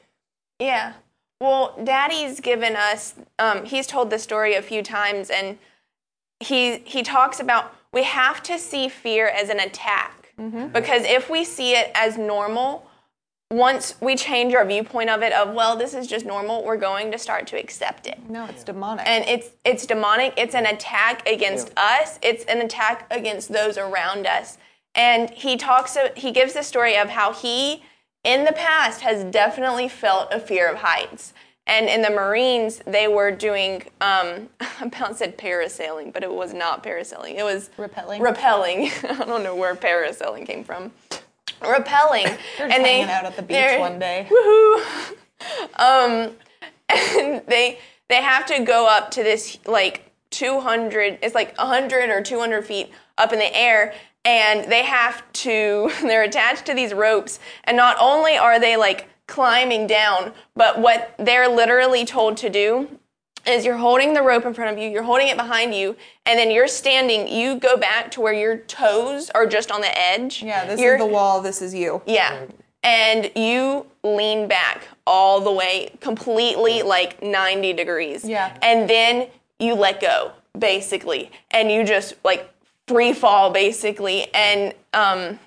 Yeah. 0.59 0.93
Well, 1.41 1.75
Daddy's 1.83 2.39
given 2.39 2.75
us. 2.75 3.13
Um, 3.37 3.65
he's 3.65 3.87
told 3.87 4.09
this 4.09 4.23
story 4.23 4.55
a 4.55 4.61
few 4.61 4.83
times, 4.83 5.29
and 5.29 5.57
he 6.41 6.79
he 6.79 7.01
talks 7.03 7.39
about 7.39 7.73
we 7.93 8.03
have 8.03 8.41
to 8.43 8.57
see 8.59 8.89
fear 8.89 9.27
as 9.27 9.49
an 9.49 9.59
attack 9.59 10.18
Mm-hmm. 10.39 10.69
because 10.69 11.03
if 11.03 11.29
we 11.29 11.43
see 11.43 11.73
it 11.73 11.91
as 11.93 12.17
normal, 12.17 12.89
once 13.51 13.95
we 13.99 14.15
change 14.15 14.53
our 14.53 14.65
viewpoint 14.65 15.09
of 15.09 15.23
it, 15.23 15.33
of 15.33 15.53
well, 15.53 15.75
this 15.75 15.93
is 15.93 16.05
just 16.07 16.25
normal, 16.25 16.63
we're 16.63 16.77
going 16.77 17.11
to 17.11 17.17
start 17.17 17.47
to 17.47 17.59
accept 17.59 18.05
it. 18.05 18.19
No, 18.29 18.45
it's 18.45 18.63
demonic. 18.63 19.07
And 19.07 19.25
it's 19.27 19.49
it's 19.65 19.85
demonic. 19.85 20.33
It's 20.37 20.53
an 20.53 20.67
attack 20.67 21.27
against 21.27 21.71
us. 21.75 22.19
It's 22.21 22.45
an 22.45 22.61
attack 22.61 23.07
against 23.11 23.51
those 23.51 23.77
around 23.77 24.27
us. 24.27 24.57
And 24.93 25.29
he 25.31 25.57
talks. 25.57 25.97
He 26.15 26.31
gives 26.31 26.53
the 26.53 26.63
story 26.63 26.95
of 26.95 27.09
how 27.09 27.33
he, 27.33 27.83
in 28.23 28.45
the 28.45 28.53
past, 28.53 29.01
has 29.01 29.23
definitely 29.23 29.89
felt 29.89 30.31
a 30.31 30.39
fear 30.39 30.69
of 30.69 30.77
heights. 30.77 31.33
And 31.69 31.87
in 31.87 32.01
the 32.01 32.09
Marines, 32.09 32.81
they 32.87 33.07
were 33.07 33.29
doing. 33.29 33.83
Um, 34.01 34.49
I 34.59 34.85
about 34.85 35.15
said 35.15 35.37
parasailing, 35.37 36.11
but 36.11 36.23
it 36.23 36.33
was 36.33 36.53
not 36.53 36.83
parasailing. 36.83 37.35
It 37.35 37.43
was 37.43 37.69
Rappelling? 37.77 38.19
Rappelling. 38.19 39.21
I 39.21 39.25
don't 39.25 39.43
know 39.43 39.55
where 39.55 39.75
parasailing 39.75 40.47
came 40.47 40.63
from. 40.63 40.91
Rappelling. 41.61 42.37
They're 42.57 42.71
and 42.71 42.83
they 42.83 43.01
hanging 43.01 43.11
out 43.11 43.25
at 43.25 43.35
the 43.35 43.43
beach 43.43 43.79
one 43.79 43.99
day. 43.99 44.27
Woohoo! 44.29 45.17
Um, 45.75 46.35
and 46.89 47.43
they 47.47 47.77
they 48.07 48.21
have 48.21 48.47
to 48.47 48.63
go 48.63 48.87
up 48.87 49.11
to 49.11 49.23
this 49.23 49.59
like 49.67 50.11
200. 50.31 51.19
It's 51.21 51.35
like 51.35 51.55
100 51.57 52.09
or 52.09 52.23
200 52.23 52.65
feet 52.65 52.91
up 53.19 53.31
in 53.31 53.37
the 53.37 53.55
air, 53.55 53.93
and 54.25 54.69
they 54.71 54.83
have 54.83 55.21
to. 55.33 55.91
They're 56.01 56.23
attached 56.23 56.65
to 56.65 56.73
these 56.73 56.95
ropes, 56.95 57.39
and 57.65 57.77
not 57.77 57.95
only 57.99 58.37
are 58.37 58.59
they 58.59 58.75
like 58.75 59.07
climbing 59.29 59.87
down, 59.87 60.33
but 60.55 60.79
what 60.79 61.13
they're 61.17 61.47
literally 61.47 62.03
told 62.03 62.35
to 62.37 62.49
do 62.49 62.89
is 63.47 63.63
you're 63.63 63.77
holding 63.77 64.13
the 64.13 64.21
rope 64.21 64.45
in 64.45 64.53
front 64.53 64.71
of 64.75 64.77
you, 64.83 64.89
you're 64.89 65.03
holding 65.03 65.27
it 65.29 65.37
behind 65.37 65.73
you, 65.73 65.95
and 66.25 66.37
then 66.37 66.51
you're 66.51 66.67
standing. 66.67 67.27
You 67.27 67.57
go 67.57 67.77
back 67.77 68.11
to 68.11 68.21
where 68.21 68.33
your 68.33 68.57
toes 68.57 69.29
are 69.29 69.45
just 69.45 69.71
on 69.71 69.79
the 69.81 69.97
edge. 69.97 70.43
Yeah, 70.43 70.65
this 70.65 70.79
You're- 70.79 70.95
is 70.95 70.99
the 70.99 71.05
wall. 71.05 71.39
This 71.41 71.61
is 71.61 71.73
you. 71.73 72.01
yeah. 72.05 72.45
And 72.81 73.29
you 73.35 73.85
lean 74.03 74.47
back 74.47 74.87
all 75.05 75.41
the 75.41 75.51
way, 75.51 75.91
completely 75.99 76.81
like 76.81 77.21
90 77.21 77.73
degrees. 77.73 78.23
Yeah. 78.23 78.57
And 78.61 78.89
then 78.89 79.27
you 79.59 79.73
let 79.75 79.99
go, 79.99 80.31
basically. 80.57 81.29
And 81.51 81.69
you 81.69 81.83
just 81.83 82.13
like 82.23 82.49
free 82.87 83.11
fall, 83.11 83.51
basically. 83.51 84.33
And, 84.33 84.73
um, 84.93 85.39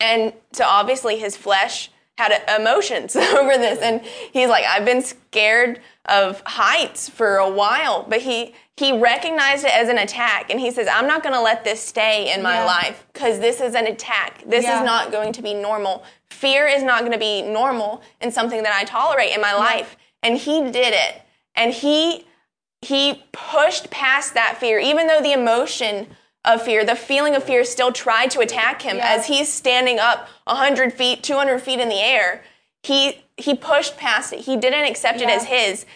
and 0.00 0.32
so 0.52 0.64
obviously 0.64 1.18
his 1.18 1.36
flesh 1.36 1.90
had 2.18 2.42
emotions 2.60 3.16
over 3.16 3.56
this, 3.58 3.80
and 3.80 4.00
he's 4.32 4.48
like, 4.48 4.64
I've 4.64 4.84
been 4.84 5.02
scared 5.02 5.80
of 6.06 6.42
heights 6.46 7.08
for 7.08 7.36
a 7.36 7.50
while, 7.50 8.04
but 8.08 8.20
he 8.22 8.54
he 8.76 8.90
recognized 8.98 9.64
it 9.64 9.70
as 9.72 9.88
an 9.88 9.98
attack, 9.98 10.50
and 10.50 10.58
he 10.58 10.70
says, 10.72 10.88
I'm 10.88 11.06
not 11.06 11.22
going 11.22 11.34
to 11.34 11.40
let 11.40 11.62
this 11.62 11.80
stay 11.80 12.32
in 12.34 12.42
my 12.42 12.56
Yeah. 12.56 12.64
life 12.64 13.06
because 13.12 13.38
this 13.38 13.60
is 13.60 13.74
an 13.76 13.86
attack. 13.86 14.42
This 14.46 14.64
Yeah. 14.64 14.80
is 14.80 14.84
not 14.84 15.12
going 15.12 15.32
to 15.34 15.42
be 15.42 15.54
normal. 15.54 16.02
Fear 16.30 16.66
is 16.66 16.82
not 16.82 17.00
going 17.00 17.12
to 17.12 17.18
be 17.18 17.42
normal 17.42 18.02
and 18.20 18.34
something 18.34 18.64
that 18.64 18.74
I 18.76 18.82
tolerate 18.84 19.32
in 19.32 19.40
my 19.40 19.54
life. 19.54 19.96
And 20.24 20.36
he 20.36 20.60
did 20.72 20.92
it, 20.94 21.22
and 21.54 21.72
he 21.72 22.26
he 22.82 23.24
pushed 23.32 23.90
past 23.90 24.34
that 24.34 24.58
fear, 24.58 24.78
even 24.78 25.06
though 25.06 25.20
the 25.22 25.32
emotion 25.32 26.06
of 26.44 26.62
fear, 26.62 26.84
the 26.84 26.96
feeling 26.96 27.34
of 27.34 27.42
fear 27.44 27.64
still 27.64 27.92
tried 27.92 28.30
to 28.32 28.40
attack 28.40 28.82
him 28.82 28.96
Yeah. 28.96 29.08
as 29.14 29.26
he's 29.26 29.50
standing 29.52 29.98
up 29.98 30.28
100 30.46 30.92
feet, 30.92 31.22
200 31.22 31.60
feet 31.60 31.80
in 31.80 31.88
the 31.88 32.00
air. 32.00 32.42
He, 32.82 33.24
he 33.36 33.54
pushed 33.54 33.96
past 33.96 34.32
it. 34.32 34.40
He 34.40 34.56
didn't 34.56 34.84
accept 34.84 35.20
it 35.20 35.28
as 35.28 35.44
his. 35.44 35.86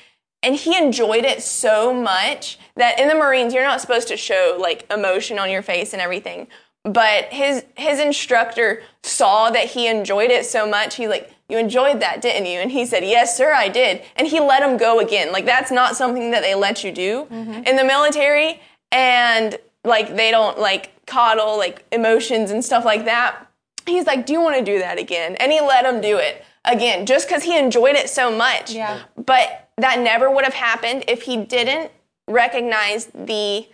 And 0.42 0.54
he 0.54 0.76
enjoyed 0.76 1.24
it 1.24 1.42
so 1.42 1.92
much 1.92 2.58
that 2.76 2.98
in 2.98 3.08
the 3.08 3.14
Marines, 3.14 3.52
you're 3.52 3.64
not 3.64 3.80
supposed 3.80 4.08
to 4.08 4.16
show 4.16 4.56
like 4.58 4.90
emotion 4.90 5.38
on 5.38 5.50
your 5.50 5.62
face 5.62 5.92
and 5.92 6.00
everything. 6.00 6.46
But 6.84 7.24
his 7.24 7.64
his 7.76 7.98
instructor 7.98 8.82
saw 9.02 9.50
that 9.50 9.66
he 9.66 9.88
enjoyed 9.88 10.30
it 10.30 10.46
so 10.46 10.66
much. 10.66 10.94
He 10.94 11.08
like, 11.08 11.30
you 11.48 11.58
enjoyed 11.58 12.00
that, 12.00 12.22
didn't 12.22 12.46
you? 12.46 12.61
And 12.61 12.70
he 12.70 12.87
said, 12.87 13.04
yes, 13.04 13.37
sir, 13.37 13.52
I 13.52 13.68
did. 13.68 14.02
And 14.16 14.28
he 14.28 14.38
let 14.38 14.62
him 14.62 14.76
go 14.76 15.00
again. 15.00 15.32
Like 15.32 15.44
that's 15.44 15.72
not 15.72 15.96
something 15.96 16.30
that 16.30 16.42
they 16.42 16.54
let 16.54 16.84
you 16.84 16.92
do 16.92 17.26
mm-hmm. 17.30 17.64
in 17.64 17.76
the 17.76 17.84
military. 17.84 18.61
And 18.92 19.58
like 19.85 20.17
they 20.17 20.31
don't 20.31 20.59
like 20.59 20.93
coddle 21.07 21.57
like 21.57 21.85
emotions 21.93 22.51
and 22.51 22.64
stuff 22.64 22.85
like 22.85 23.05
that. 23.07 23.47
He's 23.87 24.07
like, 24.07 24.27
do 24.27 24.33
you 24.35 24.41
want 24.41 24.57
to 24.59 24.64
do 24.64 24.79
that 24.81 24.99
again? 24.99 25.37
And 25.37 25.51
he 25.51 25.61
let 25.61 25.85
him 25.85 26.01
do 26.01 26.19
it 26.19 26.45
again, 26.64 27.07
just 27.07 27.27
because 27.27 27.43
he 27.43 27.59
enjoyed 27.59 27.97
it 27.97 28.11
so 28.11 28.31
much. 28.31 28.73
Yeah. 28.73 29.01
But 29.17 29.71
that 29.79 29.99
never 30.01 30.31
would 30.31 30.45
have 30.45 30.55
happened 30.55 31.05
if 31.09 31.23
he 31.23 31.37
didn't 31.37 31.91
recognize 32.27 33.07
the 33.07 33.67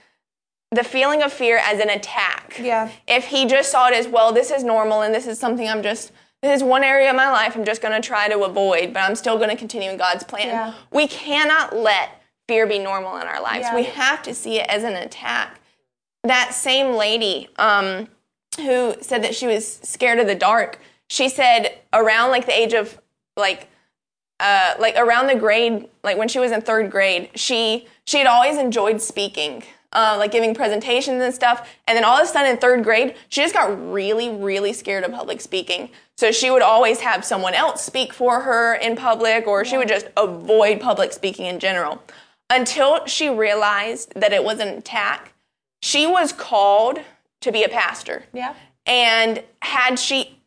the 0.70 0.84
feeling 0.84 1.22
of 1.22 1.32
fear 1.32 1.60
as 1.62 1.78
an 1.78 1.88
attack. 1.88 2.58
Yeah. 2.60 2.90
If 3.06 3.26
he 3.26 3.46
just 3.46 3.70
saw 3.70 3.88
it 3.88 3.94
as, 3.94 4.08
well, 4.08 4.32
this 4.32 4.50
is 4.50 4.64
normal 4.64 5.02
and 5.02 5.14
this 5.14 5.26
is 5.28 5.38
something 5.38 5.68
I'm 5.68 5.82
just 5.82 6.10
this 6.42 6.56
is 6.56 6.62
one 6.64 6.84
area 6.84 7.08
of 7.10 7.16
my 7.16 7.30
life 7.30 7.56
I'm 7.56 7.64
just 7.64 7.80
going 7.80 8.00
to 8.00 8.06
try 8.06 8.28
to 8.28 8.42
avoid, 8.42 8.92
but 8.92 9.00
I'm 9.00 9.14
still 9.14 9.36
going 9.36 9.50
to 9.50 9.56
continue 9.56 9.90
in 9.90 9.96
God's 9.96 10.24
plan. 10.24 10.48
Yeah. 10.48 10.74
We 10.92 11.06
cannot 11.08 11.74
let 11.74 12.20
fear 12.48 12.66
be 12.66 12.78
normal 12.78 13.16
in 13.16 13.26
our 13.26 13.40
lives. 13.40 13.62
Yeah. 13.62 13.74
We 13.74 13.84
have 13.84 14.22
to 14.24 14.34
see 14.34 14.58
it 14.60 14.66
as 14.68 14.84
an 14.84 14.94
attack. 14.94 15.60
That 16.24 16.54
same 16.54 16.94
lady 16.94 17.48
um, 17.56 18.08
who 18.56 18.94
said 19.00 19.22
that 19.24 19.34
she 19.34 19.46
was 19.46 19.80
scared 19.82 20.18
of 20.18 20.26
the 20.26 20.34
dark, 20.34 20.80
she 21.08 21.28
said 21.28 21.78
around 21.92 22.30
like 22.30 22.46
the 22.46 22.58
age 22.58 22.72
of 22.72 22.98
like 23.36 23.68
uh, 24.40 24.74
like 24.78 24.96
around 24.96 25.26
the 25.26 25.34
grade, 25.34 25.88
like 26.02 26.16
when 26.16 26.28
she 26.28 26.38
was 26.38 26.50
in 26.50 26.60
third 26.60 26.90
grade, 26.90 27.30
she 27.34 27.86
she 28.06 28.18
had 28.18 28.26
always 28.26 28.56
enjoyed 28.56 29.00
speaking, 29.00 29.62
uh, 29.92 30.16
like 30.18 30.32
giving 30.32 30.54
presentations 30.54 31.22
and 31.22 31.34
stuff. 31.34 31.68
And 31.86 31.96
then 31.96 32.04
all 32.04 32.16
of 32.16 32.24
a 32.24 32.26
sudden 32.26 32.52
in 32.52 32.56
third 32.56 32.84
grade, 32.84 33.14
she 33.28 33.42
just 33.42 33.54
got 33.54 33.92
really, 33.92 34.30
really 34.30 34.72
scared 34.72 35.04
of 35.04 35.12
public 35.12 35.40
speaking. 35.40 35.90
So 36.16 36.32
she 36.32 36.50
would 36.50 36.62
always 36.62 37.00
have 37.00 37.24
someone 37.24 37.54
else 37.54 37.84
speak 37.84 38.12
for 38.12 38.40
her 38.40 38.74
in 38.74 38.96
public, 38.96 39.46
or 39.46 39.64
she 39.64 39.76
would 39.76 39.88
just 39.88 40.06
avoid 40.16 40.80
public 40.80 41.12
speaking 41.12 41.46
in 41.46 41.58
general. 41.58 42.02
Until 42.50 43.04
she 43.06 43.28
realized 43.28 44.12
that 44.14 44.32
it 44.32 44.44
was 44.44 44.58
an 44.58 44.68
attack, 44.68 45.33
she 45.84 46.06
was 46.06 46.32
called 46.32 46.98
to 47.42 47.52
be 47.52 47.62
a 47.62 47.68
pastor. 47.68 48.24
Yeah. 48.32 48.54
And 48.86 49.44
had 49.60 49.98
she, 49.98 50.40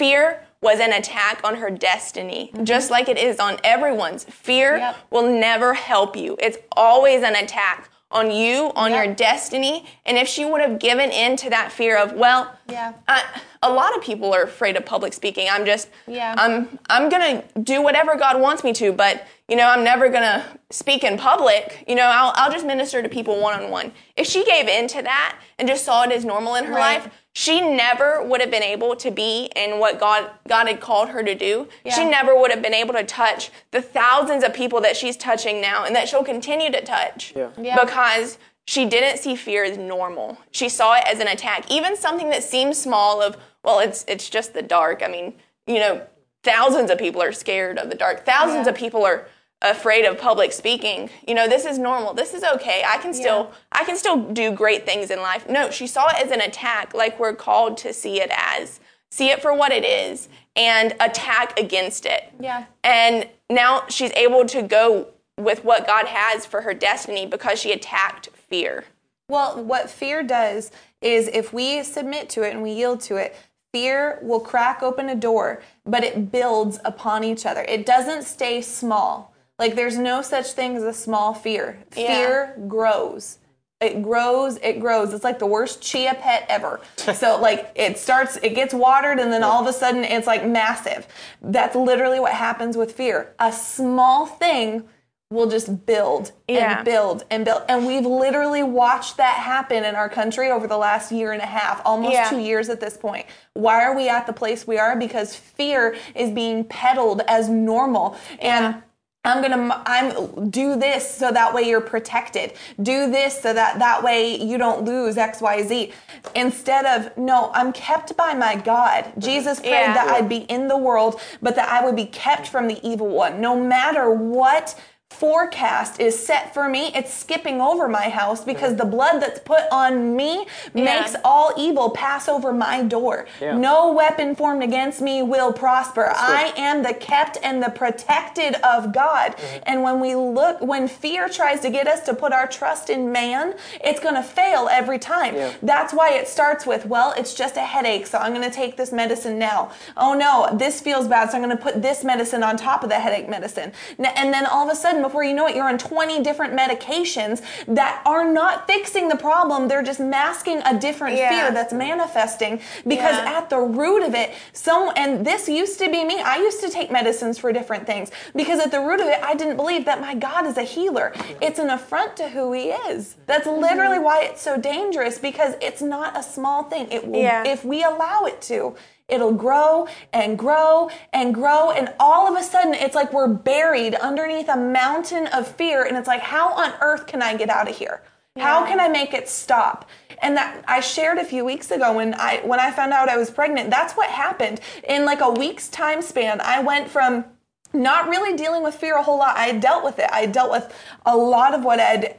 fear 0.00 0.44
was 0.60 0.80
an 0.80 0.92
attack 0.92 1.40
on 1.44 1.54
her 1.54 1.70
destiny, 1.70 2.50
mm-hmm. 2.52 2.64
just 2.64 2.90
like 2.90 3.08
it 3.08 3.16
is 3.16 3.38
on 3.38 3.58
everyone's. 3.62 4.24
Fear 4.24 4.78
Yep. 4.78 4.96
will 5.10 5.30
never 5.30 5.74
help 5.74 6.16
you. 6.16 6.36
It's 6.40 6.58
always 6.72 7.22
an 7.22 7.36
attack 7.36 7.88
on 8.10 8.32
you, 8.32 8.72
on 8.74 8.90
Yep. 8.90 9.04
your 9.04 9.14
destiny. 9.14 9.86
And 10.04 10.18
if 10.18 10.26
she 10.26 10.44
would 10.44 10.60
have 10.60 10.80
given 10.80 11.10
in 11.12 11.36
to 11.36 11.50
that 11.50 11.70
fear 11.70 11.96
of, 11.96 12.14
well, 12.14 12.57
Yeah. 12.70 12.92
I, 13.08 13.24
a 13.62 13.72
lot 13.72 13.96
of 13.96 14.02
people 14.02 14.32
are 14.34 14.42
afraid 14.42 14.76
of 14.76 14.84
public 14.84 15.12
speaking. 15.12 15.48
I'm 15.50 15.64
just, 15.64 15.88
Yeah. 16.06 16.34
I'm, 16.36 16.78
I'm 16.90 17.08
gonna 17.08 17.42
do 17.62 17.80
whatever 17.82 18.14
God 18.16 18.40
wants 18.40 18.62
me 18.62 18.72
to, 18.74 18.92
but 18.92 19.26
you 19.48 19.56
know, 19.56 19.66
I'm 19.66 19.82
never 19.82 20.08
gonna 20.10 20.44
speak 20.70 21.02
in 21.02 21.16
public. 21.16 21.84
You 21.88 21.94
know, 21.94 22.04
I'll, 22.06 22.32
I'll 22.36 22.52
just 22.52 22.66
minister 22.66 23.02
to 23.02 23.08
people 23.08 23.40
one 23.40 23.58
on 23.62 23.70
one. 23.70 23.92
If 24.16 24.26
she 24.26 24.44
gave 24.44 24.68
in 24.68 24.86
to 24.88 25.02
that 25.02 25.38
and 25.58 25.66
just 25.66 25.84
saw 25.84 26.02
it 26.04 26.12
as 26.12 26.24
normal 26.24 26.54
in 26.56 26.64
her 26.66 26.74
Right. 26.74 27.02
life, 27.02 27.12
she 27.32 27.60
never 27.60 28.22
would 28.22 28.40
have 28.40 28.50
been 28.50 28.62
able 28.62 28.96
to 28.96 29.10
be 29.10 29.50
in 29.56 29.78
what 29.78 29.98
God 29.98 30.30
God 30.48 30.66
had 30.66 30.80
called 30.80 31.08
her 31.10 31.22
to 31.22 31.34
do. 31.34 31.68
She 31.94 32.04
never 32.04 32.38
would 32.38 32.50
have 32.50 32.60
been 32.62 32.74
able 32.74 32.94
to 32.94 33.04
touch 33.04 33.50
the 33.70 33.80
thousands 33.80 34.44
of 34.44 34.52
people 34.52 34.80
that 34.82 34.96
she's 34.96 35.16
touching 35.16 35.60
now 35.60 35.84
and 35.84 35.94
that 35.96 36.08
she'll 36.08 36.24
continue 36.24 36.70
to 36.72 36.82
touch. 36.82 37.32
Yeah. 37.36 37.48
Yeah. 37.60 37.82
Because 37.82 38.38
she 38.68 38.84
didn't 38.84 39.18
see 39.18 39.34
fear 39.34 39.64
as 39.64 39.78
normal. 39.78 40.36
She 40.50 40.68
saw 40.68 40.92
it 40.96 41.04
as 41.06 41.20
an 41.20 41.28
attack. 41.28 41.70
Even 41.70 41.96
something 41.96 42.28
that 42.28 42.44
seems 42.44 42.76
small 42.76 43.22
of, 43.22 43.38
well, 43.64 43.78
it's 43.78 44.04
it's 44.06 44.28
just 44.28 44.52
the 44.52 44.60
dark. 44.60 45.02
I 45.02 45.08
mean, 45.08 45.32
you 45.66 45.78
know, 45.78 46.02
thousands 46.42 46.90
of 46.90 46.98
people 46.98 47.22
are 47.22 47.32
scared 47.32 47.78
of 47.78 47.88
the 47.88 47.94
dark. 47.94 48.26
Thousands 48.26 48.66
Yeah. 48.66 48.72
of 48.72 48.76
people 48.76 49.06
are 49.06 49.26
afraid 49.62 50.04
of 50.04 50.18
public 50.18 50.52
speaking. 50.52 51.08
You 51.26 51.34
know, 51.34 51.48
this 51.48 51.64
is 51.64 51.78
normal. 51.78 52.12
This 52.12 52.34
is 52.34 52.44
okay. 52.44 52.84
I 52.86 52.98
can 52.98 53.14
still 53.14 53.52
I 53.72 53.84
can 53.84 53.96
still 53.96 54.18
do 54.18 54.50
great 54.50 54.84
things 54.84 55.10
in 55.10 55.22
life. 55.22 55.48
No, 55.48 55.70
she 55.70 55.86
saw 55.86 56.06
it 56.08 56.22
as 56.22 56.30
an 56.30 56.42
attack 56.42 56.92
like 56.92 57.18
we're 57.18 57.34
called 57.34 57.78
to 57.78 57.94
see 57.94 58.20
it 58.20 58.30
as. 58.30 58.80
See 59.10 59.30
it 59.30 59.40
for 59.40 59.54
what 59.54 59.72
it 59.72 59.86
is 59.86 60.28
and 60.56 60.94
attack 61.00 61.58
against 61.58 62.04
it. 62.04 62.30
Yeah. 62.38 62.66
And 62.84 63.30
now 63.48 63.84
she's 63.88 64.12
able 64.12 64.44
to 64.44 64.60
go 64.60 65.06
with 65.38 65.64
what 65.64 65.86
God 65.86 66.04
has 66.08 66.44
for 66.44 66.60
her 66.60 66.74
destiny 66.74 67.24
because 67.24 67.58
she 67.58 67.72
attacked 67.72 68.28
fear. 68.48 68.84
Well, 69.28 69.62
what 69.62 69.90
fear 69.90 70.22
does 70.22 70.70
is 71.00 71.28
if 71.28 71.52
we 71.52 71.82
submit 71.82 72.30
to 72.30 72.42
it 72.42 72.52
and 72.52 72.62
we 72.62 72.72
yield 72.72 73.00
to 73.02 73.16
it, 73.16 73.36
fear 73.72 74.18
will 74.22 74.40
crack 74.40 74.82
open 74.82 75.08
a 75.08 75.14
door, 75.14 75.62
but 75.84 76.02
it 76.02 76.32
builds 76.32 76.78
upon 76.84 77.24
each 77.24 77.44
other. 77.44 77.62
It 77.62 77.84
doesn't 77.84 78.22
stay 78.22 78.62
small. 78.62 79.34
Like 79.58 79.74
there's 79.74 79.98
no 79.98 80.22
such 80.22 80.52
thing 80.52 80.76
as 80.76 80.82
a 80.82 80.94
small 80.94 81.34
fear. 81.34 81.78
Yeah. 81.96 82.06
Fear 82.06 82.54
grows. 82.68 83.38
It 83.80 84.02
grows, 84.02 84.56
it 84.56 84.80
grows. 84.80 85.12
It's 85.12 85.22
like 85.22 85.38
the 85.38 85.46
worst 85.46 85.80
chia 85.82 86.14
pet 86.14 86.46
ever. 86.48 86.80
so 87.14 87.40
like 87.40 87.70
it 87.74 87.98
starts, 87.98 88.36
it 88.42 88.54
gets 88.54 88.74
watered 88.74 89.18
and 89.18 89.32
then 89.32 89.42
all 89.42 89.60
of 89.60 89.68
a 89.68 89.72
sudden 89.72 90.04
it's 90.04 90.26
like 90.26 90.46
massive. 90.46 91.06
That's 91.42 91.76
literally 91.76 92.18
what 92.18 92.32
happens 92.32 92.76
with 92.76 92.92
fear. 92.92 93.34
A 93.38 93.52
small 93.52 94.26
thing 94.26 94.88
will 95.30 95.46
just 95.46 95.84
build 95.84 96.32
Yeah. 96.48 96.76
and 96.76 96.84
build 96.86 97.24
and 97.30 97.44
build. 97.44 97.62
And 97.68 97.86
we've 97.86 98.06
literally 98.06 98.62
watched 98.62 99.18
that 99.18 99.34
happen 99.36 99.84
in 99.84 99.94
our 99.94 100.08
country 100.08 100.50
over 100.50 100.66
the 100.66 100.78
last 100.78 101.12
year 101.12 101.32
and 101.32 101.42
a 101.42 101.46
half, 101.46 101.82
almost 101.84 102.14
Yeah. 102.14 102.30
two 102.30 102.38
years 102.38 102.70
at 102.70 102.80
this 102.80 102.96
point. 102.96 103.26
Why 103.52 103.84
are 103.84 103.94
we 103.94 104.08
at 104.08 104.26
the 104.26 104.32
place 104.32 104.66
we 104.66 104.78
are? 104.78 104.96
Because 104.96 105.34
fear 105.36 105.94
is 106.14 106.30
being 106.30 106.64
peddled 106.64 107.20
as 107.28 107.50
normal. 107.50 108.16
And 108.40 108.76
I'm 109.24 109.42
gonna 109.42 109.82
I'm 109.84 110.48
do 110.48 110.76
this 110.76 111.10
so 111.14 111.30
that 111.30 111.52
way 111.52 111.62
you're 111.64 111.82
protected. 111.82 112.54
Do 112.80 113.10
this 113.10 113.38
so 113.42 113.52
that 113.52 113.78
that 113.80 114.02
way 114.02 114.34
you 114.34 114.56
don't 114.56 114.84
lose 114.86 115.18
X 115.18 115.42
Y 115.42 115.62
Z. 115.64 115.92
Instead 116.34 116.86
of 116.86 117.14
no, 117.18 117.50
I'm 117.52 117.72
kept 117.74 118.16
by 118.16 118.32
my 118.32 118.54
God. 118.54 119.04
Mm-hmm. 119.04 119.20
Jesus 119.20 119.60
prayed 119.60 119.72
Yeah. 119.72 119.92
that 119.92 120.08
I'd 120.08 120.28
be 120.30 120.38
in 120.48 120.68
the 120.68 120.78
world, 120.78 121.20
but 121.42 121.54
that 121.56 121.68
I 121.68 121.84
would 121.84 121.96
be 121.96 122.06
kept 122.06 122.48
from 122.48 122.66
the 122.68 122.80
evil 122.88 123.08
one. 123.08 123.42
No 123.42 123.54
matter 123.56 124.10
what 124.10 124.74
forecast 125.10 126.00
is 126.00 126.16
set 126.18 126.54
for 126.54 126.68
me, 126.68 126.92
it's 126.94 127.12
skipping 127.12 127.60
over 127.60 127.88
my 127.88 128.08
house 128.08 128.44
because 128.44 128.76
the 128.76 128.84
blood 128.84 129.20
that's 129.20 129.40
put 129.40 129.62
on 129.72 130.14
me 130.14 130.46
makes 130.74 131.16
all 131.24 131.52
evil 131.56 131.90
pass 131.90 132.28
over 132.28 132.52
my 132.52 132.82
door. 132.82 133.26
Yeah. 133.40 133.56
No 133.56 133.92
weapon 133.92 134.36
formed 134.36 134.62
against 134.62 135.00
me 135.00 135.22
will 135.22 135.52
prosper. 135.52 136.12
I 136.14 136.52
am 136.56 136.82
the 136.82 136.94
kept 136.94 137.38
and 137.42 137.62
the 137.62 137.70
protected 137.70 138.54
of 138.56 138.92
God. 138.92 139.36
Mm-hmm. 139.36 139.62
And 139.64 139.82
when 139.82 139.98
we 139.98 140.14
look, 140.14 140.60
when 140.60 140.86
fear 140.86 141.28
tries 141.28 141.60
to 141.60 141.70
get 141.70 141.88
us 141.88 142.02
to 142.02 142.14
put 142.14 142.32
our 142.32 142.46
trust 142.46 142.90
in 142.90 143.10
man, 143.10 143.54
it's 143.82 144.00
going 144.00 144.14
to 144.14 144.22
fail 144.22 144.68
every 144.70 144.98
time. 144.98 145.34
Yeah. 145.34 145.52
That's 145.62 145.92
why 145.92 146.12
it 146.12 146.28
starts 146.28 146.64
with, 146.64 146.86
well, 146.86 147.12
it's 147.16 147.34
just 147.34 147.56
a 147.56 147.62
headache, 147.62 148.06
so 148.06 148.18
I'm 148.18 148.34
going 148.34 148.48
to 148.48 148.54
take 148.54 148.76
this 148.76 148.92
medicine 148.92 149.38
now. 149.38 149.72
Oh 149.96 150.14
no, 150.14 150.56
this 150.56 150.80
feels 150.80 151.08
bad, 151.08 151.30
so 151.30 151.38
I'm 151.38 151.42
going 151.42 151.56
to 151.56 151.62
put 151.62 151.82
this 151.82 152.04
medicine 152.04 152.42
on 152.44 152.56
top 152.56 152.84
of 152.84 152.90
the 152.90 153.00
headache 153.00 153.28
medicine. 153.28 153.72
And 153.98 154.32
then 154.32 154.46
all 154.46 154.68
of 154.68 154.72
a 154.72 154.76
sudden, 154.76 154.97
before 155.02 155.24
you 155.24 155.34
know 155.34 155.46
it, 155.46 155.56
you're 155.56 155.68
on 155.68 155.78
20 155.78 156.22
different 156.22 156.54
medications 156.54 157.42
that 157.66 158.02
are 158.06 158.30
not 158.30 158.66
fixing 158.66 159.08
the 159.08 159.16
problem. 159.16 159.68
They're 159.68 159.82
just 159.82 160.00
masking 160.00 160.62
a 160.64 160.78
different 160.78 161.16
Yeah. 161.16 161.30
fear 161.30 161.50
that's 161.52 161.72
manifesting 161.72 162.60
because 162.86 163.16
Yeah. 163.16 163.38
at 163.38 163.50
the 163.50 163.58
root 163.58 164.02
of 164.02 164.14
it, 164.14 164.32
so, 164.52 164.90
and 164.92 165.24
this 165.24 165.48
used 165.48 165.78
to 165.80 165.88
be 165.90 166.04
me. 166.04 166.20
I 166.20 166.36
used 166.36 166.60
to 166.62 166.68
take 166.70 166.90
medicines 166.90 167.38
for 167.38 167.52
different 167.52 167.86
things 167.86 168.10
because 168.34 168.60
at 168.60 168.70
the 168.70 168.80
root 168.80 169.00
of 169.00 169.06
it, 169.08 169.20
I 169.22 169.34
didn't 169.34 169.56
believe 169.56 169.84
that 169.86 170.00
my 170.00 170.14
God 170.14 170.46
is 170.46 170.56
a 170.56 170.62
healer. 170.62 171.12
It's 171.40 171.58
an 171.58 171.70
affront 171.70 172.16
to 172.16 172.28
who 172.28 172.52
he 172.52 172.70
is. 172.70 173.16
That's 173.26 173.46
mm-hmm. 173.46 173.60
literally 173.60 173.98
why 173.98 174.22
it's 174.22 174.42
so 174.42 174.56
dangerous 174.56 175.18
because 175.18 175.54
it's 175.60 175.82
not 175.82 176.16
a 176.18 176.22
small 176.22 176.64
thing. 176.64 176.90
It 176.90 177.06
will, 177.06 177.20
Yeah. 177.20 177.44
if 177.44 177.64
we 177.64 177.82
allow 177.82 178.24
it 178.24 178.40
to, 178.42 178.74
it'll 179.08 179.32
grow 179.32 179.88
and 180.12 180.38
grow 180.38 180.90
and 181.12 181.34
grow. 181.34 181.70
And 181.70 181.92
all 181.98 182.30
of 182.30 182.38
a 182.38 182.44
sudden, 182.44 182.74
it's 182.74 182.94
like 182.94 183.12
we're 183.12 183.28
buried 183.28 183.94
underneath 183.94 184.48
a 184.48 184.56
mountain 184.56 185.26
of 185.28 185.48
fear. 185.48 185.84
And 185.84 185.96
it's 185.96 186.08
like, 186.08 186.20
how 186.20 186.52
on 186.52 186.74
earth 186.80 187.06
can 187.06 187.22
I 187.22 187.36
get 187.36 187.50
out 187.50 187.68
of 187.68 187.76
here? 187.76 188.02
How 188.38 188.64
can 188.64 188.78
I 188.78 188.88
make 188.88 189.14
it 189.14 189.28
stop? 189.28 189.88
And 190.22 190.36
that 190.36 190.64
I 190.68 190.80
shared 190.80 191.18
a 191.18 191.24
few 191.24 191.44
weeks 191.44 191.70
ago 191.70 191.92
when 191.94 192.14
I 192.14 192.40
when 192.44 192.60
I 192.60 192.70
found 192.70 192.92
out 192.92 193.08
I 193.08 193.16
was 193.16 193.30
pregnant. 193.30 193.70
That's 193.70 193.94
what 193.94 194.08
happened 194.10 194.60
in 194.88 195.04
like 195.04 195.20
a 195.20 195.30
week's 195.30 195.68
time 195.68 196.02
span. 196.02 196.40
I 196.40 196.60
went 196.60 196.88
from 196.88 197.24
not 197.72 198.08
really 198.08 198.36
dealing 198.36 198.62
with 198.62 198.74
fear 198.74 198.96
a 198.96 199.02
whole 199.02 199.18
lot. 199.18 199.36
I 199.36 199.52
dealt 199.52 199.84
with 199.84 199.98
it. 199.98 200.08
I 200.12 200.26
dealt 200.26 200.50
with 200.50 200.72
a 201.04 201.16
lot 201.16 201.54
of 201.54 201.64
what 201.64 201.80
I'd 201.80 202.16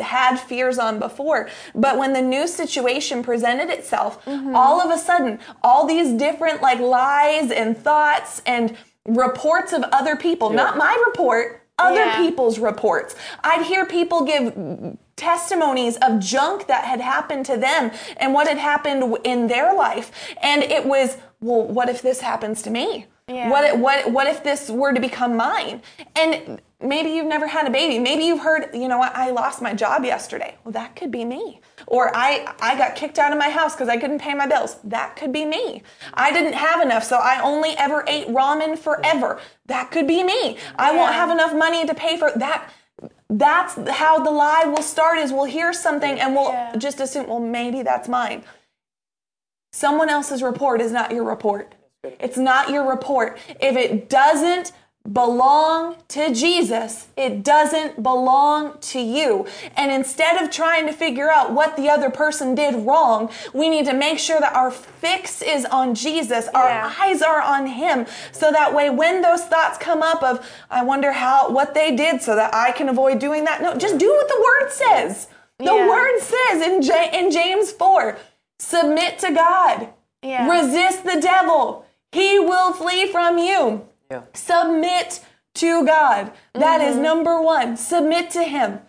had 0.00 0.36
fears 0.36 0.78
on 0.78 0.98
before. 0.98 1.48
But 1.74 1.98
when 1.98 2.12
the 2.12 2.22
new 2.22 2.46
situation 2.46 3.22
presented 3.22 3.70
itself, 3.70 4.24
mm-hmm. 4.24 4.54
all 4.54 4.80
of 4.80 4.90
a 4.90 4.98
sudden, 4.98 5.38
all 5.62 5.86
these 5.86 6.12
different 6.12 6.62
like 6.62 6.78
lies 6.78 7.50
and 7.50 7.76
thoughts 7.76 8.42
and 8.46 8.76
reports 9.06 9.72
of 9.72 9.82
other 9.92 10.16
people, 10.16 10.50
yeah. 10.50 10.56
not 10.56 10.76
my 10.76 11.02
report, 11.06 11.62
other 11.78 12.04
yeah. 12.04 12.16
people's 12.16 12.58
reports. 12.58 13.14
I'd 13.42 13.66
hear 13.66 13.86
people 13.86 14.24
give 14.24 14.96
testimonies 15.16 15.96
of 15.96 16.20
junk 16.20 16.66
that 16.66 16.84
had 16.84 17.00
happened 17.00 17.46
to 17.46 17.56
them 17.56 17.90
and 18.16 18.34
what 18.34 18.48
had 18.48 18.58
happened 18.58 19.18
in 19.24 19.46
their 19.46 19.74
life. 19.74 20.34
And 20.42 20.62
it 20.62 20.84
was, 20.84 21.16
well, 21.40 21.66
what 21.66 21.88
if 21.88 22.02
this 22.02 22.20
happens 22.20 22.62
to 22.62 22.70
me? 22.70 23.06
Yeah. 23.28 23.50
What, 23.50 23.78
what, 23.78 24.10
what 24.10 24.26
if 24.26 24.42
this 24.42 24.68
were 24.68 24.92
to 24.92 25.00
become 25.00 25.36
mine? 25.36 25.80
And 26.16 26.60
maybe 26.82 27.10
you've 27.10 27.26
never 27.26 27.46
had 27.46 27.66
a 27.66 27.70
baby. 27.70 27.98
Maybe 27.98 28.24
you've 28.24 28.40
heard, 28.40 28.74
you 28.74 28.88
know 28.88 28.98
what, 28.98 29.14
I 29.14 29.30
lost 29.30 29.62
my 29.62 29.74
job 29.74 30.04
yesterday. 30.04 30.56
Well, 30.64 30.72
that 30.72 30.96
could 30.96 31.10
be 31.10 31.24
me. 31.24 31.60
Or 31.86 32.14
I, 32.14 32.54
I 32.60 32.76
got 32.76 32.96
kicked 32.96 33.18
out 33.18 33.32
of 33.32 33.38
my 33.38 33.48
house 33.48 33.74
because 33.74 33.88
I 33.88 33.96
couldn't 33.96 34.20
pay 34.20 34.34
my 34.34 34.46
bills. 34.46 34.76
That 34.84 35.16
could 35.16 35.32
be 35.32 35.44
me. 35.44 35.82
I 36.14 36.32
didn't 36.32 36.54
have 36.54 36.80
enough, 36.80 37.04
so 37.04 37.16
I 37.16 37.40
only 37.42 37.70
ever 37.76 38.04
ate 38.06 38.28
ramen 38.28 38.78
forever. 38.78 39.40
That 39.66 39.90
could 39.90 40.06
be 40.06 40.22
me. 40.22 40.56
I 40.76 40.94
won't 40.94 41.14
have 41.14 41.30
enough 41.30 41.54
money 41.54 41.86
to 41.86 41.94
pay 41.94 42.16
for 42.16 42.30
that 42.36 42.70
that's 43.38 43.78
how 43.90 44.18
the 44.18 44.30
lie 44.30 44.64
will 44.64 44.82
start 44.82 45.18
is 45.18 45.32
we'll 45.32 45.44
hear 45.44 45.72
something 45.72 46.20
and 46.20 46.34
we'll 46.34 46.50
yeah. 46.50 46.76
just 46.76 47.00
assume 47.00 47.26
well 47.26 47.40
maybe 47.40 47.82
that's 47.82 48.08
mine 48.08 48.44
someone 49.72 50.10
else's 50.10 50.42
report 50.42 50.80
is 50.80 50.92
not 50.92 51.10
your 51.10 51.24
report 51.24 51.74
it's 52.04 52.36
not 52.36 52.68
your 52.68 52.88
report 52.88 53.38
if 53.60 53.76
it 53.76 54.08
doesn't 54.10 54.72
belong 55.10 55.96
to 56.08 56.32
Jesus. 56.32 57.08
It 57.16 57.42
doesn't 57.42 58.02
belong 58.02 58.78
to 58.80 59.00
you. 59.00 59.46
And 59.76 59.90
instead 59.90 60.40
of 60.40 60.50
trying 60.50 60.86
to 60.86 60.92
figure 60.92 61.28
out 61.28 61.52
what 61.52 61.76
the 61.76 61.88
other 61.88 62.08
person 62.08 62.54
did 62.54 62.86
wrong, 62.86 63.30
we 63.52 63.68
need 63.68 63.86
to 63.86 63.94
make 63.94 64.18
sure 64.18 64.38
that 64.38 64.54
our 64.54 64.70
fix 64.70 65.42
is 65.42 65.64
on 65.64 65.94
Jesus. 65.94 66.46
Our 66.54 66.68
yeah. 66.68 66.94
eyes 67.00 67.20
are 67.20 67.42
on 67.42 67.66
him. 67.66 68.06
So 68.30 68.52
that 68.52 68.74
way 68.74 68.90
when 68.90 69.22
those 69.22 69.44
thoughts 69.44 69.76
come 69.76 70.02
up 70.02 70.22
of 70.22 70.48
I 70.70 70.84
wonder 70.84 71.12
how 71.12 71.50
what 71.50 71.74
they 71.74 71.96
did 71.96 72.22
so 72.22 72.36
that 72.36 72.54
I 72.54 72.70
can 72.70 72.88
avoid 72.88 73.18
doing 73.18 73.44
that. 73.44 73.60
No, 73.60 73.76
just 73.76 73.98
do 73.98 74.08
what 74.08 74.28
the 74.28 74.40
word 74.40 74.70
says. 74.70 75.26
The 75.58 75.64
yeah. 75.64 75.88
word 75.88 76.18
says 76.20 76.62
in 76.62 76.82
J- 76.82 77.10
in 77.12 77.30
James 77.30 77.72
4, 77.72 78.18
submit 78.58 79.18
to 79.20 79.32
God. 79.32 79.88
Yeah. 80.22 80.48
Resist 80.48 81.04
the 81.04 81.20
devil. 81.20 81.86
He 82.12 82.38
will 82.38 82.72
flee 82.72 83.10
from 83.10 83.38
you. 83.38 83.88
Yeah. 84.12 84.22
Submit 84.34 85.24
to 85.54 85.86
God. 85.86 86.32
That 86.52 86.80
mm-hmm. 86.80 86.90
is 86.90 86.96
number 86.96 87.40
one. 87.40 87.76
Submit 87.76 88.30
to 88.30 88.44
Him. 88.44 88.80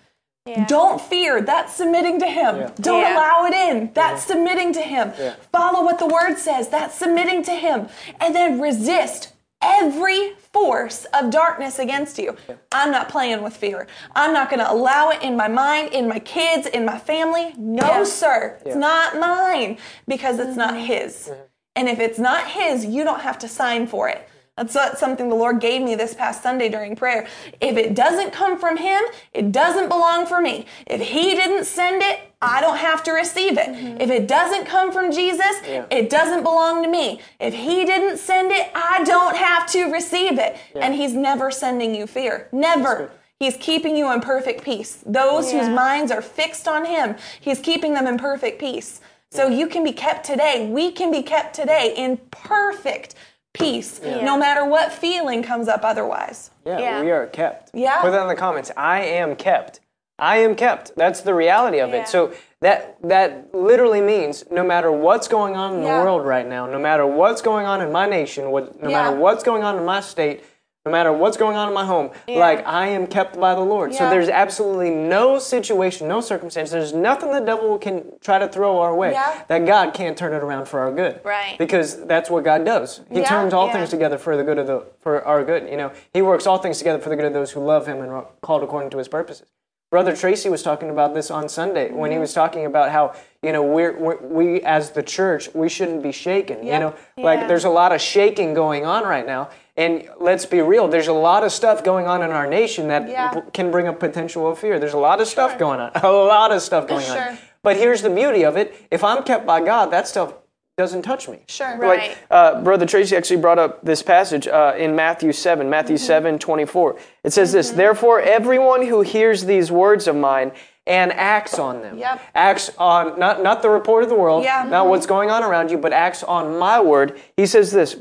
Yeah. 0.45 0.65
Don't 0.67 0.99
fear. 0.99 1.41
That's 1.41 1.73
submitting 1.73 2.19
to 2.19 2.27
Him. 2.27 2.57
Yeah. 2.57 2.71
Don't 2.75 3.01
yeah. 3.01 3.15
allow 3.15 3.45
it 3.45 3.53
in. 3.53 3.91
That's 3.93 4.25
submitting 4.25 4.73
to 4.73 4.81
Him. 4.81 5.13
Follow 5.53 5.83
what 5.83 5.99
the 5.99 6.07
Word 6.07 6.35
says. 6.37 6.67
That's 6.67 6.95
submitting 6.95 7.43
to 7.43 7.51
Him. 7.51 7.87
And 8.19 8.35
then 8.35 8.59
resist 8.59 9.31
every 9.61 10.33
force 10.51 11.05
of 11.13 11.31
darkness 11.31 11.79
against 11.79 12.17
you. 12.17 12.35
I'm 12.73 12.91
not 12.91 13.07
playing 13.07 13.41
with 13.41 13.55
fear. 13.55 13.87
I'm 14.13 14.33
not 14.33 14.49
going 14.49 14.59
to 14.59 14.69
allow 14.69 15.11
it 15.11 15.23
in 15.23 15.37
my 15.37 15.47
mind, 15.47 15.93
in 15.93 16.09
my 16.09 16.19
kids, 16.19 16.67
in 16.67 16.83
my 16.85 16.99
family. 16.99 17.53
No, 17.57 18.03
sir. 18.03 18.59
It's 18.65 18.75
not 18.75 19.17
mine 19.17 19.77
because 20.05 20.39
it's 20.39 20.49
mm-hmm. 20.49 20.59
not 20.59 20.77
His. 20.77 21.29
Mm-hmm. 21.29 21.41
And 21.77 21.87
if 21.87 21.99
it's 21.99 22.19
not 22.19 22.49
His, 22.49 22.85
you 22.85 23.05
don't 23.05 23.21
have 23.21 23.39
to 23.39 23.47
sign 23.47 23.87
for 23.87 24.09
it. 24.09 24.27
That's 24.55 24.99
something 24.99 25.29
the 25.29 25.35
Lord 25.35 25.59
gave 25.59 25.81
me 25.81 25.95
this 25.95 26.13
past 26.13 26.43
Sunday 26.43 26.69
during 26.69 26.95
prayer. 26.95 27.27
If 27.59 27.75
it 27.75 27.95
doesn't 27.95 28.33
come 28.33 28.59
from 28.59 28.77
Him, 28.77 29.01
it 29.33 29.51
doesn't 29.51 29.89
belong 29.89 30.27
for 30.27 30.41
me. 30.41 30.67
If 30.85 31.01
He 31.01 31.33
didn't 31.33 31.65
send 31.65 32.03
it, 32.03 32.19
I 32.39 32.61
don't 32.61 32.77
have 32.77 33.01
to 33.05 33.13
receive 33.13 33.57
it. 33.57 33.69
Mm-hmm. 33.69 34.01
If 34.01 34.11
it 34.11 34.27
doesn't 34.27 34.65
come 34.65 34.91
from 34.91 35.11
Jesus, 35.11 35.55
yeah. 35.65 35.85
it 35.89 36.11
doesn't 36.11 36.43
belong 36.43 36.83
to 36.83 36.89
me. 36.89 37.19
If 37.39 37.55
He 37.55 37.83
didn't 37.83 38.17
send 38.17 38.51
it, 38.51 38.69
I 38.75 39.03
don't 39.03 39.35
have 39.35 39.65
to 39.71 39.85
receive 39.85 40.37
it. 40.37 40.55
Yeah. 40.75 40.85
And 40.85 40.93
He's 40.93 41.13
never 41.13 41.49
sending 41.49 41.95
you 41.95 42.05
fear. 42.05 42.47
Never. 42.51 43.09
He's 43.39 43.57
keeping 43.57 43.97
you 43.97 44.11
in 44.13 44.21
perfect 44.21 44.63
peace. 44.63 45.03
Those 45.03 45.51
yeah. 45.51 45.61
whose 45.61 45.69
minds 45.69 46.11
are 46.11 46.21
fixed 46.21 46.67
on 46.67 46.85
Him, 46.85 47.15
He's 47.41 47.59
keeping 47.59 47.95
them 47.95 48.05
in 48.05 48.19
perfect 48.19 48.59
peace. 48.59 49.01
So 49.31 49.47
you 49.47 49.65
can 49.65 49.83
be 49.83 49.93
kept 49.93 50.27
today. 50.27 50.69
We 50.69 50.91
can 50.91 51.09
be 51.09 51.23
kept 51.23 51.55
today 51.55 51.95
in 51.97 52.17
perfect 52.29 53.15
peace, 53.53 54.01
yeah. 54.03 54.23
no 54.25 54.37
matter 54.37 54.65
what 54.65 54.91
feeling 54.91 55.43
comes 55.43 55.67
up 55.67 55.81
otherwise. 55.83 56.51
Yeah, 56.65 56.79
yeah, 56.79 57.01
we 57.01 57.11
are 57.11 57.27
kept. 57.27 57.71
Yeah. 57.73 58.01
Put 58.01 58.11
that 58.11 58.23
in 58.23 58.27
the 58.27 58.35
comments. 58.35 58.71
I 58.75 59.01
am 59.01 59.35
kept. 59.35 59.79
I 60.19 60.37
am 60.37 60.55
kept. 60.55 60.95
That's 60.95 61.21
the 61.21 61.33
reality 61.33 61.79
of 61.79 61.89
yeah. 61.89 62.03
it. 62.03 62.07
So 62.07 62.33
that 62.61 62.97
that 63.03 63.53
literally 63.53 64.01
means 64.01 64.43
no 64.51 64.63
matter 64.63 64.91
what's 64.91 65.27
going 65.27 65.55
on 65.55 65.75
in 65.75 65.81
the 65.81 65.87
world 65.87 66.25
right 66.25 66.47
now, 66.47 66.65
no 66.65 66.79
matter 66.79 67.05
what's 67.05 67.41
going 67.41 67.65
on 67.65 67.81
in 67.81 67.91
my 67.91 68.07
nation, 68.07 68.51
what, 68.51 68.81
no 68.81 68.89
matter 68.89 69.15
what's 69.15 69.43
going 69.43 69.63
on 69.63 69.77
in 69.77 69.85
my 69.85 69.99
state, 69.99 70.43
no 70.85 70.91
matter 70.91 71.13
what's 71.13 71.37
going 71.37 71.55
on 71.55 71.69
in 71.69 71.73
my 71.73 71.85
home, 71.85 72.11
yeah. 72.27 72.39
like 72.39 72.65
I 72.67 72.87
am 72.87 73.07
kept 73.07 73.39
by 73.39 73.55
the 73.55 73.61
Lord. 73.61 73.93
Yeah. 73.93 73.99
So 73.99 74.09
there's 74.09 74.27
absolutely 74.27 74.89
no 74.89 75.39
situation, 75.39 76.09
no 76.09 76.19
circumstance, 76.19 76.71
there's 76.71 76.93
nothing 76.93 77.31
the 77.31 77.39
devil 77.39 77.77
can 77.77 78.03
try 78.19 78.37
to 78.37 78.49
throw 78.49 78.79
our 78.79 78.93
way 78.93 79.13
yeah. 79.13 79.43
that 79.47 79.65
God 79.65 79.93
can't 79.93 80.17
turn 80.17 80.33
it 80.33 80.43
around 80.43 80.67
for 80.67 80.81
our 80.81 80.91
good. 80.91 81.21
Right. 81.23 81.57
Because 81.57 82.05
that's 82.05 82.29
what 82.29 82.43
God 82.43 82.65
does. 82.65 83.01
He 83.09 83.23
turns 83.23 83.53
all 83.53 83.71
things 83.71 83.89
together 83.89 84.17
for 84.17 84.35
the 84.35 84.43
good 84.43 84.57
of 84.57 84.67
the 84.67 84.85
for 84.99 85.23
our 85.23 85.43
good. 85.43 85.69
You 85.69 85.77
know, 85.77 85.93
He 86.13 86.21
works 86.21 86.45
all 86.45 86.57
things 86.57 86.79
together 86.79 86.99
for 86.99 87.09
the 87.09 87.15
good 87.15 87.25
of 87.25 87.33
those 87.33 87.51
who 87.51 87.63
love 87.63 87.87
Him 87.87 88.01
and 88.01 88.11
are 88.11 88.27
called 88.41 88.63
according 88.63 88.89
to 88.91 88.97
His 88.97 89.07
purposes. 89.07 89.47
Brother 89.93 90.15
Tracy 90.15 90.49
was 90.49 90.63
talking 90.63 90.89
about 90.89 91.13
this 91.13 91.29
on 91.29 91.47
Sunday 91.47 91.91
when 91.91 92.09
he 92.09 92.15
mm-hmm. 92.15 92.21
was 92.21 92.33
talking 92.33 92.65
about 92.65 92.89
how 92.89 93.13
you 93.43 93.51
know 93.51 93.61
we're, 93.61 93.95
we're, 93.95 94.17
we 94.25 94.59
as 94.61 94.89
the 94.89 95.03
church 95.03 95.53
we 95.53 95.69
shouldn't 95.69 96.01
be 96.01 96.11
shaken. 96.11 96.63
Yep. 96.63 96.73
You 96.73 96.79
know, 96.79 96.95
like 97.23 97.47
there's 97.47 97.65
a 97.65 97.69
lot 97.69 97.91
of 97.91 98.01
shaking 98.01 98.55
going 98.55 98.87
on 98.87 99.03
right 99.03 99.23
now, 99.23 99.51
and 99.75 100.07
let's 100.19 100.45
be 100.45 100.61
real, 100.61 100.87
there's 100.87 101.07
a 101.07 101.13
lot 101.13 101.43
of 101.43 101.51
stuff 101.51 101.83
going 101.83 102.05
on 102.05 102.21
in 102.21 102.31
our 102.31 102.47
nation 102.47 102.87
that 102.89 103.09
yeah. 103.09 103.41
can 103.53 103.71
bring 103.71 103.87
a 103.87 103.93
potential 103.93 104.49
of 104.49 104.59
fear. 104.59 104.79
There's 104.79 104.93
a 104.93 104.99
lot 104.99 105.19
of 105.19 105.27
stuff 105.27 105.57
going 105.57 105.79
on, 105.79 105.91
a 105.95 106.11
lot 106.11 106.51
of 106.51 106.61
stuff 106.61 106.87
going 106.87 107.05
sure. 107.05 107.29
on. 107.31 107.37
But 107.63 107.77
here's 107.77 108.01
the 108.01 108.09
beauty 108.09 108.43
of 108.43 108.57
it: 108.57 108.75
if 108.91 109.03
I'm 109.03 109.23
kept 109.23 109.45
by 109.45 109.61
God, 109.61 109.87
that 109.91 110.07
stuff 110.07 110.33
doesn't 110.77 111.03
touch 111.03 111.29
me. 111.29 111.39
Sure. 111.47 111.77
Right. 111.77 112.09
Like, 112.09 112.17
uh, 112.31 112.61
Brother 112.61 112.85
Tracy 112.85 113.15
actually 113.15 113.41
brought 113.41 113.59
up 113.59 113.83
this 113.85 114.01
passage 114.01 114.47
uh, 114.47 114.73
in 114.75 114.95
Matthew 114.95 115.31
7, 115.31 115.69
Matthew 115.69 115.97
mm-hmm. 115.97 116.05
7, 116.05 116.39
24. 116.39 116.99
It 117.23 117.31
says 117.31 117.49
mm-hmm. 117.49 117.57
this, 117.57 117.71
Therefore, 117.71 118.19
everyone 118.21 118.87
who 118.87 119.01
hears 119.01 119.45
these 119.45 119.71
words 119.71 120.07
of 120.07 120.15
mine 120.15 120.51
and 120.87 121.13
acts 121.13 121.59
on 121.59 121.81
them. 121.81 121.99
Yep. 121.99 122.21
Acts 122.33 122.71
on, 122.77 123.19
not, 123.19 123.43
not 123.43 123.61
the 123.61 123.69
report 123.69 124.03
of 124.03 124.09
the 124.09 124.15
world, 124.15 124.43
yeah. 124.43 124.63
not 124.63 124.81
mm-hmm. 124.81 124.89
what's 124.89 125.05
going 125.05 125.29
on 125.29 125.43
around 125.43 125.69
you, 125.69 125.77
but 125.77 125.93
acts 125.93 126.23
on 126.23 126.57
my 126.57 126.81
word. 126.81 127.21
He 127.37 127.45
says 127.45 127.71
this, 127.71 127.95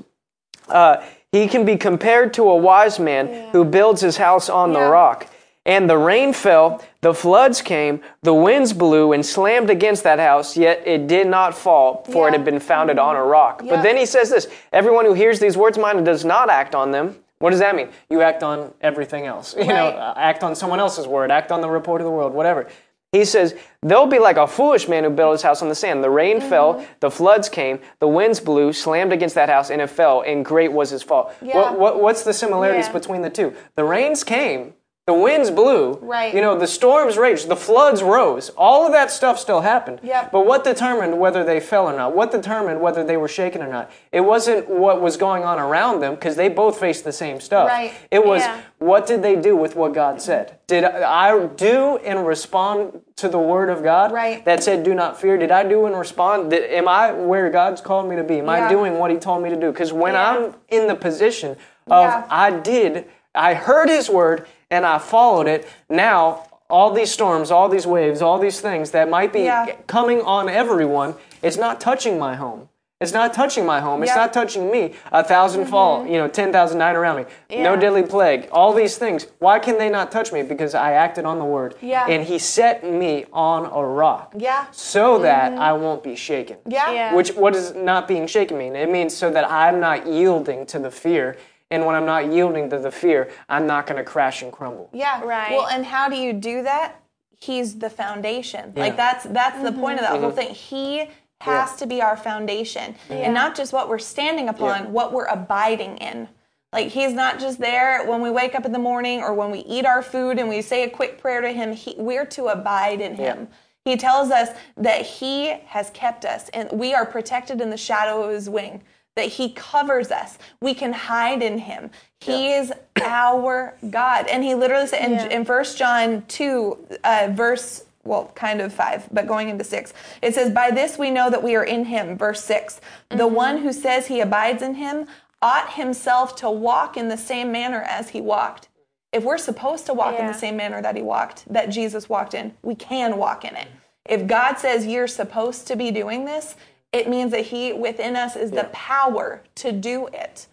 uh, 0.69 1.05
he 1.33 1.49
can 1.49 1.65
be 1.65 1.77
compared 1.77 2.35
to 2.35 2.49
a 2.49 2.57
wise 2.57 3.01
man 3.01 3.29
yeah. 3.29 3.51
who 3.51 3.65
builds 3.65 4.01
his 4.01 4.19
house 4.19 4.49
on 4.49 4.73
yeah. 4.73 4.81
the 4.81 4.91
rock. 4.91 5.29
And 5.65 5.89
the 5.89 5.97
rain 5.97 6.33
fell, 6.33 6.83
the 7.03 7.15
floods 7.15 7.63
came, 7.63 8.01
the 8.23 8.35
winds 8.35 8.73
blew 8.73 9.13
and 9.13 9.25
slammed 9.25 9.71
against 9.71 10.03
that 10.03 10.19
house, 10.19 10.57
yet 10.57 10.83
it 10.87 11.07
did 11.07 11.29
not 11.29 11.55
fall, 11.55 12.05
for 12.11 12.27
yeah. 12.27 12.35
it 12.35 12.39
had 12.39 12.45
been 12.45 12.59
founded 12.59 12.97
mm-hmm. 12.97 13.09
on 13.11 13.17
a 13.17 13.25
rock. 13.25 13.63
But 13.65 13.83
then 13.83 13.97
he 13.97 14.05
says 14.05 14.29
this 14.29 14.49
Everyone 14.73 15.05
who 15.05 15.15
hears 15.15 15.39
these 15.39 15.57
words 15.57 15.79
of 15.79 15.83
mine 15.83 15.97
and 15.97 16.05
does 16.05 16.25
not 16.25 16.51
act 16.51 16.75
on 16.75 16.91
them, 16.91 17.17
what 17.39 17.51
does 17.51 17.59
that 17.59 17.75
mean? 17.75 17.89
You 18.09 18.23
act 18.23 18.45
on 18.45 18.73
everything 18.81 19.27
else. 19.27 19.55
You 19.63 19.63
right. 19.63 19.69
know, 19.69 20.15
act 20.17 20.45
on 20.45 20.55
someone 20.55 20.79
else's 20.79 21.09
word, 21.09 21.31
act 21.31 21.51
on 21.51 21.61
the 21.61 21.69
report 21.69 22.01
of 22.01 22.05
the 22.05 22.11
world, 22.11 22.33
whatever. 22.33 22.69
He 23.13 23.27
says, 23.27 23.55
They'll 23.83 24.07
be 24.07 24.19
like 24.19 24.39
a 24.39 24.47
foolish 24.47 24.89
man 24.89 25.05
who 25.05 25.11
built 25.11 25.33
his 25.33 25.43
house 25.43 25.61
on 25.61 25.69
the 25.69 25.75
sand. 25.75 26.03
The 26.03 26.11
rain 26.11 26.39
mm-hmm. 26.39 26.49
fell, 26.49 26.87
the 27.01 27.11
floods 27.11 27.49
came, 27.49 27.79
the 27.99 28.09
winds 28.09 28.41
blew, 28.41 28.73
slammed 28.73 29.13
against 29.13 29.35
that 29.35 29.49
house, 29.49 29.71
and 29.71 29.83
it 29.83 29.89
fell, 29.89 30.23
and 30.23 30.45
great 30.45 30.73
was 30.73 30.91
his 30.91 31.03
fall. 31.03 31.35
Yeah. 31.43 31.57
What, 31.57 31.79
what, 31.79 32.01
what's 32.01 32.25
the 32.25 32.33
similarities 32.33 32.87
yeah. 32.87 32.93
between 32.93 33.23
the 33.23 33.31
two? 33.31 33.55
The 33.75 33.85
rains 33.85 34.25
came, 34.25 34.75
The 35.05 35.13
winds 35.15 35.51
blew. 35.51 35.95
Right. 36.01 36.33
You 36.33 36.41
know, 36.41 36.57
the 36.57 36.69
storms 36.69 37.19
raged. 37.19 37.49
The 37.49 37.57
floods 37.57 38.05
rose. 38.05 38.51
All 38.51 38.87
of 38.87 38.93
that 38.93 39.11
stuff 39.11 39.37
still 39.37 39.61
happened. 39.63 39.99
Yep. 40.05 40.31
But 40.31 40.47
what 40.47 40.63
determined 40.63 41.19
whether 41.19 41.43
they 41.43 41.59
fell 41.59 41.89
or 41.89 41.93
not? 41.97 42.15
What 42.15 42.31
determined 42.31 42.81
whether 42.81 43.03
they 43.03 43.17
were 43.17 43.27
shaken 43.27 43.63
or 43.65 43.67
not? 43.67 43.91
It 44.13 44.21
wasn't 44.21 44.69
what 44.71 45.01
was 45.01 45.17
going 45.17 45.43
on 45.43 45.59
around 45.59 45.99
them 46.01 46.15
because 46.15 46.37
they 46.37 46.49
both 46.49 46.79
faced 46.79 47.03
the 47.03 47.11
same 47.11 47.41
stuff. 47.41 47.67
Right. 47.69 47.93
It 48.13 48.25
was 48.25 48.43
Yeah. 48.43 48.61
what 48.79 49.09
did 49.09 49.25
they 49.25 49.35
do 49.35 49.57
with 49.57 49.75
what 49.75 49.93
God 49.93 50.23
said? 50.23 50.59
Did 50.69 50.85
I 50.85 51.47
do 51.49 51.97
and 52.05 52.25
respond 52.25 53.01
to 53.17 53.29
the 53.29 53.41
word 53.41 53.71
of 53.71 53.83
God 53.83 54.13
Right. 54.13 54.45
that 54.45 54.63
said, 54.63 54.85
"Do 54.85 54.95
not 54.95 55.21
fear"? 55.21 55.37
Did 55.37 55.51
I 55.51 55.65
do 55.65 55.85
and 55.87 55.99
respond? 55.99 56.51
Did, 56.51 56.71
am 56.71 56.87
I 56.87 57.11
where 57.11 57.51
God's 57.51 57.81
called 57.81 58.09
me 58.09 58.15
to 58.15 58.23
be? 58.23 58.39
Am 58.39 58.47
Yeah. 58.47 58.67
I 58.67 58.69
doing 58.69 59.01
what 59.01 59.11
He 59.11 59.17
told 59.17 59.43
me 59.43 59.51
to 59.51 59.57
do? 59.57 59.73
Because 59.73 59.93
when 59.93 60.15
Yeah. 60.15 60.31
I'm 60.31 60.55
in 60.69 60.87
the 60.87 60.95
position 60.95 61.57
of 61.91 62.05
Yeah. 62.05 62.23
I 62.31 62.51
did, 62.51 63.07
I 63.35 63.55
heard 63.55 63.89
His 63.89 64.09
word 64.09 64.47
and 64.73 64.87
I 64.87 64.99
followed 64.99 65.47
it. 65.47 65.69
Now 65.89 66.47
all 66.69 66.91
these 66.91 67.13
storms, 67.13 67.51
all 67.51 67.69
these 67.69 67.87
waves, 67.87 68.23
all 68.23 68.39
these 68.39 68.61
things 68.61 68.91
that 68.93 69.09
might 69.09 69.33
be 69.33 69.43
Yeah. 69.43 69.67
coming 69.87 70.23
on 70.23 70.49
everyone, 70.49 71.15
it's 71.43 71.59
not 71.59 71.79
touching 71.81 72.19
my 72.19 72.35
home. 72.35 72.71
It's 72.99 73.13
not 73.13 73.35
touching 73.35 73.67
my 73.67 73.81
home. 73.81 74.03
It's 74.05 74.11
Yeah. 74.11 74.15
Mm-hmm. 74.15 74.21
not 74.23 74.33
touching 74.33 74.71
me. 74.71 74.95
A 75.11 75.25
1000 75.25 75.67
fall, 75.67 76.07
you 76.07 76.17
know, 76.19 76.29
10,000 76.29 76.79
died 76.79 76.95
around 76.95 77.17
me. 77.17 77.25
No 77.69 77.75
deadly 77.77 78.05
plague. 78.05 78.49
All 78.53 78.73
these 78.73 78.97
things. 78.97 79.27
Why 79.41 79.59
can 79.59 79.77
they 79.77 79.91
not 79.91 80.13
touch 80.13 80.33
me? 80.33 80.43
Because 80.43 80.73
I 80.75 80.93
acted 80.93 81.25
on 81.25 81.39
the 81.41 81.45
word. 81.45 81.75
Yeah. 81.83 82.07
And 82.09 82.23
he 82.25 82.39
set 82.39 82.85
me 82.85 83.27
on 83.33 83.67
a 83.67 83.85
rock. 83.85 84.35
Yeah. 84.39 84.67
So 84.71 85.19
that 85.19 85.53
I 85.59 85.73
won't 85.73 86.03
be 86.05 86.15
shaken. 86.15 86.59
Yeah. 86.65 86.93
Yeah. 86.93 87.15
Which 87.15 87.35
what 87.35 87.53
does 87.55 87.75
not 87.75 88.07
being 88.07 88.27
shaken 88.29 88.57
mean? 88.57 88.77
It 88.77 88.89
means 88.89 89.15
so 89.17 89.31
that 89.31 89.51
I'm 89.51 89.81
not 89.81 90.07
yielding 90.07 90.65
to 90.67 90.79
the 90.79 90.91
fear. 90.93 91.37
And 91.73 91.87
when 91.87 91.95
I'm 91.95 92.05
not 92.05 92.31
yielding 92.31 92.69
to 92.69 92.79
the 92.79 92.91
fear, 92.91 93.31
I'm 93.49 93.67
not 93.67 93.87
going 93.87 93.97
to 93.97 94.05
crash 94.05 94.43
and 94.43 94.53
crumble. 94.53 94.91
Yeah. 94.93 95.23
Right. 95.25 95.53
Well, 95.53 95.69
and 95.69 95.87
how 95.87 96.11
do 96.11 96.17
you 96.17 96.35
do 96.35 96.63
that? 96.65 97.01
He's 97.41 97.79
the 97.79 97.89
foundation. 97.89 98.75
Like 98.77 98.93
Yeah. 98.93 98.97
that's 98.97 99.25
that's 99.25 99.63
the 99.63 99.73
point 99.73 99.95
of 99.99 100.03
that 100.03 100.13
Mm-hmm. 100.13 100.23
whole 100.23 100.31
thing. 100.33 100.51
He 100.55 101.09
has 101.41 101.75
to 101.77 101.87
be 101.87 102.03
our 102.03 102.17
foundation. 102.17 102.95
And 103.09 103.33
not 103.33 103.57
just 103.57 103.73
what 103.73 103.89
we're 103.89 103.99
standing 103.99 104.51
upon, 104.51 104.85
Yeah. 104.85 104.91
what 104.91 105.15
we're 105.15 105.25
abiding 105.27 105.97
in. 105.97 106.29
Like 106.75 106.89
he's 106.89 107.15
not 107.15 107.41
just 107.41 107.59
there 107.59 108.05
when 108.07 108.21
we 108.21 108.29
wake 108.31 108.55
up 108.55 108.67
in 108.67 108.73
the 108.73 108.79
morning 108.79 109.23
or 109.23 109.33
when 109.33 109.51
we 109.51 109.61
eat 109.61 109.87
our 109.87 110.03
food 110.03 110.39
and 110.39 110.49
we 110.51 110.61
say 110.61 110.85
a 110.85 110.91
quick 110.91 111.19
prayer 111.19 111.41
to 111.41 111.51
him. 111.51 111.73
He, 111.73 111.95
we're 111.97 112.27
to 112.27 112.49
abide 112.49 113.01
in 113.01 113.15
him. 113.15 113.49
He 113.85 113.97
tells 113.97 114.31
us 114.31 114.51
that 114.77 115.03
he 115.07 115.49
has 115.67 115.89
kept 115.91 116.25
us 116.27 116.51
and 116.51 116.71
we 116.71 116.93
are 116.95 117.07
protected 117.07 117.61
in 117.63 117.71
the 117.71 117.77
shadow 117.79 118.23
of 118.25 118.31
his 118.31 118.49
wing. 118.51 118.83
That 119.17 119.27
he 119.27 119.51
covers 119.51 120.11
us. 120.11 120.39
We 120.61 120.75
can 120.75 120.93
hide 120.93 121.43
in 121.43 121.59
him. 121.59 121.91
He 122.21 122.53
is 122.53 122.73
our 123.03 123.75
God. 123.91 124.27
And 124.27 124.43
he 124.43 124.55
literally 124.55 124.87
said 124.87 125.05
in, 125.05 125.13
Yeah. 125.13 125.29
in 125.29 125.45
1 125.45 125.77
John 125.77 126.25
2, 126.29 126.79
uh, 127.05 127.29
verse, 127.33 127.85
well, 128.05 128.33
kind 128.35 128.61
of 128.61 128.73
5, 128.73 129.09
but 129.13 129.27
going 129.27 129.49
into 129.49 129.65
6, 129.65 129.93
it 130.23 130.35
says, 130.35 130.51
By 130.53 130.71
this 130.71 130.99
we 130.99 131.11
know 131.11 131.31
that 131.31 131.43
we 131.43 131.55
are 131.57 131.65
in 131.65 131.85
him. 131.87 132.17
Verse 132.17 132.43
6, 132.45 132.81
the 133.11 133.27
one 133.27 133.59
who 133.59 133.73
says 133.73 134.07
he 134.07 134.21
abides 134.21 134.63
in 134.63 134.75
him 134.77 135.07
ought 135.43 135.75
himself 135.75 136.35
to 136.37 136.51
walk 136.51 136.97
in 136.97 137.09
the 137.09 137.17
same 137.19 137.53
manner 137.53 137.83
as 137.83 138.11
he 138.11 138.21
walked. 138.21 138.69
If 139.13 139.25
we're 139.25 139.39
supposed 139.39 139.85
to 139.87 139.95
walk 139.95 140.19
in 140.19 140.27
the 140.27 140.33
same 140.33 140.57
manner 140.57 140.81
that 140.81 140.97
he 140.97 141.03
walked, 141.03 141.53
that 141.53 141.67
Jesus 141.69 142.09
walked 142.09 142.33
in, 142.33 142.55
we 142.63 142.75
can 142.75 143.19
walk 143.19 143.45
in 143.45 143.55
it. 143.57 143.69
If 144.07 144.27
God 144.27 144.55
says 144.59 144.87
you're 144.87 145.07
supposed 145.07 145.67
to 145.67 145.77
be 145.77 145.91
doing 145.91 146.25
this, 146.25 146.57
it 146.93 147.09
means 147.09 147.31
that 147.33 147.47
he 147.47 147.73
within 147.73 148.17
us 148.17 148.37
is 148.37 148.51
the 148.51 148.65
power 148.73 149.43
to 149.57 149.73
do 149.73 150.09
it. 150.09 150.47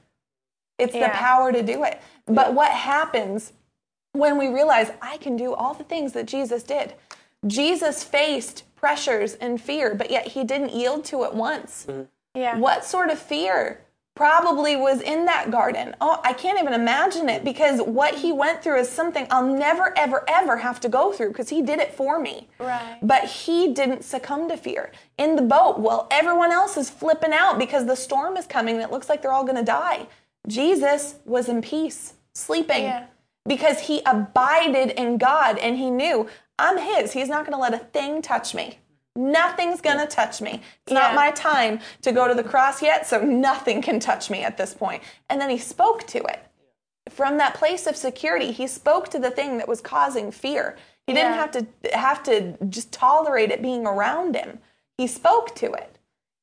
It's 0.78 0.94
the 0.94 1.10
power 1.12 1.52
to 1.52 1.62
do 1.62 1.84
it. 1.84 2.02
But 2.26 2.54
what 2.54 2.72
happens 2.72 3.54
when 4.14 4.38
we 4.38 4.48
realize 4.48 4.92
I 5.02 5.18
can 5.18 5.36
do 5.36 5.54
all 5.54 5.74
the 5.74 5.84
things 5.84 6.14
that 6.14 6.26
Jesus 6.26 6.64
did? 6.64 6.94
Jesus 7.46 8.04
faced 8.04 8.64
pressures 8.76 9.34
and 9.36 9.62
fear, 9.62 9.94
but 9.94 10.10
yet 10.10 10.28
he 10.28 10.44
didn't 10.44 10.72
yield 10.72 11.04
to 11.06 11.24
it 11.24 11.34
once. 11.34 11.86
Mm-hmm. 11.88 12.04
yeah. 12.40 12.58
What 12.58 12.86
sort 12.86 13.10
of 13.10 13.20
fear 13.20 13.82
probably 14.20 14.76
was 14.76 15.00
in 15.00 15.24
that 15.24 15.50
garden? 15.50 15.96
Oh, 16.02 16.20
I 16.26 16.34
can't 16.34 16.60
even 16.60 16.74
imagine 16.74 17.30
it 17.30 17.46
because 17.46 17.80
what 17.80 18.16
he 18.16 18.34
went 18.34 18.62
through 18.62 18.80
is 18.80 18.90
something 18.90 19.26
I'll 19.32 19.48
never, 19.48 19.98
ever, 19.98 20.26
ever 20.28 20.58
have 20.58 20.82
to 20.82 20.90
go 20.90 21.14
through 21.14 21.30
because 21.30 21.48
he 21.48 21.62
did 21.62 21.80
it 21.80 21.94
for 21.94 22.20
me. 22.20 22.50
Right. 22.60 22.98
But 23.02 23.24
he 23.24 23.74
didn't 23.74 24.04
succumb 24.04 24.50
to 24.50 24.58
fear. 24.58 24.92
In 25.18 25.38
the 25.38 25.42
boat, 25.42 25.80
while 25.80 26.06
everyone 26.12 26.52
else 26.52 26.76
is 26.76 26.90
flipping 26.90 27.32
out 27.32 27.58
because 27.58 27.86
the 27.86 27.96
storm 27.96 28.36
is 28.36 28.46
coming 28.46 28.76
and 28.76 28.84
it 28.84 28.92
looks 28.92 29.08
like 29.08 29.22
they're 29.22 29.32
all 29.32 29.46
going 29.46 29.56
to 29.56 29.64
die, 29.64 30.06
Jesus 30.50 31.16
was 31.24 31.48
in 31.48 31.62
peace, 31.62 32.16
sleeping 32.34 32.84
Yeah. 32.84 33.06
because 33.48 33.80
he 33.80 34.02
abided 34.06 34.90
in 35.00 35.18
God 35.18 35.58
and 35.60 35.78
he 35.78 35.90
knew 35.90 36.28
I'm 36.58 36.78
his. 36.78 37.14
He's 37.14 37.30
not 37.30 37.46
going 37.46 37.54
to 37.54 37.62
let 37.62 37.74
a 37.74 37.86
thing 37.86 38.22
touch 38.22 38.54
me. 38.54 38.80
Nothing's 39.16 39.82
going 39.82 40.00
to 40.00 40.08
touch 40.08 40.42
me. 40.42 40.62
It's 40.86 40.94
not 40.94 41.16
my 41.16 41.32
time 41.32 41.80
to 42.04 42.12
go 42.12 42.28
to 42.28 42.34
the 42.34 42.44
cross 42.44 42.82
yet, 42.82 43.08
so 43.08 43.20
nothing 43.22 43.82
can 43.82 44.00
touch 44.00 44.30
me 44.30 44.44
at 44.44 44.58
this 44.58 44.74
point. 44.74 45.04
And 45.30 45.42
then 45.42 45.50
he 45.50 45.58
spoke 45.58 46.08
to 46.08 46.20
it. 46.20 46.40
From 47.10 47.38
that 47.38 47.56
place 47.56 47.88
of 47.88 47.96
security, 47.98 48.52
he 48.52 48.68
spoke 48.68 49.10
to 49.10 49.20
the 49.20 49.32
thing 49.32 49.58
that 49.58 49.68
was 49.68 49.82
causing 49.82 50.32
fear. 50.32 50.78
He 51.08 51.14
didn't 51.14 51.34
have 51.34 51.52
to 51.52 51.66
have 51.98 52.22
to 52.24 52.56
just 52.70 52.92
tolerate 52.92 53.50
it 53.50 53.64
being 53.64 53.88
around 53.88 54.36
him. 54.36 54.60
He 54.98 55.08
spoke 55.08 55.56
to 55.56 55.72
it. 55.74 55.98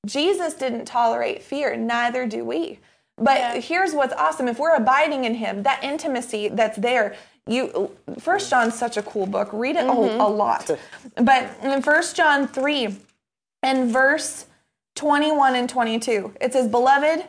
Jesus 0.05 0.55
didn't 0.55 0.87
tolerate 0.87 1.43
fear, 1.43 1.77
neither 1.77 2.27
do 2.27 2.45
we. 2.45 2.81
But 3.17 3.39
Yeah. 3.39 3.55
here's 3.61 3.95
what's 3.95 4.12
awesome. 4.14 4.49
If 4.49 4.59
we're 4.59 4.75
abiding 4.75 5.25
in 5.25 5.37
him, 5.37 5.62
that 5.62 5.83
intimacy 5.85 6.49
that's 6.49 6.79
there, 6.79 7.14
you 7.47 7.90
First 8.18 8.51
John's 8.51 8.74
such 8.74 8.97
a 8.97 9.03
cool 9.03 9.26
book. 9.26 9.51
Read 9.53 9.76
it 9.76 9.84
a, 9.84 9.88
mm-hmm. 9.88 10.20
a 10.20 10.28
lot. 10.28 10.70
But 11.16 11.51
in 11.62 11.82
First 11.82 12.16
John 12.16 12.49
3 12.49 12.97
and 13.62 13.90
verse 13.92 14.47
21 14.97 15.55
and 15.55 15.68
22, 15.68 16.34
it 16.40 16.53
says, 16.53 16.68
Beloved, 16.68 17.26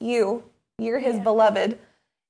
you, 0.00 0.44
you're 0.78 1.00
his 1.00 1.18
beloved. 1.18 1.78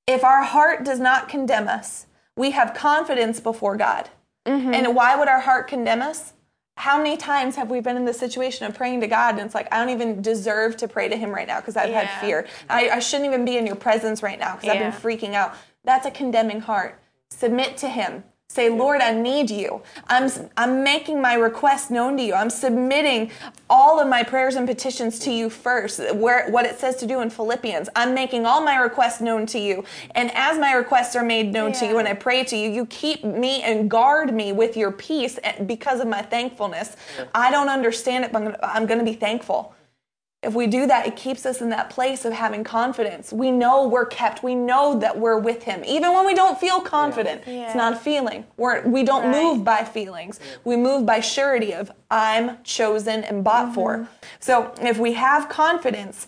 If 0.07 0.23
our 0.23 0.43
heart 0.43 0.83
does 0.83 0.99
not 0.99 1.27
condemn 1.27 1.67
us, 1.67 2.07
we 2.35 2.51
have 2.51 2.73
confidence 2.73 3.39
before 3.39 3.75
God. 3.75 4.09
Mm-hmm. 4.45 4.73
And 4.73 4.95
why 4.95 5.15
would 5.15 5.27
our 5.27 5.41
heart 5.41 5.67
condemn 5.67 6.01
us? 6.01 6.33
How 6.77 6.97
many 6.97 7.17
times 7.17 7.55
have 7.55 7.69
we 7.69 7.81
been 7.81 7.97
in 7.97 8.05
the 8.05 8.13
situation 8.13 8.67
of 8.67 8.75
praying 8.75 9.01
to 9.01 9.07
God 9.07 9.35
and 9.35 9.41
it's 9.41 9.55
like, 9.55 9.67
I 9.73 9.79
don't 9.79 9.89
even 9.89 10.21
deserve 10.21 10.77
to 10.77 10.87
pray 10.87 11.09
to 11.09 11.17
Him 11.17 11.31
right 11.31 11.47
now 11.47 11.59
because 11.59 11.75
I've 11.75 11.89
Yeah. 11.89 12.03
had 12.03 12.21
fear. 12.21 12.47
I, 12.69 12.89
I 12.89 12.99
shouldn't 12.99 13.27
even 13.27 13.45
be 13.45 13.57
in 13.57 13.65
your 13.65 13.75
presence 13.75 14.23
right 14.23 14.39
now 14.39 14.55
because 14.55 14.69
I've 14.69 14.79
been 14.79 14.91
freaking 14.91 15.33
out. 15.33 15.55
That's 15.83 16.05
a 16.05 16.11
condemning 16.11 16.61
heart. 16.61 16.99
Submit 17.37 17.77
to 17.77 17.87
Him. 17.89 18.23
Say, 18.49 18.69
Lord, 18.69 19.01
I 19.01 19.11
need 19.11 19.51
you. 19.51 19.81
I'm, 20.07 20.31
I'm 20.55 20.81
making 20.81 21.21
my 21.21 21.33
request 21.35 21.91
known 21.91 22.15
to 22.17 22.23
you. 22.23 22.33
I'm 22.33 22.49
submitting 22.49 23.29
all 23.69 23.99
of 23.99 24.07
my 24.07 24.23
prayers 24.23 24.55
and 24.55 24.65
petitions 24.65 25.19
to 25.19 25.31
you 25.31 25.49
first, 25.49 25.99
where, 26.15 26.49
what 26.49 26.65
it 26.65 26.79
says 26.79 26.95
to 26.95 27.05
do 27.05 27.19
in 27.19 27.29
Philippians. 27.29 27.89
I'm 27.95 28.13
making 28.15 28.45
all 28.45 28.63
my 28.63 28.77
requests 28.77 29.19
known 29.19 29.45
to 29.47 29.59
you. 29.59 29.83
And 30.15 30.31
as 30.33 30.57
my 30.57 30.71
requests 30.71 31.15
are 31.15 31.23
made 31.23 31.51
known 31.51 31.73
to 31.73 31.85
you 31.85 31.97
and 31.99 32.07
I 32.07 32.13
pray 32.13 32.45
to 32.45 32.55
you, 32.55 32.69
you 32.71 32.85
keep 32.85 33.23
me 33.25 33.61
and 33.63 33.91
guard 33.91 34.33
me 34.33 34.53
with 34.53 34.77
your 34.77 34.91
peace 34.93 35.37
and- 35.39 35.67
because 35.67 35.99
of 35.99 36.07
my 36.07 36.21
thankfulness. 36.21 36.95
I 37.35 37.51
don't 37.51 37.69
understand 37.69 38.23
it, 38.23 38.31
but 38.31 38.57
I'm 38.63 38.85
going 38.85 38.99
to 38.99 39.05
be 39.05 39.13
thankful. 39.13 39.75
If 40.43 40.53
we 40.53 40.67
do 40.67 40.85
that, 40.85 41.07
it 41.07 41.15
keeps 41.15 41.45
us 41.47 41.61
in 41.61 41.69
that 41.69 41.89
place 41.89 42.23
of 42.23 42.31
having 42.31 42.63
confidence. 42.63 43.33
We 43.33 43.49
know 43.49 43.87
we're 43.87 44.05
kept. 44.05 44.43
We 44.43 44.53
know 44.53 44.99
that 44.99 45.17
we're 45.17 45.39
with 45.39 45.63
Him, 45.63 45.83
even 45.83 46.13
when 46.13 46.27
we 46.27 46.35
don't 46.35 46.59
feel 46.59 46.79
confident. 46.79 47.41
Yeah. 47.47 47.65
It's 47.65 47.75
not 47.75 47.93
a 47.93 47.95
feeling. 47.95 48.45
We're, 48.55 48.87
we 48.87 49.03
don't 49.03 49.23
Right. 49.23 49.43
move 49.43 49.63
by 49.63 49.83
feelings. 49.83 50.39
We 50.63 50.75
move 50.75 51.05
by 51.07 51.21
surety 51.21 51.73
of 51.73 51.91
I'm 52.11 52.63
chosen 52.63 53.23
and 53.23 53.43
bought 53.43 53.73
for. 53.73 53.97
Mm-hmm. 53.97 54.05
So 54.39 54.73
if 54.79 54.99
we 54.99 55.13
have 55.13 55.49
confidence, 55.49 56.27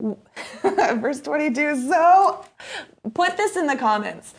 verse 0.62 1.20
22 1.20 1.88
so. 1.88 2.44
Put 3.12 3.36
this 3.36 3.56
in 3.56 3.66
the 3.66 3.76
comments. 3.76 4.34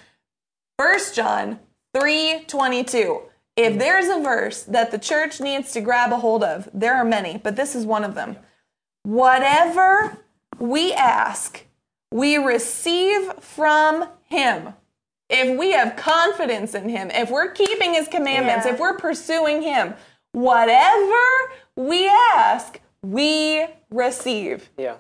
First 0.78 1.14
John 1.14 1.60
3:22. 1.94 3.24
If 3.58 3.74
mm. 3.74 3.80
there's 3.80 4.08
a 4.08 4.22
verse 4.22 4.64
that 4.64 4.92
the 4.92 4.98
church 4.98 5.42
needs 5.42 5.74
to 5.74 5.82
grab 5.82 6.14
a 6.14 6.18
hold 6.18 6.44
of, 6.44 6.70
there 6.74 6.96
are 6.96 7.04
many, 7.04 7.38
but 7.38 7.58
this 7.58 7.76
is 7.76 7.86
one 7.86 8.06
of 8.06 8.16
them. 8.16 8.38
Whatever 9.10 10.20
we 10.60 10.94
ask, 10.94 11.66
we 12.12 12.38
receive 12.38 13.34
from 13.40 14.08
him. 14.26 14.76
If 15.32 15.58
we 15.58 15.72
have 15.72 15.96
confidence 15.96 16.76
in 16.76 16.90
him, 16.90 17.10
if 17.10 17.32
we're 17.32 17.50
keeping 17.50 17.96
his 17.96 18.08
commandments, 18.08 18.68
Yeah. 18.68 18.74
if 18.74 18.80
we're 18.80 18.98
pursuing 18.98 19.64
him, 19.64 19.96
whatever 20.34 21.24
we 21.76 22.08
ask, 22.36 22.80
we 23.02 23.66
receive 23.90 24.70
Yeah. 24.78 24.98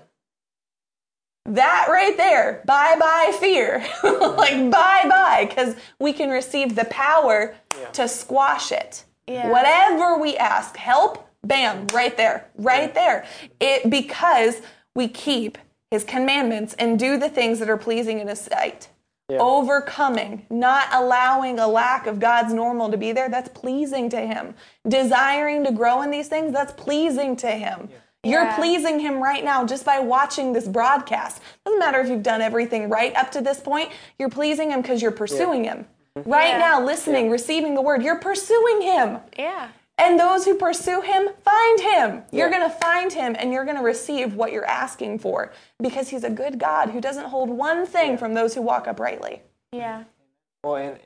that 1.45 1.85
right 1.87 2.17
there, 2.17 2.63
bye 2.65 2.95
bye 2.99 3.31
fear. 3.39 3.85
like 4.03 4.71
bye 4.71 5.05
bye, 5.07 5.45
because 5.47 5.75
we 5.99 6.13
can 6.13 6.31
receive 6.31 6.75
the 6.75 6.85
power 6.85 7.55
to 7.93 8.07
squash 8.07 8.71
it. 8.71 9.03
Yeah. 9.27 9.49
Whatever 9.49 10.17
we 10.17 10.35
ask, 10.35 10.77
help, 10.77 11.28
bam, 11.43 11.87
right 11.93 12.15
there, 12.17 12.49
right 12.55 12.93
there. 12.93 13.25
It 13.59 13.89
because 13.89 14.61
we 14.95 15.07
keep 15.07 15.57
his 15.91 16.03
commandments 16.03 16.73
and 16.77 16.99
do 16.99 17.17
the 17.17 17.29
things 17.29 17.59
that 17.59 17.69
are 17.69 17.77
pleasing 17.77 18.19
in 18.19 18.27
his 18.27 18.41
sight. 18.41 18.89
overcoming, 19.31 20.45
not 20.49 20.87
allowing 20.91 21.59
a 21.59 21.67
lack 21.67 22.07
of 22.07 22.19
God's 22.19 22.51
normal 22.51 22.89
to 22.89 22.97
be 22.97 23.11
there, 23.11 23.29
that's 23.29 23.49
pleasing 23.49 24.09
to 24.09 24.17
Him. 24.19 24.55
Desiring 24.87 25.63
to 25.65 25.71
grow 25.71 26.01
in 26.01 26.09
these 26.09 26.27
things, 26.27 26.51
that's 26.51 26.73
pleasing 26.73 27.35
to 27.37 27.47
Him. 27.51 27.89
You're 28.23 28.45
Yeah. 28.45 28.55
pleasing 28.55 28.99
Him 28.99 29.21
right 29.21 29.43
now 29.43 29.65
just 29.65 29.85
by 29.85 29.99
watching 29.99 30.51
this 30.53 30.67
broadcast. 30.67 31.41
Doesn't 31.63 31.79
matter 31.79 31.99
if 31.99 32.09
you've 32.09 32.23
done 32.23 32.41
everything 32.41 32.89
right 32.89 33.15
up 33.15 33.29
to 33.33 33.41
this 33.41 33.59
point, 33.59 33.91
you're 34.17 34.29
pleasing 34.29 34.71
Him 34.71 34.81
because 34.81 34.99
you're 34.99 35.11
pursuing 35.11 35.63
Him. 35.63 35.85
Mm-hmm. 36.17 36.27
Right 36.27 36.49
Yeah. 36.49 36.57
now, 36.57 36.81
listening, 36.83 37.29
receiving 37.29 37.75
the 37.75 37.81
word, 37.83 38.01
you're 38.01 38.15
pursuing 38.17 38.81
Him. 38.81 39.19
Yeah. 39.37 39.67
And 39.99 40.19
those 40.19 40.45
who 40.45 40.55
pursue 40.55 41.01
him 41.01 41.29
find 41.43 41.79
him. 41.81 42.23
You're 42.31 42.49
Yeah. 42.49 42.57
going 42.57 42.69
to 42.71 42.75
find 42.77 43.11
him 43.11 43.35
and 43.37 43.51
you're 43.51 43.65
going 43.65 43.75
to 43.77 43.83
receive 43.83 44.33
what 44.35 44.51
you're 44.53 44.65
asking 44.65 45.19
for 45.19 45.51
because 45.81 46.07
he's 46.09 46.23
a 46.23 46.29
good 46.29 46.57
God 46.57 46.89
who 46.89 47.01
doesn't 47.01 47.25
hold 47.25 47.49
one 47.49 47.85
thing 47.85 48.17
from 48.17 48.33
those 48.33 48.55
who 48.55 48.61
walk 48.61 48.87
uprightly. 48.87 49.41
Yeah. 49.71 50.03
Well, 50.63 50.75
in 50.77 50.97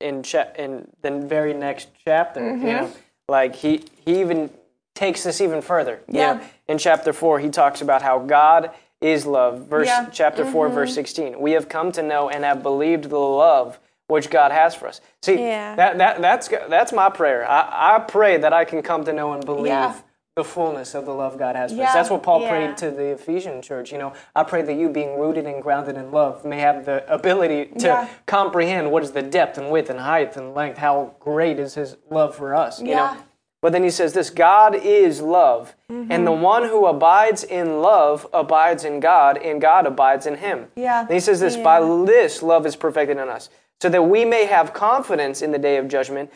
in 0.00 0.22
cha- 0.24 0.50
in 0.58 0.88
the 1.02 1.12
very 1.12 1.54
next 1.54 1.88
chapter, 2.04 2.40
Mm-hmm. 2.40 2.66
you 2.66 2.72
know, 2.72 2.90
like 3.28 3.54
he 3.54 3.84
he 4.04 4.20
even 4.20 4.50
takes 4.96 5.22
this 5.22 5.40
even 5.40 5.62
further. 5.62 6.00
You 6.08 6.18
Yeah. 6.18 6.32
know, 6.34 6.40
in 6.66 6.78
chapter 6.78 7.12
four, 7.12 7.38
he 7.38 7.48
talks 7.48 7.80
about 7.80 8.02
how 8.02 8.18
God 8.18 8.70
is 9.00 9.24
love. 9.26 9.66
Verse 9.68 9.86
Yeah. 9.86 10.02
Mm-hmm. 10.02 10.10
chapter 10.12 10.44
4 10.44 10.68
verse 10.68 10.94
sixteen. 10.94 11.40
We 11.40 11.52
have 11.52 11.68
come 11.68 11.92
to 11.92 12.02
know 12.02 12.28
and 12.28 12.44
have 12.44 12.62
believed 12.62 13.04
the 13.10 13.18
love 13.18 13.78
which 14.12 14.30
God 14.30 14.52
has 14.52 14.74
for 14.74 14.86
us. 14.86 15.00
See, 15.22 15.38
Yeah. 15.38 15.74
that, 15.74 15.98
that 15.98 16.20
that's 16.20 16.48
that's 16.48 16.92
my 16.92 17.08
prayer. 17.10 17.48
I, 17.48 17.96
I 17.96 17.98
pray 17.98 18.36
that 18.36 18.52
I 18.52 18.64
can 18.64 18.82
come 18.82 19.04
to 19.04 19.12
know 19.12 19.32
and 19.32 19.44
believe. 19.44 19.66
Yeah. 19.66 19.94
The 20.34 20.44
fullness 20.44 20.94
of 20.94 21.04
the 21.04 21.12
love 21.12 21.38
God 21.38 21.56
has 21.56 21.72
for 21.72 21.76
Yeah. 21.76 21.88
us. 21.88 21.92
That's 21.92 22.08
what 22.08 22.22
Paul 22.22 22.40
Yeah. 22.40 22.48
prayed 22.50 22.76
to 22.78 22.90
the 22.90 23.08
Ephesian 23.12 23.60
church. 23.60 23.92
You 23.92 23.98
know, 23.98 24.14
I 24.34 24.44
pray 24.44 24.62
that 24.62 24.72
you, 24.72 24.88
being 24.88 25.18
rooted 25.18 25.46
and 25.46 25.62
grounded 25.62 25.96
in 25.98 26.10
love, 26.10 26.42
may 26.46 26.58
have 26.60 26.86
the 26.86 27.04
ability 27.12 27.66
to 27.80 27.86
Yeah. 27.86 28.06
comprehend 28.24 28.90
what 28.90 29.02
is 29.02 29.12
the 29.12 29.20
depth 29.20 29.58
and 29.58 29.70
width 29.70 29.90
and 29.90 30.00
height 30.00 30.34
and 30.38 30.54
length, 30.54 30.78
how 30.78 31.10
great 31.20 31.58
is 31.58 31.74
his 31.74 31.96
love 32.08 32.34
for 32.34 32.54
us. 32.54 32.80
You 32.80 32.88
Yeah. 32.88 32.96
know? 32.96 33.16
But 33.60 33.72
then 33.72 33.84
he 33.84 33.90
says 33.90 34.12
this 34.14 34.30
God 34.30 34.74
is 34.74 35.20
love, 35.22 35.76
and 35.88 36.26
the 36.26 36.32
mm-hmm. 36.32 36.40
one 36.42 36.64
who 36.64 36.86
abides 36.86 37.44
in 37.44 37.80
love 37.80 38.26
abides 38.32 38.84
in 38.84 38.98
God, 39.00 39.36
and 39.36 39.60
God 39.60 39.86
abides 39.86 40.26
in 40.26 40.36
him. 40.38 40.66
Yeah. 40.74 41.02
And 41.02 41.10
he 41.10 41.20
says 41.20 41.38
this 41.40 41.56
by 41.56 41.78
this 42.04 42.42
love 42.42 42.66
is 42.66 42.74
perfected 42.74 43.18
in 43.18 43.28
us, 43.28 43.50
so 43.82 43.88
that 43.88 44.02
we 44.04 44.24
may 44.24 44.44
have 44.46 44.72
confidence 44.72 45.42
in 45.42 45.50
the 45.50 45.58
day 45.58 45.76
of 45.76 45.88
judgment, 45.88 46.32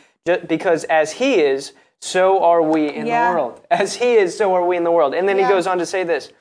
because 0.48 0.82
as 0.84 1.12
he 1.12 1.34
is, 1.34 1.74
so 2.00 2.42
are 2.42 2.60
we 2.60 2.88
in 2.92 3.06
Yeah. 3.06 3.30
the 3.30 3.36
world. 3.36 3.60
As 3.70 3.94
he 3.94 4.14
is, 4.14 4.36
so 4.36 4.52
are 4.56 4.66
we 4.66 4.76
in 4.76 4.82
the 4.82 4.90
world. 4.90 5.14
And 5.14 5.28
then 5.28 5.38
Yeah. 5.38 5.46
he 5.46 5.52
goes 5.52 5.64
on 5.68 5.78
to 5.78 5.86
say 5.86 6.02
this 6.02 6.32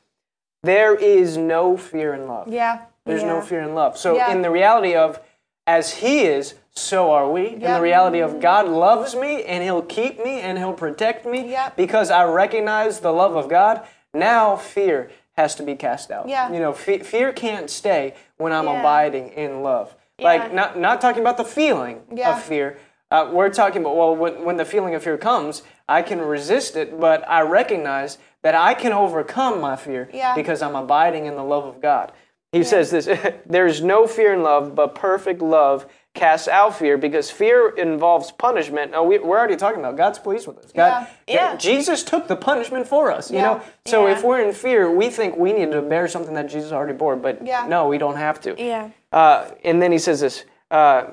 there 0.63 0.95
is 0.95 1.37
no 1.37 1.77
fear 1.77 2.15
in 2.15 2.27
love. 2.27 2.47
Yeah. 2.47 2.79
There's 3.05 3.21
yeah. 3.21 3.27
no 3.27 3.41
fear 3.41 3.59
in 3.59 3.75
love. 3.75 3.99
So, 3.99 4.19
in 4.31 4.41
the 4.41 4.49
reality 4.49 4.95
of 4.95 5.19
as 5.67 5.93
He 5.93 6.23
is, 6.25 6.55
so 6.71 7.11
are 7.11 7.29
we. 7.29 7.49
In 7.49 7.59
the 7.59 7.81
reality 7.81 8.17
of 8.19 8.39
God 8.39 8.67
loves 8.67 9.15
me 9.15 9.43
and 9.43 9.63
He'll 9.63 9.83
keep 9.83 10.17
me 10.25 10.39
and 10.41 10.57
He'll 10.57 10.73
protect 10.73 11.23
me 11.27 11.51
Yeah. 11.51 11.69
because 11.75 12.09
I 12.09 12.23
recognize 12.23 13.01
the 13.01 13.13
love 13.13 13.35
of 13.35 13.47
God. 13.47 13.81
Now, 14.11 14.55
fear 14.55 15.11
has 15.37 15.53
to 15.55 15.63
be 15.63 15.75
cast 15.75 16.09
out. 16.09 16.27
Yeah. 16.27 16.51
You 16.51 16.59
know, 16.59 16.73
fe- 16.73 17.03
fear 17.03 17.31
can't 17.31 17.69
stay 17.69 18.15
when 18.37 18.51
I'm 18.51 18.65
Yeah. 18.65 18.79
abiding 18.79 19.29
in 19.33 19.61
love. 19.61 19.93
Yeah. 20.17 20.25
Like, 20.27 20.53
not, 20.53 20.79
not 20.79 21.01
talking 21.01 21.21
about 21.21 21.37
the 21.37 21.43
feeling 21.43 22.01
Yeah. 22.13 22.37
of 22.37 22.43
fear. 22.43 22.77
Uh, 23.11 23.29
we're 23.31 23.49
talking 23.49 23.81
about, 23.81 23.95
well, 23.95 24.15
when, 24.15 24.43
when 24.43 24.57
the 24.57 24.65
feeling 24.65 24.95
of 24.95 25.03
fear 25.03 25.17
comes, 25.17 25.61
I 25.87 26.01
can 26.01 26.19
resist 26.21 26.75
it, 26.75 26.99
but 26.99 27.27
I 27.29 27.41
recognize 27.41 28.17
that 28.41 28.55
I 28.55 28.73
can 28.73 28.93
overcome 28.93 29.59
my 29.61 29.75
fear 29.75 30.09
Yeah. 30.13 30.33
because 30.35 30.61
I'm 30.61 30.75
abiding 30.75 31.25
in 31.25 31.35
the 31.35 31.43
love 31.43 31.65
of 31.65 31.81
God. 31.81 32.11
He 32.51 32.63
says 32.63 32.89
this 32.91 33.09
there's 33.45 33.83
no 33.83 34.07
fear 34.07 34.33
in 34.33 34.41
love, 34.41 34.73
but 34.75 34.95
perfect 34.95 35.41
love 35.41 35.85
casts 36.13 36.47
out 36.47 36.73
fear 36.77 36.97
because 36.97 37.29
fear 37.29 37.69
involves 37.71 38.31
punishment. 38.31 38.91
Now, 38.91 39.03
we, 39.03 39.19
we're 39.19 39.37
already 39.37 39.57
talking 39.57 39.81
about 39.81 39.97
God's 39.97 40.17
pleased 40.17 40.47
with 40.47 40.57
us. 40.59 40.71
God, 40.71 41.07
Yeah. 41.27 41.51
Yeah. 41.51 41.55
Jesus 41.57 42.03
took 42.03 42.29
the 42.29 42.37
punishment 42.37 42.87
for 42.87 43.11
us, 43.11 43.29
you 43.29 43.37
Yeah. 43.37 43.43
know? 43.43 43.61
So 43.85 44.07
Yeah. 44.07 44.13
if 44.13 44.23
we're 44.23 44.39
in 44.39 44.53
fear, 44.53 44.89
we 44.89 45.09
think 45.09 45.35
we 45.35 45.51
need 45.51 45.73
to 45.73 45.81
bear 45.81 46.07
something 46.07 46.33
that 46.35 46.47
Jesus 46.47 46.71
already 46.71 46.93
bore, 46.93 47.17
but 47.17 47.45
Yeah. 47.45 47.67
no, 47.67 47.89
we 47.89 47.97
don't 47.97 48.15
have 48.15 48.39
to. 48.41 48.55
Yeah. 48.57 48.89
Uh, 49.15 49.49
and 49.63 49.81
then 49.81 49.91
he 49.93 49.97
says 49.97 50.19
this 50.19 50.43
uh, 50.69 51.05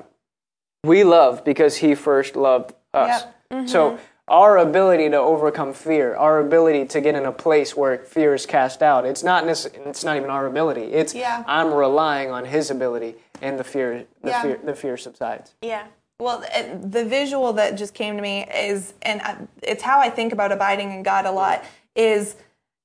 We 0.83 1.03
love 1.03 1.43
because 1.45 1.77
he 1.77 1.95
first 1.95 2.35
loved 2.35 2.73
us. 2.93 3.23
Yep. 3.49 3.69
So 3.69 3.97
our 4.27 4.57
ability 4.57 5.09
to 5.09 5.17
overcome 5.17 5.73
fear, 5.73 6.15
our 6.15 6.39
ability 6.39 6.85
to 6.87 7.01
get 7.01 7.15
in 7.15 7.25
a 7.25 7.31
place 7.31 7.75
where 7.77 7.97
fear 7.99 8.33
is 8.33 8.45
cast 8.45 8.83
out, 8.83 9.05
it's 9.05 9.23
not 9.23 9.45
necess- 9.45 9.73
it's 9.87 10.03
not 10.03 10.17
even 10.17 10.29
our 10.29 10.45
ability. 10.47 10.83
It's 10.93 11.15
Yeah. 11.15 11.43
I'm 11.47 11.73
relying 11.73 12.29
on 12.29 12.45
his 12.45 12.69
ability 12.69 13.15
and 13.41 13.57
the 13.57 13.63
fear 13.63 14.05
the 14.21 14.29
Yeah. 14.29 14.41
fear 14.41 14.59
the 14.63 14.75
fear 14.75 14.97
subsides. 14.97 15.53
Yeah. 15.61 15.83
Well, 16.19 16.43
the 16.81 17.05
visual 17.05 17.53
that 17.53 17.75
just 17.75 17.93
came 17.93 18.15
to 18.17 18.21
me 18.21 18.45
is, 18.53 18.93
and 19.01 19.47
it's 19.61 19.83
how 19.83 19.99
I 19.99 20.09
think 20.09 20.31
about 20.31 20.51
abiding 20.51 20.91
in 20.91 21.03
God 21.03 21.25
a 21.25 21.31
lot, 21.31 21.63
is 21.95 22.35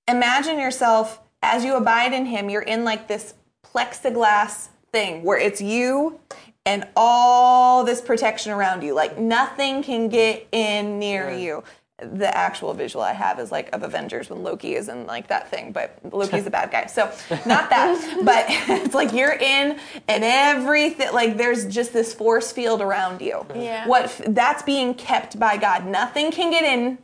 imagine 0.09 0.59
yourself 0.59 1.21
as 1.43 1.65
you 1.65 1.75
abide 1.77 2.13
in 2.13 2.27
Him, 2.27 2.51
you're 2.51 2.63
in 2.63 2.85
like 2.85 3.07
this 3.09 3.35
plexiglass 3.65 4.69
thing 4.93 5.23
where 5.23 5.39
it's 5.39 5.61
you 5.61 6.21
and 6.69 6.87
all 6.97 7.83
this 7.83 8.01
protection 8.01 8.53
around 8.53 8.83
you. 8.83 8.95
Like 8.95 9.19
nothing 9.19 9.83
can 9.83 10.09
get 10.09 10.47
in 10.53 10.99
near 10.99 11.31
you. 11.31 11.65
The 12.01 12.33
actual 12.37 12.75
visual 12.75 13.03
I 13.03 13.13
have 13.13 13.41
is 13.41 13.51
like 13.51 13.75
of 13.75 13.83
Avengers 13.83 14.31
when 14.31 14.43
Loki 14.43 14.77
is 14.77 14.89
in 14.89 15.07
like 15.07 15.29
that 15.29 15.51
thing, 15.51 15.73
but 15.73 15.99
Loki's 16.13 16.47
a 16.47 16.51
bad 16.51 16.71
guy. 16.71 16.87
So 16.87 17.11
not 17.47 17.71
that, 17.71 18.21
but 18.25 18.45
it's 18.85 18.95
like 18.95 19.13
you're 19.13 19.33
in 19.33 19.81
and 20.07 20.23
everything, 20.25 21.13
like 21.13 21.37
there's 21.37 21.67
just 21.67 21.93
this 21.93 22.15
force 22.15 22.53
field 22.53 22.83
around 22.83 23.21
you. 23.21 23.45
Yeah. 23.55 23.89
What 23.89 24.21
that's 24.29 24.63
being 24.63 24.95
kept 24.95 25.41
by 25.41 25.57
God. 25.57 25.87
Nothing 25.87 26.31
can 26.31 26.51
get 26.51 26.65
in. 26.65 26.99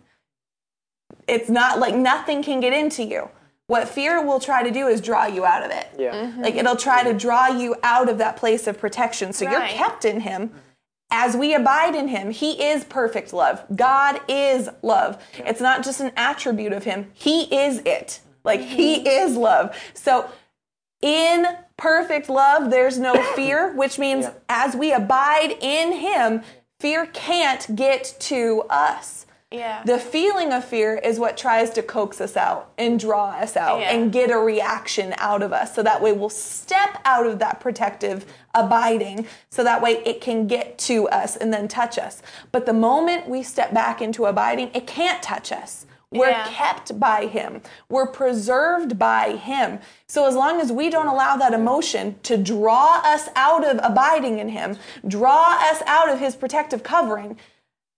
It's 1.26 1.48
not 1.48 1.78
like 1.78 1.94
nothing 1.94 2.42
can 2.42 2.60
get 2.60 2.72
into 2.72 3.02
you. 3.02 3.30
What 3.66 3.88
fear 3.88 4.24
will 4.24 4.40
try 4.40 4.62
to 4.62 4.70
do 4.70 4.88
is 4.88 5.00
draw 5.00 5.26
you 5.26 5.44
out 5.44 5.64
of 5.64 5.70
it. 5.70 5.88
Yeah. 5.98 6.14
Mm-hmm. 6.14 6.42
Like 6.42 6.54
it'll 6.54 6.76
try 6.76 7.02
to 7.02 7.14
draw 7.14 7.48
you 7.48 7.76
out 7.82 8.08
of 8.08 8.18
that 8.18 8.36
place 8.36 8.66
of 8.66 8.78
protection. 8.78 9.32
So 9.32 9.48
you're 9.48 9.66
kept 9.66 10.04
in 10.04 10.20
Him. 10.20 10.50
As 11.10 11.36
we 11.36 11.54
abide 11.54 11.94
in 11.94 12.08
Him, 12.08 12.30
He 12.30 12.62
is 12.62 12.84
perfect 12.84 13.32
love. 13.32 13.64
God 13.74 14.20
is 14.28 14.68
love. 14.82 15.22
It's 15.38 15.60
not 15.60 15.82
just 15.82 16.00
an 16.00 16.12
attribute 16.16 16.72
of 16.72 16.84
Him, 16.84 17.10
He 17.14 17.44
is 17.54 17.78
it. 17.86 18.20
Like 18.44 18.60
mm-hmm. 18.60 18.76
He 18.76 19.08
is 19.08 19.36
love. 19.36 19.74
So 19.94 20.28
in 21.00 21.46
perfect 21.76 22.28
love, 22.28 22.70
there's 22.70 22.98
no 22.98 23.14
fear, 23.34 23.74
which 23.74 23.98
means 23.98 24.26
Yeah. 24.26 24.32
as 24.48 24.76
we 24.76 24.92
abide 24.92 25.56
in 25.60 25.92
Him, 25.92 26.42
fear 26.80 27.06
can't 27.06 27.74
get 27.74 28.14
to 28.20 28.64
us. 28.68 29.23
Yeah. 29.54 29.82
The 29.84 29.98
feeling 29.98 30.52
of 30.52 30.64
fear 30.64 30.94
is 30.96 31.18
what 31.18 31.36
tries 31.36 31.70
to 31.70 31.82
coax 31.82 32.20
us 32.20 32.36
out 32.36 32.72
and 32.76 32.98
draw 32.98 33.30
us 33.30 33.56
out 33.56 33.80
Yeah. 33.80 33.90
and 33.92 34.12
get 34.12 34.30
a 34.30 34.38
reaction 34.38 35.14
out 35.18 35.42
of 35.42 35.52
us. 35.52 35.74
So 35.74 35.82
that 35.82 36.02
way 36.02 36.12
we'll 36.12 36.28
step 36.28 36.98
out 37.04 37.26
of 37.26 37.38
that 37.38 37.60
protective 37.60 38.26
abiding 38.54 39.26
so 39.50 39.64
that 39.64 39.80
way 39.82 40.02
it 40.04 40.20
can 40.20 40.46
get 40.46 40.78
to 40.78 41.08
us 41.08 41.36
and 41.36 41.52
then 41.52 41.68
touch 41.68 41.98
us. 41.98 42.22
But 42.52 42.66
the 42.66 42.72
moment 42.72 43.28
we 43.28 43.42
step 43.42 43.72
back 43.72 44.00
into 44.02 44.26
abiding, 44.26 44.70
it 44.74 44.86
can't 44.86 45.22
touch 45.22 45.52
us. 45.52 45.86
We're 46.10 46.28
Yeah. 46.30 46.46
kept 46.46 47.00
by 47.00 47.26
Him. 47.26 47.60
We're 47.88 48.06
preserved 48.06 48.98
by 49.00 49.32
Him. 49.32 49.80
So 50.06 50.26
as 50.26 50.36
long 50.36 50.60
as 50.60 50.70
we 50.70 50.88
don't 50.88 51.08
allow 51.08 51.36
that 51.36 51.52
emotion 51.52 52.16
to 52.22 52.36
draw 52.36 53.00
us 53.04 53.28
out 53.34 53.64
of 53.64 53.80
abiding 53.82 54.38
in 54.38 54.50
Him, 54.50 54.78
draw 55.08 55.58
us 55.60 55.82
out 55.86 56.08
of 56.08 56.20
His 56.20 56.36
protective 56.36 56.84
covering, 56.84 57.36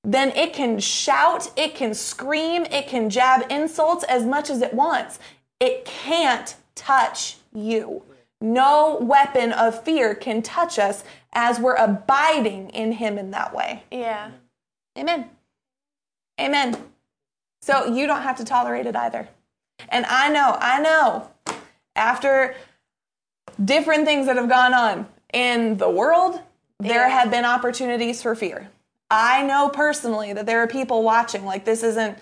then 0.06 0.30
it 0.36 0.52
can 0.52 0.78
shout, 0.78 1.50
it 1.56 1.74
can 1.74 1.92
scream, 1.92 2.64
it 2.66 2.86
can 2.86 3.10
jab 3.10 3.44
insults 3.50 4.04
as 4.04 4.24
much 4.24 4.48
as 4.48 4.62
it 4.62 4.72
wants. 4.72 5.18
It 5.58 5.84
can't 5.84 6.54
touch 6.76 7.38
you. 7.52 8.02
No 8.40 8.98
weapon 9.00 9.50
of 9.52 9.82
fear 9.82 10.14
can 10.14 10.42
touch 10.42 10.78
us 10.78 11.02
as 11.32 11.58
we're 11.58 11.74
abiding 11.74 12.70
in 12.70 12.92
Him 12.92 13.18
in 13.18 13.32
that 13.32 13.52
way. 13.54 13.82
yeah. 13.90 14.30
Amen. 14.96 15.28
Amen. 16.40 16.76
So 17.60 17.86
you 17.86 18.06
don't 18.06 18.22
have 18.22 18.36
to 18.38 18.44
tolerate 18.44 18.86
it 18.86 18.94
either. 18.96 19.28
And 19.90 20.06
I 20.06 20.30
know, 20.30 20.56
I 20.58 20.80
know, 20.80 21.30
after 21.94 22.54
different 23.62 24.06
things 24.06 24.26
that 24.26 24.36
have 24.36 24.48
gone 24.48 24.72
on 24.72 25.06
in 25.34 25.76
the 25.78 25.90
world, 25.90 26.40
there 26.78 27.08
Yeah. 27.08 27.18
have 27.20 27.30
been 27.30 27.44
opportunities 27.44 28.22
for 28.22 28.34
fear. 28.34 28.70
I 29.10 29.42
know 29.42 29.68
personally 29.68 30.32
that 30.32 30.46
there 30.46 30.60
are 30.62 30.66
people 30.66 31.02
watching, 31.02 31.44
like 31.44 31.64
this 31.64 31.82
isn't 31.82 32.18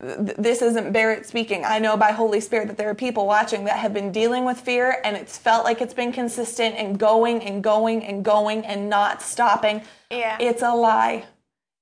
this 0.00 0.60
isn't 0.60 0.92
Barrett 0.92 1.24
speaking. 1.24 1.64
I 1.64 1.78
know 1.78 1.96
by 1.96 2.10
Holy 2.10 2.40
Spirit 2.40 2.66
that 2.68 2.76
there 2.76 2.90
are 2.90 2.94
people 2.94 3.26
watching 3.26 3.64
that 3.64 3.78
have 3.78 3.94
been 3.94 4.12
dealing 4.12 4.44
with 4.44 4.60
fear 4.60 5.00
and 5.04 5.16
it's 5.16 5.38
felt 5.38 5.64
like 5.64 5.80
it's 5.80 5.94
been 5.94 6.12
consistent 6.12 6.74
and 6.76 6.98
going 6.98 7.42
and 7.42 7.62
going 7.62 8.04
and 8.04 8.24
going 8.24 8.66
and 8.66 8.90
not 8.90 9.22
stopping. 9.22 9.82
Yeah. 10.10 10.36
It's 10.40 10.62
a 10.62 10.74
lie. 10.74 11.24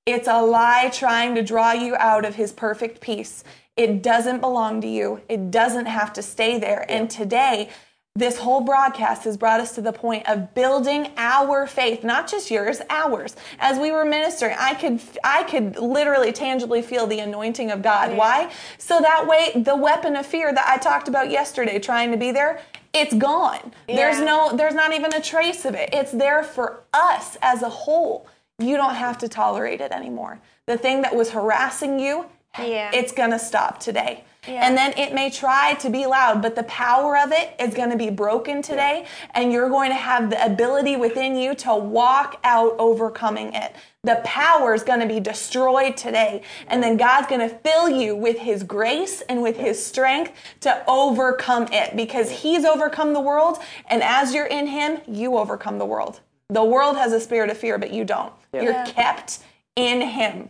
It's 0.05 0.27
a 0.27 0.41
lie 0.41 0.89
trying 0.93 1.33
to 1.35 1.41
draw 1.41 1.71
you 1.71 1.95
out 1.95 2.23
of 2.23 2.35
his 2.35 2.51
perfect 2.51 3.01
peace. 3.01 3.43
It 3.75 4.03
doesn't 4.03 4.41
belong 4.41 4.81
to 4.81 4.87
you. 4.87 5.21
It 5.27 5.49
doesn't 5.49 5.87
have 5.87 6.13
to 6.13 6.21
stay 6.21 6.59
there. 6.59 6.85
And 6.89 7.09
today, 7.09 7.69
this 8.15 8.37
whole 8.37 8.61
broadcast 8.61 9.23
has 9.23 9.37
brought 9.37 9.59
us 9.59 9.73
to 9.73 9.81
the 9.81 9.91
point 9.91 10.29
of 10.29 10.53
building 10.53 11.11
our 11.17 11.65
faith 11.65 12.03
not 12.03 12.29
just 12.29 12.51
yours 12.51 12.79
ours. 12.91 13.35
As 13.59 13.79
we 13.79 13.91
were 13.91 14.05
ministering 14.05 14.55
i 14.59 14.75
could 14.75 15.01
i 15.23 15.41
could 15.43 15.77
literally 15.79 16.31
tangibly 16.31 16.83
feel 16.83 17.07
the 17.07 17.19
anointing 17.19 17.71
of 17.71 17.81
god. 17.81 18.15
Why? 18.15 18.51
So 18.77 18.99
that 19.01 19.25
way 19.27 19.51
the 19.55 19.75
weapon 19.75 20.15
of 20.15 20.27
fear 20.27 20.53
that 20.53 20.67
i 20.67 20.77
talked 20.77 21.07
about 21.07 21.31
yesterday 21.31 21.79
trying 21.79 22.11
to 22.11 22.17
be 22.17 22.31
there 22.31 22.61
it's 22.93 23.15
gone. 23.15 23.73
There's 23.87 24.19
no 24.19 24.55
there's 24.55 24.75
not 24.75 24.93
even 24.93 25.11
a 25.15 25.21
trace 25.21 25.65
of 25.65 25.73
it. 25.73 25.89
It's 25.91 26.11
there 26.11 26.43
for 26.43 26.83
us 26.93 27.35
as 27.41 27.63
a 27.63 27.69
whole. 27.69 28.27
You 28.59 28.77
don't 28.77 28.93
have 28.93 29.17
to 29.19 29.27
tolerate 29.27 29.81
it 29.81 29.91
anymore. 29.91 30.39
The 30.67 30.77
thing 30.77 31.01
that 31.01 31.15
was 31.15 31.31
harassing 31.31 31.99
you 31.99 32.27
Yeah. 32.59 32.91
it's 32.93 33.11
gonna 33.11 33.39
stop 33.39 33.79
today 33.79 34.23
Yeah. 34.47 34.67
and 34.67 34.77
then 34.77 34.93
it 34.97 35.13
may 35.13 35.29
try 35.29 35.75
to 35.75 35.89
be 35.89 36.05
loud, 36.05 36.41
but 36.41 36.55
the 36.55 36.63
power 36.63 37.17
of 37.17 37.31
it 37.31 37.55
is 37.59 37.73
going 37.73 37.89
to 37.91 37.97
be 37.97 38.09
broken 38.09 38.61
today, 38.61 39.05
and 39.33 39.51
you're 39.51 39.69
going 39.69 39.89
to 39.89 39.95
have 39.95 40.29
the 40.29 40.43
ability 40.45 40.95
within 40.97 41.35
you 41.35 41.55
to 41.55 41.75
walk 41.75 42.39
out 42.43 42.75
overcoming 42.77 43.53
it. 43.53 43.75
The 44.03 44.21
power 44.25 44.73
is 44.73 44.83
going 44.83 44.99
to 44.99 45.05
be 45.05 45.19
destroyed 45.19 45.95
today, 45.95 46.41
and 46.67 46.83
then 46.83 46.97
God's 46.97 47.27
going 47.27 47.47
to 47.47 47.55
fill 47.55 47.89
you 47.89 48.15
with 48.15 48.39
His 48.39 48.63
grace 48.63 49.21
and 49.21 49.41
with 49.41 49.57
His 49.57 49.83
strength 49.83 50.33
to 50.61 50.83
overcome 50.87 51.67
it 51.71 51.95
because 51.95 52.29
He's 52.29 52.65
overcome 52.65 53.13
the 53.13 53.21
world, 53.21 53.59
and 53.87 54.03
as 54.03 54.33
you're 54.33 54.47
in 54.47 54.67
Him, 54.67 54.99
you 55.07 55.37
overcome 55.37 55.77
the 55.77 55.85
world. 55.85 56.19
The 56.49 56.63
world 56.63 56.97
has 56.97 57.13
a 57.13 57.19
spirit 57.19 57.49
of 57.49 57.57
fear, 57.57 57.77
but 57.77 57.93
you 57.93 58.03
don't. 58.03 58.33
You're 58.51 58.85
kept 58.85 59.39
in 59.75 60.01
Him. 60.01 60.49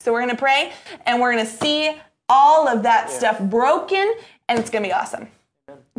So 0.00 0.12
we're 0.12 0.20
going 0.20 0.34
to 0.34 0.36
pray 0.36 0.72
and 1.06 1.20
we're 1.20 1.32
going 1.32 1.46
to 1.46 1.50
see 1.50 1.96
all 2.32 2.66
of 2.66 2.82
that 2.82 3.10
stuff 3.10 3.38
broken 3.38 4.14
and 4.48 4.58
it's 4.58 4.70
going 4.70 4.82
to 4.82 4.88
be 4.88 4.92
awesome. 4.92 5.28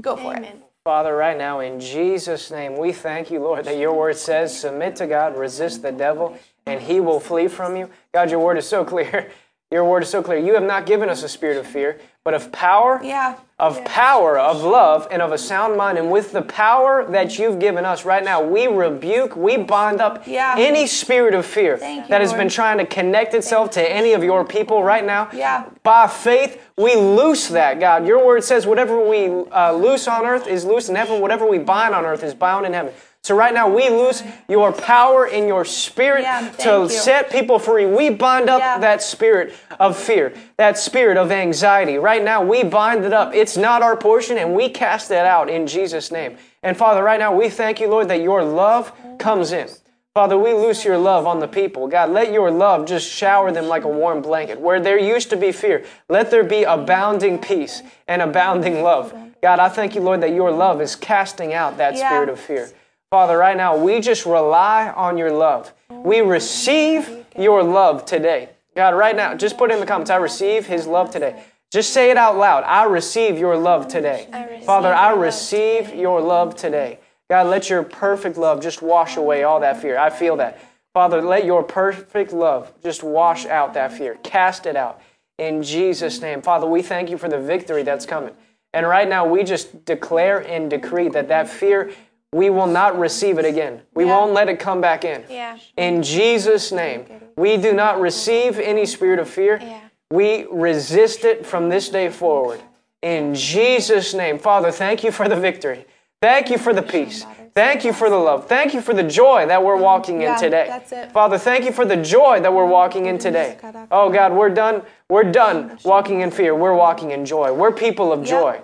Go 0.02 0.18
for 0.18 0.36
it. 0.36 0.58
Father, 0.84 1.16
right 1.16 1.38
now, 1.38 1.60
in 1.60 1.80
Jesus' 1.80 2.52
name, 2.52 2.76
we 2.76 2.92
thank 2.92 3.32
you, 3.32 3.40
Lord, 3.40 3.66
that 3.66 3.78
your 3.78 3.94
word 3.94 4.18
says, 4.18 4.60
submit 4.60 4.98
to 4.98 5.08
God, 5.08 5.38
resist 5.38 5.82
the 5.82 5.94
devil, 5.94 6.38
and 6.66 6.82
he 6.82 7.00
will 7.00 7.22
flee 7.22 7.48
from 7.48 7.78
you. 7.78 7.90
God, 8.14 8.30
your 8.30 8.40
word 8.40 8.58
is 8.58 8.68
so 8.68 8.84
clear. 8.94 9.32
Your 9.74 9.84
word 9.86 10.04
is 10.04 10.10
so 10.10 10.22
clear. 10.22 10.38
You 10.38 10.54
have 10.54 10.64
not 10.64 10.86
given 10.86 11.10
us 11.10 11.24
a 11.24 11.28
spirit 11.28 11.58
of 11.58 11.66
fear, 11.66 12.00
but 12.24 12.36
of 12.36 12.52
power, 12.52 13.00
Yeah. 13.04 13.34
of 13.58 13.84
power, 13.84 14.38
of 14.38 14.64
love, 14.64 15.08
and 15.10 15.20
of 15.20 15.32
a 15.32 15.38
sound 15.38 15.76
mind. 15.76 15.98
And 15.98 16.12
with 16.12 16.32
the 16.32 16.44
power 16.44 17.04
that 17.10 17.40
you've 17.40 17.58
given 17.58 17.84
us 17.84 18.06
right 18.06 18.24
now, 18.24 18.40
we 18.40 18.68
rebuke, 18.68 19.36
we 19.36 19.58
bind 19.58 20.00
up 20.00 20.22
Yeah. 20.28 20.54
any 20.60 20.86
spirit 20.86 21.34
of 21.34 21.44
fear 21.48 21.78
Thank 21.78 22.04
you, 22.04 22.10
that 22.10 22.22
has 22.22 22.30
Lord. 22.30 22.40
been 22.42 22.50
trying 22.50 22.78
to 22.78 22.86
connect 22.86 23.34
itself 23.34 23.72
to 23.72 23.82
any 23.92 24.14
of 24.14 24.24
your 24.24 24.46
people 24.46 24.84
right 24.84 25.04
now. 25.04 25.28
Yeah. 25.34 25.64
By 25.82 26.06
faith, 26.06 26.62
we 26.78 26.96
loose 26.96 27.48
that, 27.48 27.80
God. 27.80 28.06
Your 28.06 28.24
word 28.24 28.44
says, 28.44 28.68
whatever 28.68 29.00
we 29.00 29.26
uh, 29.52 29.72
loose 29.74 30.08
on 30.08 30.28
earth 30.28 30.46
is 30.46 30.66
loose 30.66 30.88
in 30.88 30.96
heaven, 30.96 31.20
whatever 31.20 31.48
we 31.48 31.58
bind 31.58 31.96
on 31.96 32.06
earth 32.06 32.24
is 32.24 32.36
bound 32.36 32.68
in 32.68 32.74
heaven. 32.74 32.94
So 33.24 33.38
right 33.38 33.54
now, 33.54 33.70
we 33.70 33.88
lose 33.90 34.22
your 34.50 34.74
power 34.74 35.26
in 35.28 35.48
your 35.48 35.64
spirit 35.64 36.24
Yeah, 36.24 36.50
to 36.60 36.82
you. 36.82 36.90
set 36.90 37.30
people 37.30 37.58
free. 37.58 37.86
We 37.86 38.10
bind 38.10 38.50
up 38.50 38.60
Yeah. 38.60 38.80
that 38.80 39.02
spirit 39.02 39.54
of 39.80 39.96
fear, 39.96 40.34
that 40.58 40.78
spirit 40.78 41.16
of 41.16 41.32
anxiety. 41.32 41.98
Right 41.98 42.22
now, 42.22 42.42
we 42.44 42.64
bind 42.66 43.06
it 43.06 43.14
up. 43.14 43.34
It's 43.34 43.56
not 43.56 43.82
our 43.82 43.96
portion, 43.96 44.38
and 44.38 44.54
we 44.54 44.68
cast 44.68 45.08
that 45.08 45.26
out 45.26 45.50
in 45.50 45.68
Jesus' 45.68 46.12
name. 46.12 46.36
And 46.64 46.76
Father, 46.76 47.02
right 47.02 47.18
now, 47.18 47.34
we 47.34 47.48
thank 47.48 47.80
you, 47.80 47.88
Lord, 47.88 48.10
that 48.10 48.20
your 48.20 48.44
love 48.44 48.92
comes 49.20 49.54
in. 49.54 49.70
Father, 50.14 50.38
we 50.38 50.52
loose 50.52 50.84
your 50.84 50.98
love 50.98 51.26
on 51.26 51.40
the 51.40 51.48
people. 51.48 51.88
God, 51.88 52.10
let 52.10 52.34
your 52.34 52.52
love 52.52 52.86
just 52.86 53.10
shower 53.10 53.54
them 53.54 53.70
like 53.70 53.86
a 53.86 53.88
warm 53.88 54.22
blanket. 54.22 54.60
Where 54.60 54.82
there 54.82 55.00
used 55.00 55.30
to 55.30 55.38
be 55.38 55.54
fear, 55.54 55.86
let 56.10 56.30
there 56.30 56.44
be 56.44 56.64
abounding 56.66 57.40
peace 57.40 57.84
and 58.06 58.22
abounding 58.22 58.84
love. 58.84 59.14
God, 59.42 59.60
I 59.60 59.70
thank 59.70 59.96
you, 59.96 60.02
Lord, 60.02 60.20
that 60.22 60.32
your 60.32 60.52
love 60.52 60.82
is 60.82 60.98
casting 60.98 61.54
out 61.54 61.78
that 61.78 61.96
Yeah. 61.96 62.10
spirit 62.10 62.28
of 62.28 62.38
fear. 62.38 62.70
Father, 63.14 63.38
right 63.38 63.56
now, 63.56 63.78
we 63.78 64.00
just 64.00 64.26
rely 64.26 64.90
on 64.90 65.20
your 65.20 65.32
love. 65.32 65.72
We 65.88 66.22
receive 66.22 67.28
your 67.38 67.62
love 67.62 68.06
today. 68.06 68.50
God, 68.76 68.96
right 68.96 69.16
now, 69.16 69.36
just 69.36 69.56
put 69.56 69.70
in 69.70 69.80
the 69.80 69.86
comments, 69.86 70.10
I 70.10 70.16
receive 70.16 70.66
his 70.66 70.88
love 70.88 71.12
today. 71.12 71.44
Just 71.72 71.94
say 71.94 72.10
it 72.10 72.18
out 72.18 72.38
loud. 72.38 72.64
I 72.64 72.86
receive 72.86 73.38
your 73.38 73.56
love 73.56 73.88
today. 73.88 74.62
Father, 74.66 74.92
I 74.92 75.12
love 75.12 75.20
receive 75.20 75.94
your 75.94 76.22
love 76.22 76.56
today. 76.56 76.98
God, 77.30 77.46
let 77.46 77.70
your 77.70 77.84
perfect 77.84 78.36
love 78.36 78.64
just 78.64 78.82
wash 78.82 79.16
away 79.16 79.44
all 79.44 79.60
that 79.60 79.80
fear. 79.80 80.00
I 80.00 80.10
feel 80.10 80.38
that. 80.38 80.60
Father, 80.96 81.22
let 81.22 81.46
your 81.46 81.62
perfect 81.62 82.34
love 82.34 82.74
just 82.82 83.04
wash 83.04 83.46
out 83.46 83.76
that 83.76 83.94
fear. 83.94 84.18
Cast 84.24 84.66
it 84.66 84.76
out 84.76 85.00
in 85.38 85.62
Jesus' 85.62 86.20
name. 86.20 86.42
Father, 86.42 86.66
we 86.66 86.82
thank 86.82 87.12
you 87.12 87.20
for 87.20 87.30
the 87.30 87.40
victory 87.40 87.84
that's 87.84 88.08
coming. 88.08 88.34
And 88.74 88.88
right 88.88 89.08
now, 89.08 89.28
we 89.28 89.44
just 89.44 89.86
declare 89.86 90.40
and 90.40 90.68
decree 90.68 91.10
that 91.10 91.28
that 91.28 91.48
fear, 91.48 91.92
we 92.34 92.50
will 92.50 92.68
not 92.68 92.98
receive 92.98 93.38
it 93.38 93.46
again. 93.46 93.82
We 93.94 94.06
Yeah. 94.06 94.18
won't 94.18 94.34
let 94.34 94.50
it 94.50 94.60
come 94.60 94.82
back 94.82 95.06
in. 95.06 95.24
Yeah. 95.30 95.58
In 95.78 96.02
Jesus' 96.02 96.72
name, 96.72 97.06
we 97.38 97.58
do 97.58 97.74
not 97.74 98.02
receive 98.02 98.60
any 98.60 98.86
spirit 98.86 99.20
of 99.20 99.30
fear. 99.30 99.60
Yeah. 99.62 99.78
We 100.12 100.48
resist 100.52 101.26
it 101.26 101.46
from 101.46 101.70
this 101.70 101.90
day 101.90 102.10
forward. 102.10 102.62
In 103.02 103.36
Jesus' 103.36 104.14
name. 104.14 104.40
Father, 104.40 104.72
thank 104.72 105.04
you 105.04 105.12
for 105.12 105.28
the 105.30 105.36
victory. 105.36 105.86
Thank 106.22 106.50
you 106.50 106.58
for 106.58 106.74
the 106.74 106.82
peace. 106.82 107.26
Thank 107.54 107.84
you 107.84 107.94
for 107.94 108.10
the 108.10 108.18
love. 108.18 108.48
Thank 108.48 108.74
you 108.74 108.82
for 108.82 108.94
the 108.96 109.04
joy 109.04 109.46
that 109.46 109.64
we're 109.64 109.74
mm-hmm. 109.74 109.84
walking 109.84 110.22
in 110.24 110.36
today. 110.38 110.66
that's 110.68 110.92
it. 110.92 111.12
Father, 111.12 111.38
thank 111.38 111.66
you 111.66 111.72
for 111.72 111.86
the 111.86 111.98
joy 111.98 112.40
that 112.40 112.52
we're 112.52 112.66
walking 112.66 113.06
in 113.06 113.20
today. 113.20 113.58
Oh 113.92 114.10
God, 114.10 114.34
we're 114.34 114.50
done. 114.50 114.82
We're 115.10 115.32
done 115.32 115.78
walking 115.84 116.22
in 116.22 116.32
fear. 116.32 116.56
We're 116.56 116.74
walking 116.74 117.12
in 117.12 117.26
joy. 117.26 117.54
We're 117.54 117.72
people 117.72 118.12
of 118.12 118.24
joy. 118.24 118.62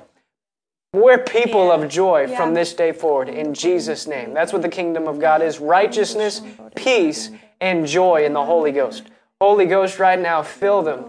We're 0.93 1.19
people 1.19 1.71
of 1.71 1.87
joy 1.87 2.25
Yeah. 2.27 2.37
from 2.37 2.55
this 2.55 2.73
day 2.73 2.91
forward 2.91 3.29
in 3.29 3.53
Jesus' 3.53 4.07
name. 4.07 4.33
That's 4.33 4.51
what 4.51 4.63
the 4.63 4.69
kingdom 4.69 5.07
of 5.07 5.19
God 5.19 5.41
is 5.41 5.59
righteousness, 5.59 6.41
peace, 6.75 7.29
and 7.61 7.85
joy 7.85 8.25
in 8.25 8.33
the 8.33 8.43
Holy 8.43 8.71
Ghost. 8.71 9.03
Holy 9.39 9.67
Ghost, 9.67 9.99
right 9.99 10.19
now, 10.19 10.41
fill 10.41 10.81
them. 10.81 11.05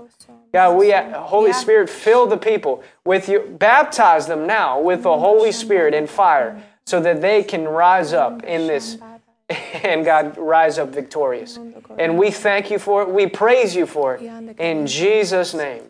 God, 0.52 0.76
we, 0.76 0.90
Holy. 0.92 1.52
Spirit, 1.52 1.88
fill 1.88 2.26
the 2.26 2.36
people 2.36 2.82
with 3.04 3.28
you. 3.28 3.56
Baptize 3.58 4.26
them 4.26 4.46
now 4.46 4.80
with 4.80 5.02
the 5.02 5.16
Holy 5.16 5.52
Spirit 5.52 5.94
and 5.94 6.10
fire 6.10 6.62
so 6.84 7.00
that 7.00 7.20
they 7.22 7.42
can 7.42 7.66
rise 7.66 8.12
up 8.12 8.42
in 8.44 8.66
this 8.66 8.98
and 9.82 10.04
God 10.04 10.36
rise 10.36 10.78
up 10.78 10.90
victorious. 10.90 11.58
And 11.98 12.18
we 12.18 12.30
thank 12.30 12.70
you 12.70 12.78
for 12.78 13.02
it. 13.02 13.08
We 13.08 13.26
praise 13.26 13.74
you 13.74 13.86
for 13.86 14.16
it. 14.16 14.58
In 14.58 14.86
Jesus' 14.86 15.54
name. 15.54 15.84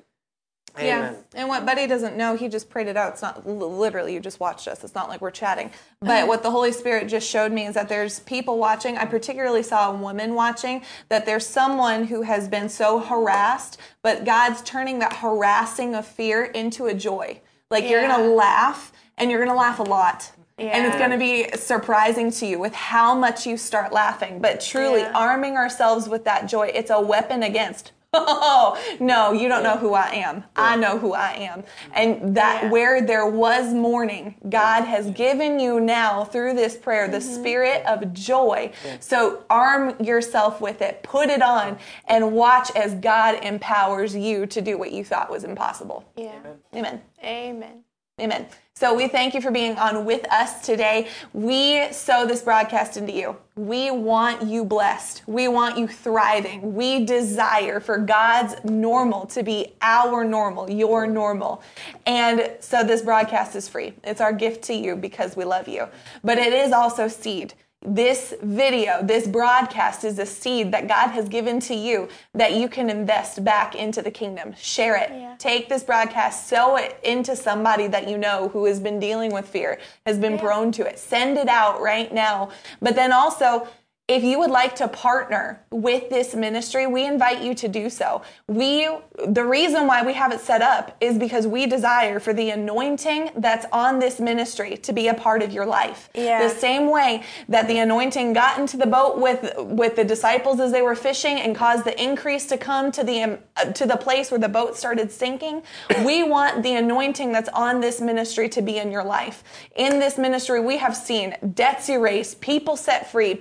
Amen. 0.79 1.17
Yeah. 1.35 1.41
And 1.41 1.49
what 1.49 1.67
Buddy 1.67 1.87
doesn't 1.87 2.17
know, 2.17 2.37
he 2.37 2.49
just 2.49 2.71
prayed 2.71 2.87
it 2.87 2.97
out. 2.97 3.13
It's 3.13 3.23
not 3.23 3.47
literally, 3.47 4.15
you 4.15 4.21
just 4.21 4.41
watched 4.41 4.69
us. 4.69 4.85
It's 4.85 4.95
not 4.95 5.09
like 5.09 5.21
we're 5.21 5.31
chatting. 5.31 5.71
But 6.01 6.09
mm-hmm. 6.09 6.29
what 6.29 6.43
the 6.43 6.51
Holy 6.51 6.73
Spirit 6.73 7.09
just 7.09 7.29
showed 7.29 7.53
me 7.53 7.67
is 7.67 7.75
that 7.75 7.89
there's 7.89 8.21
people 8.21 8.59
watching. 8.59 8.97
I 8.97 9.05
particularly 9.05 9.63
saw 9.63 9.93
a 9.93 9.97
woman 9.97 10.35
watching, 10.35 10.83
that 11.09 11.27
there's 11.27 11.47
someone 11.47 12.05
who 12.05 12.23
has 12.23 12.49
been 12.49 12.69
so 12.69 13.01
harassed, 13.01 13.79
but 14.03 14.25
God's 14.25 14.63
turning 14.63 15.01
that 15.01 15.15
harassing 15.15 15.95
of 15.95 16.07
fear 16.07 16.45
into 16.45 16.87
a 16.87 16.95
joy. 16.95 17.41
Like 17.71 17.89
you're 17.89 18.07
going 18.07 18.21
to 18.21 18.31
laugh, 18.31 18.93
and 19.19 19.31
you're 19.31 19.45
going 19.45 19.55
to 19.55 19.59
laugh 19.59 19.79
a 19.79 19.85
lot. 19.85 20.33
And 20.59 20.85
it's 20.87 20.97
going 20.97 21.11
to 21.11 21.19
be 21.19 21.49
surprising 21.57 22.31
to 22.33 22.47
you 22.47 22.59
with 22.59 22.75
how 22.75 23.15
much 23.15 23.47
you 23.47 23.57
start 23.57 23.95
laughing. 23.95 24.41
But 24.41 24.61
truly, 24.61 25.01
Yeah. 25.01 25.13
arming 25.15 25.57
ourselves 25.57 26.07
with 26.07 26.25
that 26.25 26.49
joy, 26.49 26.71
it's 26.75 26.91
a 26.91 27.01
weapon 27.01 27.43
against. 27.43 27.93
Oh, 28.43 28.77
no, 28.99 29.33
you 29.33 29.49
don't 29.49 29.63
know 29.63 29.77
who 29.77 29.95
I 29.95 30.09
am. 30.15 30.43
I 30.57 30.75
know 30.77 30.99
who 30.99 31.13
I 31.15 31.33
am. 31.35 31.63
And 31.95 32.35
that 32.37 32.65
Yeah. 32.65 32.71
where 32.71 33.01
there 33.03 33.27
was 33.27 33.73
mourning, 33.73 34.35
God 34.49 34.83
has 34.85 35.11
given 35.13 35.61
you 35.61 35.79
now 35.81 36.25
through 36.25 36.55
this 36.55 36.77
prayer 36.77 37.07
the 37.07 37.19
Mm-hmm. 37.19 37.35
spirit 37.41 37.87
of 37.87 38.13
joy. 38.13 38.73
So 38.99 39.45
arm 39.49 39.95
yourself 40.03 40.61
with 40.61 40.83
it, 40.83 41.03
put 41.05 41.29
it 41.31 41.41
on, 41.43 41.79
and 42.09 42.33
watch 42.33 42.75
as 42.75 42.95
God 42.95 43.45
empowers 43.45 44.17
you 44.17 44.45
to 44.47 44.61
do 44.61 44.77
what 44.77 44.91
you 44.91 45.05
thought 45.05 45.31
was 45.31 45.45
impossible. 45.45 46.05
Yeah. 46.17 46.33
Amen. 46.75 47.01
Amen. 47.23 47.85
Amen. 48.21 48.47
So 48.81 48.95
we 48.95 49.09
thank 49.09 49.35
you 49.35 49.43
for 49.43 49.51
being 49.51 49.77
on 49.77 50.07
with 50.07 50.27
us 50.33 50.65
today. 50.65 51.09
We 51.35 51.93
sow 51.93 52.25
this 52.25 52.41
broadcast 52.41 52.97
into 52.97 53.13
you. 53.13 53.37
We 53.55 53.91
want 53.91 54.43
you 54.45 54.65
blessed. 54.65 55.23
We 55.27 55.49
want 55.49 55.77
you 55.77 55.87
thriving. 55.87 56.75
We 56.75 57.05
desire 57.05 57.81
for 57.81 57.99
God's 57.99 58.55
normal 58.65 59.27
to 59.27 59.43
be 59.43 59.75
our 59.83 60.25
normal, 60.25 60.71
your 60.71 61.07
normal. 61.07 61.63
And 62.07 62.53
so 62.61 62.83
this 62.83 63.03
broadcast 63.03 63.55
is 63.55 63.69
free. 63.69 63.93
It's 64.03 64.23
our 64.23 64.33
gift 64.33 64.63
to 64.65 64.73
you 64.73 64.97
because 64.97 65.37
we 65.37 65.45
love 65.45 65.69
you. 65.69 65.87
But 66.25 66.39
it 66.39 66.55
is 66.55 66.73
also 66.73 67.07
seed. 67.07 67.53
This 67.83 68.35
video, 68.43 69.03
this 69.03 69.27
broadcast 69.27 70.05
is 70.05 70.19
a 70.19 70.27
seed 70.27 70.71
that 70.73 70.87
God 70.87 71.13
has 71.13 71.31
given 71.31 71.59
to 71.61 71.75
you 71.75 72.11
that 72.35 72.53
you 72.53 72.69
can 72.69 72.91
invest 72.91 73.43
back 73.43 73.75
into 73.75 74.03
the 74.03 74.11
kingdom. 74.11 74.55
Share 74.55 74.97
it. 74.97 75.09
Yeah. 75.11 75.35
Take 75.39 75.71
this 75.71 75.83
broadcast, 75.83 76.47
sow 76.47 76.77
it 76.77 77.01
into 77.05 77.35
somebody 77.35 77.87
that 77.87 78.07
you 78.07 78.19
know 78.19 78.49
who 78.49 78.67
has 78.67 78.81
been 78.81 79.01
dealing 79.01 79.33
with 79.33 79.49
fear, 79.49 79.81
has 80.05 80.19
been 80.19 80.39
prone 80.39 80.71
to 80.73 80.87
it. 80.87 80.99
Send 80.99 81.39
it 81.39 81.49
out 81.49 81.81
right 81.81 82.13
now. 82.13 82.51
But 82.83 82.97
then 82.97 83.13
also, 83.13 83.67
if 84.11 84.25
you 84.25 84.41
would 84.41 84.51
like 84.51 84.75
to 84.75 84.89
partner 84.89 85.61
with 85.71 86.11
this 86.11 86.35
ministry, 86.35 86.85
we 86.85 87.07
invite 87.07 87.43
you 87.43 87.55
to 87.55 87.69
do 87.69 87.89
so. 87.89 88.23
We, 88.49 88.89
the 89.25 89.45
reason 89.45 89.87
why 89.87 90.05
we 90.05 90.15
have 90.15 90.33
it 90.33 90.41
set 90.41 90.63
up 90.63 90.97
is 91.01 91.17
because 91.17 91.47
we 91.47 91.67
desire 91.67 92.19
for 92.19 92.33
the 92.33 92.51
anointing 92.51 93.31
that's 93.37 93.67
on 93.73 94.01
this 94.01 94.19
ministry 94.19 94.77
to 94.79 94.93
be 94.93 95.07
a 95.07 95.15
part 95.15 95.43
of 95.45 95.53
your 95.53 95.65
life. 95.65 96.11
Yeah. 96.13 96.43
The 96.43 96.53
same 96.53 96.91
way 96.91 97.23
that 97.49 97.69
the 97.69 97.79
anointing 97.79 98.33
got 98.33 98.59
into 98.59 98.77
the 98.77 98.87
boat 98.87 99.21
with 99.21 99.55
with 99.59 99.95
the 99.95 100.05
disciples 100.05 100.59
as 100.59 100.73
they 100.73 100.83
were 100.83 100.97
fishing 100.97 101.39
and 101.39 101.55
caused 101.55 101.85
the 101.85 102.03
increase 102.03 102.47
to 102.47 102.59
come 102.59 102.91
to 102.91 103.05
the 103.05 103.23
um, 103.23 103.39
uh, 103.57 103.67
to 103.67 103.87
the 103.87 103.97
place 103.97 104.33
where 104.33 104.41
the 104.41 104.49
boat 104.49 104.77
started 104.77 105.13
sinking. 105.13 105.63
We 106.05 106.25
want 106.25 106.65
the 106.65 106.75
anointing 106.75 107.31
that's 107.31 107.49
on 107.51 107.81
this 107.81 108.01
ministry 108.01 108.49
to 108.49 108.61
be 108.61 108.79
in 108.79 108.91
your 108.91 109.05
life. 109.05 109.45
In 109.77 110.01
this 110.01 110.19
ministry, 110.19 110.59
we 110.59 110.79
have 110.79 110.97
seen 110.97 111.37
debts 111.55 111.89
erased, 111.89 112.41
people 112.41 112.77
set 112.77 113.09
free, 113.09 113.41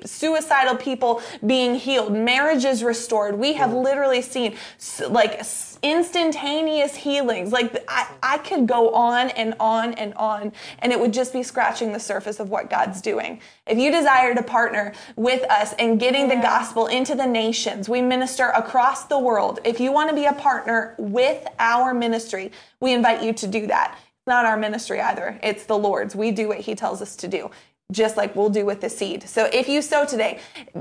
suicidal 0.60 0.78
people 0.78 1.22
being 1.46 1.76
healed, 1.76 2.14
marriages 2.14 2.84
restored. 2.84 3.38
We 3.38 3.54
have 3.54 3.72
mm. 3.72 3.84
literally 3.84 4.22
seen 4.22 4.56
like 5.10 5.42
instantaneous 5.82 6.96
healings. 6.96 7.52
Like 7.52 7.84
I, 7.88 8.08
I 8.22 8.38
could 8.40 8.68
go 8.68 8.94
on 8.94 9.30
and 9.32 9.56
on 9.60 9.94
and 9.94 10.14
on, 10.16 10.52
and 10.80 10.92
it 10.92 11.00
would 11.00 11.14
just 11.14 11.34
be 11.34 11.44
scratching 11.44 11.94
the 11.94 12.00
surface 12.00 12.40
of 12.40 12.50
what 12.50 12.70
God's 12.70 13.02
doing. 13.02 13.42
If 13.66 13.78
you 13.78 13.92
desire 13.92 14.36
to 14.36 14.44
partner 14.44 14.94
with 15.16 15.44
us 15.50 15.74
in 15.80 15.98
getting 15.98 16.28
the 16.28 16.36
gospel 16.36 16.88
into 16.88 17.16
the 17.16 17.28
nations, 17.28 17.88
we 17.88 18.02
minister 18.02 18.50
across 18.50 19.06
the 19.06 19.20
world. 19.20 19.60
If 19.64 19.80
you 19.80 19.92
want 19.92 20.10
to 20.10 20.16
be 20.16 20.26
a 20.26 20.34
partner 20.34 20.96
with 20.98 21.48
our 21.60 21.94
ministry, 21.94 22.52
we 22.80 22.94
invite 22.94 23.24
you 23.24 23.34
to 23.34 23.48
do 23.48 23.68
that. 23.68 23.98
It's 23.98 24.28
not 24.28 24.46
our 24.46 24.58
ministry 24.58 25.00
either. 25.00 25.40
It's 25.42 25.66
the 25.66 25.78
Lord's. 25.78 26.16
We 26.16 26.32
do 26.32 26.50
what 26.50 26.60
he 26.60 26.76
tells 26.76 27.02
us 27.02 27.16
to 27.18 27.28
do 27.28 27.50
just 27.92 28.18
like 28.18 28.36
we'll 28.36 28.50
do 28.50 28.66
with 28.66 28.82
the 28.82 28.90
seed. 28.90 29.28
So 29.28 29.50
if 29.52 29.68
you 29.68 29.82
sow 29.82 30.06
today, 30.06 30.40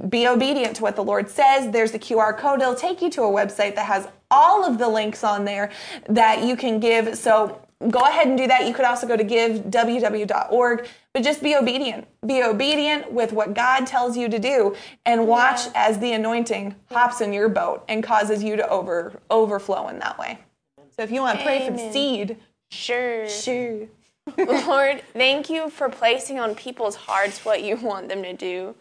be 0.08 0.28
obedient 0.28 0.76
to 0.76 0.82
what 0.82 0.96
the 0.96 1.04
Lord 1.04 1.30
says. 1.30 1.70
There's 1.72 1.94
a 1.94 1.98
QR 1.98 2.36
code. 2.36 2.60
It'll 2.60 2.74
take 2.74 3.00
you 3.00 3.10
to 3.10 3.22
a 3.22 3.30
website 3.30 3.74
that 3.76 3.86
has 3.86 4.08
all 4.30 4.64
of 4.64 4.78
the 4.78 4.88
links 4.88 5.24
on 5.24 5.44
there 5.44 5.70
that 6.08 6.44
you 6.44 6.54
can 6.56 6.80
give. 6.80 7.16
So 7.16 7.62
go 7.88 8.00
ahead 8.00 8.26
and 8.26 8.36
do 8.36 8.46
that. 8.46 8.66
You 8.66 8.74
could 8.74 8.84
also 8.84 9.06
go 9.06 9.16
to 9.16 9.24
giveww.org, 9.24 10.88
but 11.14 11.22
just 11.22 11.42
be 11.42 11.56
obedient. 11.56 12.06
Be 12.26 12.42
obedient 12.42 13.10
with 13.10 13.32
what 13.32 13.54
God 13.54 13.86
tells 13.86 14.16
you 14.16 14.28
to 14.28 14.38
do 14.38 14.76
and 15.06 15.26
watch 15.26 15.60
as 15.74 15.98
the 16.00 16.12
anointing 16.12 16.74
hops 16.92 17.20
in 17.22 17.32
your 17.32 17.48
boat 17.48 17.84
and 17.88 18.02
causes 18.02 18.42
you 18.42 18.56
to 18.56 18.68
over 18.68 19.20
overflow 19.30 19.88
in 19.88 19.98
that 20.00 20.18
way. 20.18 20.38
So 20.94 21.02
if 21.02 21.10
you 21.10 21.20
want 21.20 21.38
to 21.38 21.44
pray 21.44 21.64
for 21.64 21.72
the 21.72 21.92
seed, 21.92 22.36
Sure. 22.70 23.26
sure. 23.28 23.88
Lord, 24.38 25.02
thank 25.12 25.48
you 25.50 25.70
for 25.70 25.88
placing 25.88 26.38
on 26.38 26.54
people's 26.54 26.96
hearts 26.96 27.44
what 27.44 27.62
you 27.62 27.76
want 27.76 28.08
them 28.08 28.22
to 28.22 28.32
do. 28.32 28.74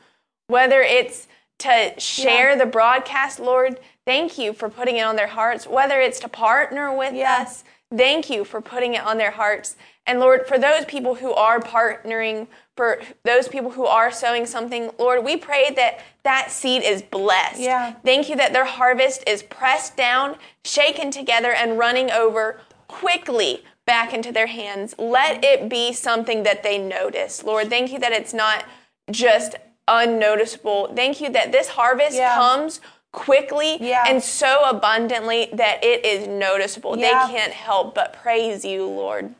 Whether 0.47 0.81
it's 0.81 1.27
to 1.59 1.93
share 1.99 2.55
the 2.55 2.65
broadcast, 2.65 3.39
Lord, 3.39 3.79
thank 4.05 4.37
you 4.37 4.53
for 4.53 4.69
putting 4.69 4.97
it 4.97 5.01
on 5.01 5.15
their 5.15 5.27
hearts. 5.27 5.65
Whether 5.67 5.99
it's 5.99 6.19
to 6.21 6.29
partner 6.29 6.95
with 6.95 7.13
Yeah. 7.13 7.41
us, 7.41 7.63
thank 7.95 8.29
you 8.29 8.43
for 8.43 8.61
putting 8.61 8.93
it 8.93 9.01
on 9.01 9.17
their 9.17 9.31
hearts. 9.31 9.75
And 10.05 10.19
Lord, 10.19 10.47
for 10.47 10.57
those 10.57 10.85
people 10.85 11.15
who 11.15 11.33
are 11.33 11.59
partnering, 11.59 12.47
for 12.77 13.01
those 13.23 13.47
people 13.47 13.71
who 13.71 13.85
are 13.85 14.11
sowing 14.11 14.45
something, 14.45 14.91
Lord, 14.97 15.23
we 15.25 15.35
pray 15.35 15.71
that 15.71 15.99
that 16.23 16.51
seed 16.51 16.83
is 16.83 17.01
blessed. 17.01 17.59
Yeah. 17.59 17.93
Thank 18.05 18.29
you 18.29 18.35
that 18.37 18.53
their 18.53 18.65
harvest 18.65 19.23
is 19.27 19.43
pressed 19.43 19.97
down, 19.97 20.37
shaken 20.63 21.11
together, 21.11 21.51
and 21.51 21.77
running 21.77 22.11
over 22.11 22.61
quickly 22.87 23.63
back 23.88 24.13
into 24.13 24.31
their 24.31 24.45
hands. 24.45 24.93
Let 24.99 25.43
it 25.43 25.67
be 25.67 25.93
something 25.93 26.43
that 26.43 26.61
they 26.61 26.77
notice. 26.77 27.43
Lord, 27.43 27.69
thank 27.69 27.91
you 27.91 27.97
that 27.99 28.11
it's 28.11 28.33
not 28.33 28.65
just 29.09 29.55
unnoticeable. 29.88 30.93
Thank 30.95 31.19
you 31.21 31.29
that 31.31 31.51
this 31.51 31.69
harvest 31.69 32.15
Yeah. 32.15 32.35
comes 32.35 32.81
quickly 33.11 33.77
Yeah. 33.81 34.03
and 34.05 34.21
so 34.21 34.63
abundantly 34.65 35.49
that 35.53 35.83
it 35.83 36.05
is 36.05 36.27
noticeable. 36.27 36.99
Yeah. 36.99 37.25
They 37.27 37.33
can't 37.33 37.53
help 37.53 37.95
but 37.95 38.13
praise 38.13 38.63
you, 38.63 38.85
Lord. 38.85 39.33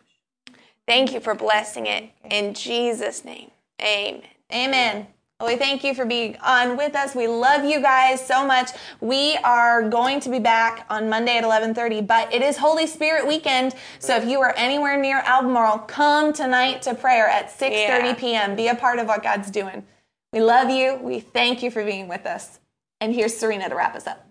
Thank 0.88 1.12
you 1.14 1.20
for 1.20 1.36
blessing 1.36 1.86
it. 1.86 2.06
In 2.32 2.54
Jesus' 2.54 3.24
name, 3.26 3.52
amen. 3.82 4.24
Amen. 4.54 5.08
Well, 5.40 5.52
we 5.52 5.56
thank 5.56 5.84
you 5.84 5.94
for 5.94 6.04
being 6.04 6.36
on 6.44 6.78
with 6.78 6.96
us. 6.96 7.14
We 7.14 7.28
love 7.28 7.64
you 7.64 7.80
guys 7.80 8.26
so 8.26 8.44
much. 8.44 8.72
We 9.02 9.38
are 9.44 9.88
going 9.88 10.20
to 10.22 10.30
be 10.32 10.40
back 10.40 10.88
on 10.90 11.10
Monday 11.10 11.38
at 11.38 11.44
11:30, 11.44 12.08
but 12.08 12.34
it 12.34 12.42
is 12.42 12.58
Holy 12.58 12.88
Spirit 12.88 13.28
weekend. 13.28 13.76
So 14.00 14.16
if 14.16 14.26
you 14.26 14.42
are 14.42 14.56
anywhere 14.58 14.98
near 15.00 15.20
Albemarle, 15.20 15.78
come 15.86 16.34
tonight 16.34 16.82
to 16.84 16.96
prayer 16.96 17.28
at 17.28 17.52
6:30 17.52 17.70
Yeah. 17.72 18.14
p.m. 18.16 18.56
Be 18.56 18.68
a 18.68 18.74
part 18.74 18.98
of 18.98 19.06
what 19.08 19.22
God's 19.22 19.52
doing. 19.52 19.86
We 20.34 20.42
love 20.42 20.72
you. 20.72 20.96
We 20.96 21.20
thank 21.20 21.62
you 21.62 21.70
for 21.70 21.84
being 21.86 22.08
with 22.08 22.26
us. 22.26 22.60
And 23.00 23.14
here's 23.14 23.38
Serena 23.38 23.70
to 23.70 23.76
wrap 23.76 23.96
us 23.96 24.08
up. 24.08 24.28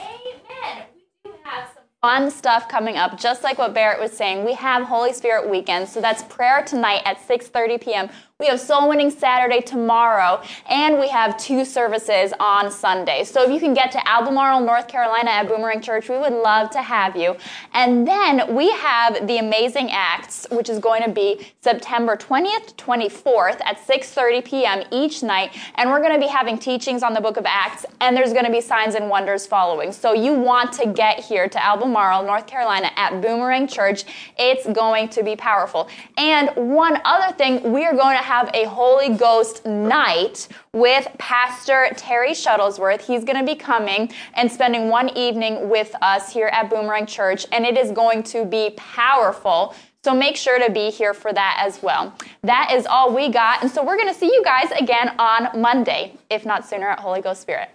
Amen. 0.00 0.86
We 0.94 1.04
do 1.22 1.36
have 1.42 1.68
some 1.74 1.84
fun 2.00 2.30
stuff 2.30 2.66
coming 2.66 2.96
up, 2.96 3.20
just 3.20 3.42
like 3.42 3.58
what 3.58 3.74
Barrett 3.74 4.00
was 4.00 4.12
saying. 4.12 4.46
We 4.46 4.54
have 4.54 4.84
Holy 4.84 5.12
Spirit 5.12 5.50
weekend, 5.50 5.86
so 5.86 6.00
that's 6.00 6.22
prayer 6.22 6.62
tonight 6.64 7.02
at 7.04 7.18
6:30 7.18 7.78
p.m. 7.82 8.08
We 8.44 8.50
have 8.50 8.60
Soul 8.60 8.90
Winning 8.90 9.10
Saturday 9.10 9.62
tomorrow, 9.62 10.42
and 10.68 11.00
we 11.00 11.08
have 11.08 11.38
two 11.38 11.64
services 11.64 12.34
on 12.38 12.70
Sunday. 12.70 13.24
So 13.24 13.42
if 13.42 13.50
you 13.50 13.58
can 13.58 13.72
get 13.72 13.90
to 13.92 14.06
Albemarle, 14.06 14.60
North 14.60 14.86
Carolina 14.86 15.30
at 15.30 15.48
Boomerang 15.48 15.80
Church, 15.80 16.10
we 16.10 16.18
would 16.18 16.34
love 16.34 16.68
to 16.72 16.82
have 16.82 17.16
you. 17.16 17.36
And 17.72 18.06
then 18.06 18.54
we 18.54 18.70
have 18.72 19.26
the 19.26 19.38
Amazing 19.38 19.88
Acts, 19.92 20.46
which 20.50 20.68
is 20.68 20.78
going 20.78 21.02
to 21.04 21.08
be 21.08 21.46
September 21.62 22.18
20th, 22.18 22.74
24th 22.74 23.62
at 23.64 23.78
6:30 23.78 24.44
p.m. 24.44 24.82
each 24.90 25.22
night, 25.22 25.56
and 25.76 25.88
we're 25.88 26.00
going 26.00 26.12
to 26.12 26.20
be 26.20 26.30
having 26.30 26.58
teachings 26.58 27.02
on 27.02 27.14
the 27.14 27.22
Book 27.22 27.38
of 27.38 27.46
Acts, 27.46 27.86
and 28.02 28.14
there's 28.14 28.34
going 28.34 28.44
to 28.44 28.52
be 28.52 28.60
signs 28.60 28.94
and 28.94 29.08
wonders 29.08 29.46
following. 29.46 29.90
So 29.90 30.12
you 30.12 30.34
want 30.34 30.70
to 30.74 30.86
get 30.88 31.18
here 31.18 31.48
to 31.48 31.64
Albemarle, 31.64 32.22
North 32.26 32.46
Carolina 32.46 32.90
at 32.96 33.22
Boomerang 33.22 33.68
Church. 33.68 34.04
It's 34.36 34.66
going 34.66 35.08
to 35.08 35.22
be 35.22 35.34
powerful. 35.34 35.88
And 36.18 36.50
one 36.54 37.00
other 37.06 37.34
thing, 37.34 37.72
we 37.72 37.86
are 37.86 37.96
going 37.96 38.18
to 38.18 38.22
have 38.22 38.33
a 38.52 38.64
Holy 38.64 39.10
Ghost 39.16 39.64
night 39.64 40.48
with 40.72 41.06
Pastor 41.18 41.88
Terry 41.96 42.32
Shuttlesworth. 42.32 43.00
He's 43.00 43.22
going 43.22 43.38
to 43.38 43.44
be 43.44 43.54
coming 43.54 44.10
and 44.34 44.50
spending 44.50 44.88
one 44.88 45.08
evening 45.16 45.68
with 45.68 45.94
us 46.02 46.32
here 46.32 46.48
at 46.48 46.68
Boomerang 46.68 47.06
Church, 47.06 47.46
and 47.52 47.64
it 47.64 47.78
is 47.78 47.92
going 47.92 48.24
to 48.24 48.44
be 48.44 48.70
powerful. 48.76 49.74
So 50.02 50.12
make 50.12 50.36
sure 50.36 50.58
to 50.58 50.70
be 50.72 50.90
here 50.90 51.14
for 51.14 51.32
that 51.32 51.62
as 51.64 51.80
well. 51.80 52.12
That 52.42 52.72
is 52.74 52.86
all 52.86 53.14
we 53.14 53.28
got. 53.28 53.62
And 53.62 53.70
so 53.70 53.84
we're 53.84 53.96
going 53.96 54.12
to 54.12 54.18
see 54.18 54.26
you 54.26 54.42
guys 54.44 54.70
again 54.78 55.14
on 55.18 55.60
Monday, 55.60 56.14
if 56.28 56.44
not 56.44 56.68
sooner, 56.68 56.88
at 56.90 56.98
Holy 56.98 57.22
Ghost 57.22 57.40
Spirit. 57.40 57.70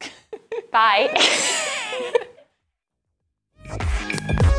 Bye. 0.72 1.16